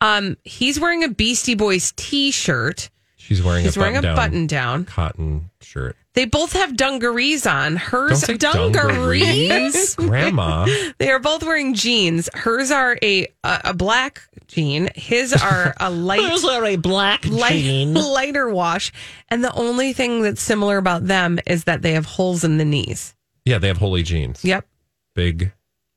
Um, 0.00 0.36
he's 0.44 0.80
wearing 0.80 1.04
a 1.04 1.08
Beastie 1.08 1.54
Boys 1.54 1.92
t 1.96 2.30
shirt. 2.32 2.90
She's 3.16 3.42
wearing 3.42 3.64
He's 3.64 3.76
a 3.76 3.80
wearing 3.80 3.96
a 3.96 4.02
button-down 4.02 4.16
button 4.16 4.46
down. 4.48 4.84
cotton 4.86 5.50
shirt. 5.60 5.96
They 6.14 6.24
both 6.24 6.54
have 6.54 6.76
dungarees 6.76 7.46
on. 7.46 7.76
Hers 7.76 8.22
say 8.22 8.36
dungarees. 8.36 9.94
Grandma. 9.96 10.66
They 10.98 11.10
are 11.10 11.20
both 11.20 11.44
wearing 11.44 11.74
jeans. 11.74 12.28
Hers 12.34 12.72
are 12.72 12.98
a 13.00 13.28
a, 13.44 13.60
a 13.66 13.74
black 13.74 14.22
jean. 14.48 14.90
His 14.96 15.32
are 15.32 15.74
a 15.78 15.88
light 15.90 16.44
are 16.44 16.64
a 16.64 16.76
black 16.76 17.24
light, 17.26 17.64
lighter 17.86 18.50
wash. 18.50 18.92
And 19.28 19.44
the 19.44 19.52
only 19.54 19.92
thing 19.92 20.22
that's 20.22 20.42
similar 20.42 20.78
about 20.78 21.06
them 21.06 21.38
is 21.46 21.64
that 21.64 21.82
they 21.82 21.92
have 21.92 22.06
holes 22.06 22.42
in 22.42 22.58
the 22.58 22.64
knees. 22.64 23.14
Yeah, 23.44 23.58
they 23.58 23.68
have 23.68 23.78
holy 23.78 24.02
jeans. 24.02 24.44
Yep. 24.44 24.66
Big 25.14 25.52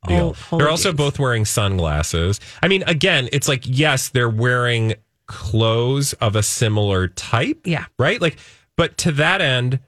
oh, 0.05 0.07
deal. 0.07 0.35
Oh, 0.51 0.57
they're 0.59 0.69
also 0.69 0.89
jeans. 0.89 0.97
both 0.97 1.19
wearing 1.19 1.45
sunglasses. 1.45 2.39
I 2.61 2.67
mean, 2.67 2.83
again, 2.83 3.29
it's 3.31 3.47
like, 3.47 3.63
yes, 3.65 4.09
they're 4.09 4.29
wearing 4.29 4.93
clothes 5.25 6.13
of 6.13 6.35
a 6.35 6.43
similar 6.43 7.07
type. 7.07 7.61
Yeah. 7.65 7.85
Right? 7.97 8.21
Like, 8.21 8.37
but 8.77 8.97
to 8.99 9.11
that 9.13 9.41
end, 9.41 9.79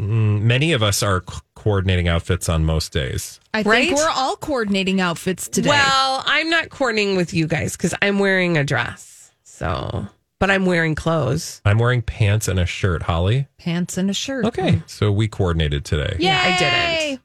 Mm, 0.00 0.42
many 0.42 0.72
of 0.72 0.82
us 0.82 1.02
are 1.02 1.20
co- 1.20 1.40
coordinating 1.54 2.08
outfits 2.08 2.48
on 2.48 2.64
most 2.64 2.92
days. 2.92 3.38
I 3.54 3.62
Right? 3.62 3.88
think 3.88 3.96
we're 3.98 4.08
all 4.10 4.36
coordinating 4.36 5.00
outfits 5.00 5.48
today. 5.48 5.68
Well, 5.68 6.22
I'm 6.26 6.50
not 6.50 6.70
coordinating 6.70 7.16
with 7.16 7.32
you 7.34 7.46
guys 7.46 7.76
because 7.76 7.94
I'm 8.02 8.18
wearing 8.18 8.56
a 8.56 8.64
dress. 8.64 9.30
So, 9.44 10.06
but 10.40 10.50
I'm 10.50 10.66
wearing 10.66 10.94
clothes. 10.96 11.60
I'm 11.64 11.78
wearing 11.78 12.02
pants 12.02 12.48
and 12.48 12.58
a 12.58 12.66
shirt, 12.66 13.02
Holly. 13.02 13.46
pants 13.58 13.96
and 13.96 14.10
a 14.10 14.14
shirt. 14.14 14.44
Okay. 14.46 14.82
So 14.86 15.12
we 15.12 15.28
coordinated 15.28 15.84
today. 15.84 16.16
Yeah, 16.18 16.40
I 16.42 16.58
didn't. 16.58 17.20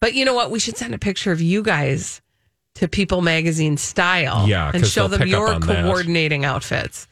But 0.00 0.14
you 0.14 0.24
know 0.24 0.34
what? 0.34 0.50
We 0.50 0.60
should 0.60 0.76
send 0.76 0.94
a 0.94 0.98
picture 0.98 1.32
of 1.32 1.40
you 1.40 1.62
guys 1.62 2.20
to 2.76 2.86
People 2.88 3.20
Magazine 3.20 3.76
style. 3.76 4.46
Yeah, 4.48 4.70
and 4.72 4.82
'cause 4.82 4.92
show 4.92 5.08
them 5.08 5.26
your 5.26 5.52
on 5.52 5.60
that. 5.62 5.84
coordinating 5.84 6.44
outfits. 6.44 7.08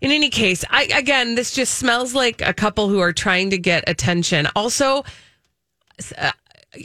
In 0.00 0.10
any 0.10 0.30
case, 0.30 0.64
I 0.70 0.84
again, 0.94 1.34
this 1.34 1.52
just 1.52 1.74
smells 1.74 2.14
like 2.14 2.40
a 2.40 2.54
couple 2.54 2.88
who 2.88 3.00
are 3.00 3.12
trying 3.12 3.50
to 3.50 3.58
get 3.58 3.84
attention. 3.86 4.48
Also, 4.56 5.04
uh, 6.16 6.32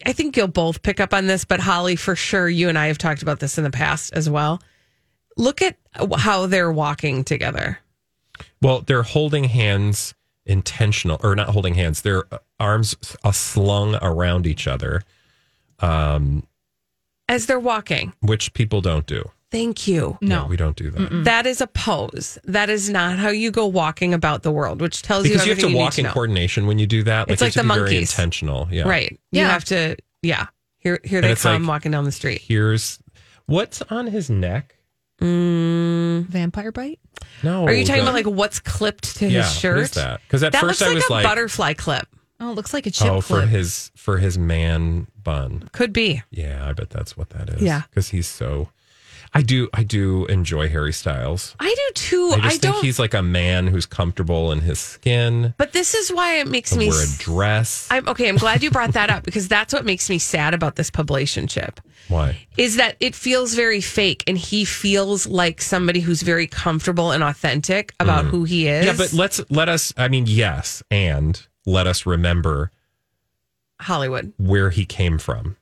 I 0.05 0.11
think 0.13 0.35
you'll 0.35 0.47
both 0.47 0.81
pick 0.81 0.99
up 0.99 1.13
on 1.13 1.27
this, 1.27 1.45
but 1.45 1.59
Holly, 1.59 1.95
for 1.95 2.15
sure, 2.15 2.49
you 2.49 2.67
and 2.69 2.77
I 2.77 2.87
have 2.87 2.97
talked 2.97 3.21
about 3.21 3.39
this 3.39 3.57
in 3.57 3.63
the 3.63 3.69
past 3.71 4.13
as 4.13 4.29
well. 4.29 4.61
Look 5.37 5.61
at 5.61 5.77
how 6.17 6.47
they're 6.47 6.71
walking 6.71 7.23
together. 7.23 7.79
Well, 8.61 8.81
they're 8.81 9.03
holding 9.03 9.45
hands 9.45 10.13
intentional, 10.45 11.19
or 11.23 11.35
not 11.35 11.49
holding 11.49 11.75
hands. 11.75 12.01
Their 12.01 12.23
arms 12.59 12.95
are 13.23 13.33
slung 13.33 13.95
around 14.01 14.45
each 14.45 14.67
other, 14.67 15.01
um, 15.79 16.45
As 17.29 17.45
they're 17.47 17.59
walking. 17.59 18.13
which 18.21 18.53
people 18.53 18.81
don't 18.81 19.05
do. 19.05 19.31
Thank 19.55 19.87
you. 19.87 20.17
Yeah, 20.21 20.47
we 20.47 20.57
don't 20.57 20.75
do 20.75 20.91
that. 20.91 21.23
That 21.23 21.45
is 21.45 21.61
a 21.61 21.67
pose. 21.67 22.37
That 22.43 22.69
is 22.69 22.89
not 22.89 23.17
how 23.17 23.29
you 23.29 23.51
go 23.51 23.65
walking 23.67 24.13
about 24.13 24.43
the 24.43 24.51
world, 24.51 24.81
which 24.81 25.01
tells 25.01 25.23
Because 25.23 25.45
you 25.45 25.51
you 25.51 25.55
have 25.55 25.59
to 25.59 25.65
everything 25.67 25.77
walk 25.81 25.93
need 25.93 25.99
in 25.99 26.03
to 26.03 26.09
know. 26.09 26.13
coordination 26.13 26.67
when 26.67 26.77
you 26.77 26.85
do 26.87 27.03
that. 27.03 27.29
It's 27.31 27.41
like 27.41 27.53
the 27.53 27.61
be 27.63 27.67
very 27.69 27.79
monkeys. 27.81 28.11
intentional. 28.11 28.67
Yeah. 28.69 28.83
Right. 28.87 29.17
You 29.31 29.45
have 29.45 29.63
to, 29.65 29.95
yeah. 30.21 30.47
Here, 30.79 30.99
here 31.05 31.19
And 31.19 31.27
they 31.27 31.35
come 31.35 31.63
like- 31.63 31.69
walking 31.69 31.91
down 31.93 32.03
the 32.03 32.11
street. 32.11 32.41
Here's 32.41 32.99
what's 33.45 33.81
on 33.83 34.07
his 34.07 34.29
neck. 34.29 34.75
Mm. 35.21 36.25
Vampire 36.27 36.73
bite? 36.73 36.99
No. 37.41 37.63
Are 37.65 37.71
you 37.73 37.85
talking 37.85 38.03
the- 38.03 38.09
about 38.09 38.25
like 38.25 38.27
what's 38.37 38.59
clipped 38.59 39.15
to 39.17 39.27
yeah, 39.29 39.43
his 39.43 39.53
shirt? 39.53 39.91
That? 39.93 40.19
Because 40.27 40.43
at 40.43 40.51
That 40.51 40.59
first 40.61 40.81
looks 40.81 40.81
I 40.81 40.87
like 40.87 40.95
was 40.95 41.05
a 41.09 41.13
like, 41.13 41.23
butterfly 41.23 41.73
clip. 41.75 42.07
Oh, 42.41 42.51
it 42.51 42.55
looks 42.55 42.73
like 42.73 42.85
a 42.85 42.91
chip 42.91 43.07
oh, 43.07 43.21
clip. 43.21 43.43
for 43.43 43.47
his 43.47 43.91
for 43.95 44.17
his 44.17 44.37
man 44.37 45.07
bun. 45.23 45.69
Could 45.71 45.93
be. 45.93 46.21
Yeah, 46.31 46.67
I 46.67 46.73
bet 46.73 46.89
that's 46.89 47.15
what 47.15 47.29
that 47.29 47.49
is. 47.49 47.61
Yeah. 47.61 47.83
because 47.89 48.09
he's 48.09 48.27
so. 48.27 48.69
I 49.37 49.41
do. 49.41 49.67
I 49.73 49.83
do 49.83 50.25
enjoy 50.27 50.69
Harry 50.69 50.93
Styles. 50.93 51.57
I 51.59 51.67
do 51.67 51.93
too. 51.93 52.31
I 52.41 52.47
I, 52.47 52.49
think 52.51 52.61
don't. 52.61 52.83
he's 52.85 52.97
like 52.99 53.13
a 53.13 53.21
man 53.21 53.67
who's 53.67 53.85
comfortable 53.85 54.53
in 54.53 54.61
his 54.61 54.79
skin. 54.79 55.53
but 55.57 55.73
this 55.73 55.93
is 55.93 56.09
why 56.09 56.37
it 56.37 56.47
makes 56.47 56.73
me. 56.73 56.87
wear 56.87 57.03
a 57.03 57.17
dress. 57.19 57.87
I'm 57.91 58.07
okay. 58.07 58.29
I'm 58.29 58.37
glad 58.37 58.63
you 58.63 58.71
brought 58.71 58.93
that 58.93 59.09
up 59.09 59.23
because 59.23 59.49
that's 59.49 59.73
what 59.73 59.83
makes 59.83 60.09
me 60.09 60.19
sad 60.19 60.53
about 60.53 60.77
this 60.77 60.89
publicationship. 60.89 61.79
Why? 62.07 62.37
is 62.55 62.77
that 62.77 62.95
it 62.99 63.13
feels 63.15 63.55
very 63.55 63.81
fake 63.81 64.23
and 64.27 64.37
he 64.37 64.63
feels 64.63 65.27
like 65.27 65.59
somebody 65.61 65.99
who's 65.99 66.21
very 66.21 66.47
comfortable 66.47 67.11
and 67.11 67.23
authentic 67.23 67.93
about 67.99 68.25
who 68.25 68.45
he 68.45 68.67
is. 68.67 68.85
Mm. 68.85 68.87
Yeah, 68.87 68.93
but 68.95 69.11
let's 69.11 69.41
let 69.49 69.67
us. 69.67 69.93
I 69.97 70.07
mean, 70.07 70.25
yes, 70.27 70.81
and 70.89 71.45
let 71.65 71.87
us 71.87 72.05
remember 72.05 72.71
Hollywood. 73.81 74.33
where 74.37 74.69
he 74.69 74.85
came 74.85 75.17
from. 75.17 75.57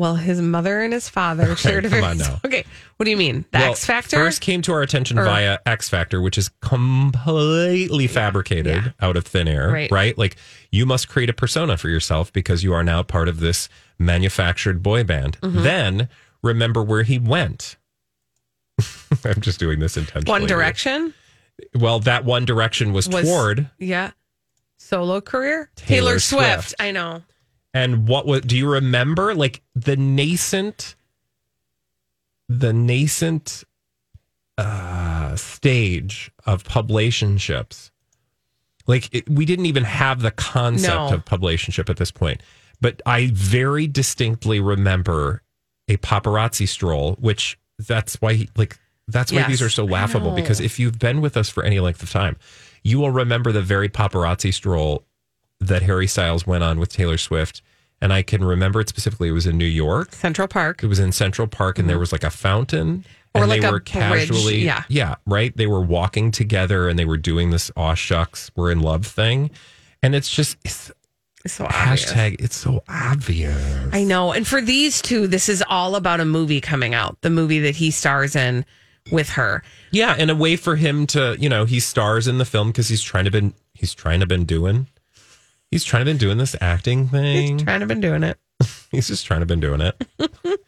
Well, 0.00 0.14
his 0.14 0.40
mother 0.40 0.80
and 0.80 0.94
his 0.94 1.10
father 1.10 1.54
shared 1.56 1.84
a 1.84 1.90
very 1.90 2.02
on 2.02 2.16
now. 2.16 2.40
Okay. 2.44 2.64
What 2.96 3.04
do 3.04 3.10
you 3.10 3.18
mean? 3.18 3.44
The 3.52 3.58
Well, 3.58 3.70
X 3.72 3.84
Factor? 3.84 4.16
first 4.16 4.40
came 4.40 4.62
to 4.62 4.72
our 4.72 4.80
attention 4.80 5.18
Or- 5.18 5.24
via 5.24 5.58
X 5.66 5.90
Factor, 5.90 6.22
which 6.22 6.38
is 6.38 6.48
completely 6.62 8.06
fabricated 8.06 8.76
yeah. 8.84 8.90
out 9.00 9.18
of 9.18 9.26
thin 9.26 9.46
air, 9.46 9.68
Right. 9.70 9.90
right? 9.90 10.16
Like 10.16 10.36
you 10.70 10.86
must 10.86 11.08
create 11.08 11.28
a 11.28 11.34
persona 11.34 11.76
for 11.76 11.90
yourself 11.90 12.32
because 12.32 12.64
you 12.64 12.72
are 12.72 12.82
now 12.82 13.02
part 13.02 13.28
of 13.28 13.40
this 13.40 13.68
manufactured 13.98 14.82
boy 14.82 15.04
band. 15.04 15.38
Mm-hmm. 15.42 15.62
Then 15.64 16.08
remember 16.42 16.82
where 16.82 17.02
he 17.02 17.18
went. 17.18 17.76
I'm 19.24 19.40
just 19.42 19.60
doing 19.60 19.80
this 19.80 19.98
intentionally. 19.98 20.40
One. 20.40 20.48
Direction 20.48 21.12
Well, 21.74 22.00
that 22.00 22.24
One 22.24 22.46
Direction 22.46 22.94
was, 22.94 23.06
was 23.06 23.26
toward. 23.26 23.68
Yeah. 23.78 24.12
Solo 24.78 25.20
career? 25.20 25.70
Taylor 25.76 26.18
Swift. 26.18 26.44
Swift. 26.68 26.74
I 26.80 26.90
know. 26.90 27.22
And 27.72 28.08
what 28.08 28.26
was? 28.26 28.40
Do 28.42 28.56
you 28.56 28.68
remember 28.68 29.34
like 29.34 29.62
the 29.74 29.96
nascent, 29.96 30.96
the 32.48 32.72
nascent 32.72 33.64
uh, 34.58 35.36
stage 35.36 36.32
of 36.46 36.64
publicationships? 36.64 37.90
Like 38.86 39.08
it, 39.14 39.28
we 39.30 39.44
didn't 39.44 39.66
even 39.66 39.84
have 39.84 40.20
the 40.20 40.32
concept 40.32 40.94
No. 40.94 41.14
of 41.14 41.24
publicationship 41.24 41.88
at 41.88 41.96
this 41.96 42.10
point. 42.10 42.42
But 42.80 43.02
I 43.06 43.30
very 43.32 43.86
distinctly 43.86 44.58
remember 44.58 45.42
a 45.86 45.96
paparazzi 45.98 46.66
stroll, 46.66 47.12
which 47.20 47.58
that's 47.78 48.14
why 48.20 48.34
he, 48.34 48.48
like 48.56 48.78
that's 49.06 49.32
why 49.32 49.38
Yes, 49.40 49.48
these 49.48 49.62
are 49.62 49.70
so 49.70 49.84
laughable 49.84 50.32
because 50.32 50.60
if 50.60 50.78
you've 50.78 50.98
been 50.98 51.20
with 51.20 51.36
us 51.36 51.48
for 51.48 51.62
any 51.62 51.78
length 51.78 52.02
of 52.02 52.10
time, 52.10 52.36
you 52.82 52.98
will 52.98 53.10
remember 53.10 53.52
the 53.52 53.62
very 53.62 53.88
paparazzi 53.88 54.52
stroll 54.52 55.04
that 55.60 55.82
Harry 55.82 56.06
Styles 56.06 56.46
went 56.46 56.64
on 56.64 56.78
with 56.78 56.92
Taylor 56.92 57.18
Swift. 57.18 57.62
And 58.02 58.14
I 58.14 58.22
can 58.22 58.42
remember 58.42 58.80
it 58.80 58.88
specifically. 58.88 59.28
It 59.28 59.32
was 59.32 59.46
in 59.46 59.58
New 59.58 59.66
York. 59.66 60.12
Central 60.12 60.48
Park. 60.48 60.82
It 60.82 60.86
was 60.86 60.98
in 60.98 61.12
Central 61.12 61.46
Park, 61.46 61.78
and 61.78 61.86
there 61.86 61.96
mm-hmm. 61.96 62.00
was 62.00 62.12
like 62.12 62.24
a 62.24 62.30
fountain. 62.30 63.04
Or 63.34 63.42
and 63.42 63.50
like 63.50 63.60
they 63.60 63.66
were 63.66 63.72
bridge, 63.78 63.84
casually, 63.84 64.60
yeah. 64.60 64.84
yeah, 64.88 65.16
right. 65.26 65.54
They 65.54 65.66
were 65.66 65.82
walking 65.82 66.30
together, 66.30 66.88
and 66.88 66.98
they 66.98 67.04
were 67.04 67.18
doing 67.18 67.50
this 67.50 67.70
"aw 67.76 67.94
shucks, 67.94 68.50
we're 68.56 68.70
in 68.72 68.80
love" 68.80 69.06
thing, 69.06 69.50
and 70.02 70.14
it's 70.14 70.28
just 70.28 70.56
it's 70.64 70.90
It's 71.44 71.54
so 71.54 71.66
obvious. 71.66 72.06
hashtag. 72.06 72.40
It's 72.40 72.56
so 72.56 72.82
obvious. 72.88 73.56
I 73.92 74.02
know. 74.04 74.32
And 74.32 74.46
for 74.46 74.60
these 74.60 75.00
two, 75.00 75.26
this 75.26 75.48
is 75.48 75.62
all 75.68 75.94
about 75.94 76.20
a 76.20 76.24
movie 76.24 76.60
coming 76.60 76.94
out, 76.94 77.20
the 77.20 77.30
movie 77.30 77.60
that 77.60 77.76
he 77.76 77.90
stars 77.90 78.34
in 78.34 78.64
with 79.12 79.28
her. 79.30 79.62
Yeah, 79.90 80.16
and 80.18 80.30
a 80.30 80.34
way 80.34 80.56
for 80.56 80.76
him 80.76 81.06
to, 81.08 81.36
you 81.38 81.48
know, 81.48 81.66
he 81.66 81.80
stars 81.80 82.28
in 82.28 82.38
the 82.38 82.44
film 82.44 82.68
because 82.68 82.88
he's 82.88 83.02
trying 83.02 83.26
to 83.26 83.30
been 83.30 83.54
he's 83.74 83.94
trying 83.94 84.20
to 84.20 84.26
been 84.26 84.44
doing 84.44 84.86
he's 85.70 85.84
trying 85.84 86.00
to 86.02 86.04
been 86.04 86.18
doing 86.18 86.38
this 86.38 86.56
acting 86.60 87.08
thing. 87.08 87.58
He's 87.58 87.62
trying 87.64 87.80
to 87.80 87.86
been 87.86 88.00
doing 88.00 88.22
it. 88.22 88.38
He's 88.90 89.06
just 89.06 89.24
trying 89.24 89.40
to 89.40 89.46
been 89.46 89.60
doing 89.60 89.80
it, 89.80 89.96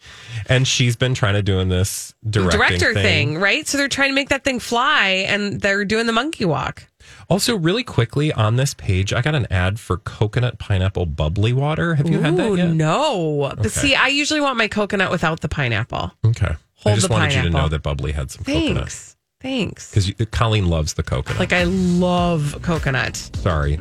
and 0.49 0.67
she's 0.67 0.97
been 0.97 1.13
trying 1.13 1.35
to 1.35 1.43
doing 1.43 1.69
this 1.69 2.15
directing 2.31 2.59
Director 2.59 2.95
thing. 2.95 3.33
thing, 3.33 3.39
right? 3.39 3.67
So 3.67 3.77
they're 3.77 3.89
trying 3.89 4.09
to 4.11 4.15
make 4.15 4.31
that 4.31 4.45
thing 4.45 4.61
fly 4.61 5.27
and 5.29 5.61
they're 5.61 5.85
doing 5.85 6.07
the 6.07 6.13
monkey 6.13 6.47
walk. 6.47 6.85
Also, 7.29 7.55
really 7.55 7.83
quickly 7.83 8.33
on 8.33 8.57
this 8.57 8.73
page, 8.73 9.13
I 9.13 9.21
got 9.21 9.35
an 9.35 9.47
ad 9.51 9.79
for 9.79 9.99
coconut 9.99 10.59
pineapple 10.59 11.05
bubbly 11.05 11.53
water. 11.53 11.97
Have 11.97 12.09
you 12.09 12.21
had 12.21 12.37
that 12.39 12.47
Ooh, 12.51 12.57
yet? 12.57 12.69
no. 12.73 13.45
Okay. 13.45 13.57
But 13.63 13.73
see, 13.73 13.95
I 13.95 14.07
usually 14.07 14.41
want 14.41 14.57
my 14.57 14.69
coconut 14.69 15.11
without 15.11 15.41
the 15.41 15.49
pineapple. 15.49 16.13
Okay, 16.25 16.47
I 16.47 16.57
Hold 16.77 16.95
just 16.95 17.09
the 17.09 17.13
wanted 17.13 17.35
you 17.35 17.43
to 17.43 17.51
know 17.51 17.69
that 17.69 17.83
bubbly 17.83 18.13
had 18.13 18.31
some 18.31 18.45
coconut 18.45 18.77
Thanks. 18.77 19.17
Thanks. 19.41 19.91
because 19.91 20.29
Colleen 20.31 20.69
loves 20.69 20.95
the 20.95 21.03
coconut. 21.03 21.41
Like 21.41 21.53
I 21.53 21.65
love 21.65 22.59
coconut. 22.63 23.17
Sorry, 23.17 23.79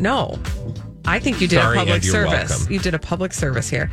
No. 0.00 0.38
I 1.04 1.18
think 1.18 1.40
you 1.40 1.48
did 1.48 1.60
Sorry, 1.60 1.76
a 1.76 1.78
public 1.78 2.02
service. 2.02 2.50
welcome. 2.50 2.72
You 2.72 2.78
did 2.78 2.94
a 2.94 2.98
public 2.98 3.32
service 3.32 3.68
here. 3.68 3.90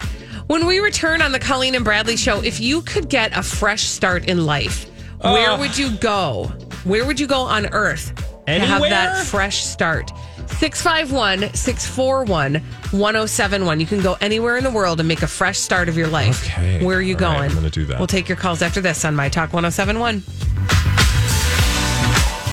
When 0.47 0.65
we 0.65 0.79
return 0.79 1.21
on 1.21 1.31
the 1.31 1.39
Colleen 1.39 1.75
and 1.75 1.83
Bradley 1.83 2.15
show, 2.17 2.41
if 2.41 2.59
you 2.59 2.81
could 2.81 3.09
get 3.09 3.35
a 3.37 3.43
fresh 3.43 3.83
start 3.83 4.25
in 4.29 4.45
life, 4.45 4.89
where 5.21 5.51
Oh. 5.51 5.57
would 5.59 5.77
you 5.77 5.91
go? 5.97 6.45
Where 6.83 7.05
would 7.05 7.19
you 7.19 7.27
go 7.27 7.41
on 7.41 7.65
earth 7.67 8.13
to 8.45 8.59
have 8.59 8.81
that 8.83 9.25
fresh 9.25 9.63
start? 9.65 10.11
651 10.59 11.53
641 11.53 12.61
1071. 12.91 13.79
You 13.81 13.85
can 13.85 14.01
go 14.01 14.15
anywhere 14.21 14.55
in 14.57 14.63
the 14.63 14.71
world 14.71 14.99
and 14.99 15.07
make 15.07 15.21
a 15.21 15.27
fresh 15.27 15.57
start 15.59 15.89
of 15.89 15.97
your 15.97 16.07
life. 16.07 16.45
Okay. 16.45 16.83
Where 16.85 16.97
are 16.97 17.01
you 17.01 17.15
All 17.15 17.21
right, 17.21 17.35
going? 17.39 17.49
I'm 17.49 17.55
gonna 17.55 17.69
do 17.69 17.85
that. 17.85 17.97
We'll 17.99 18.07
take 18.07 18.29
your 18.29 18.37
calls 18.37 18.61
after 18.61 18.79
this 18.79 19.03
on 19.03 19.15
My 19.15 19.27
Talk 19.27 19.51
1071. 19.53 20.23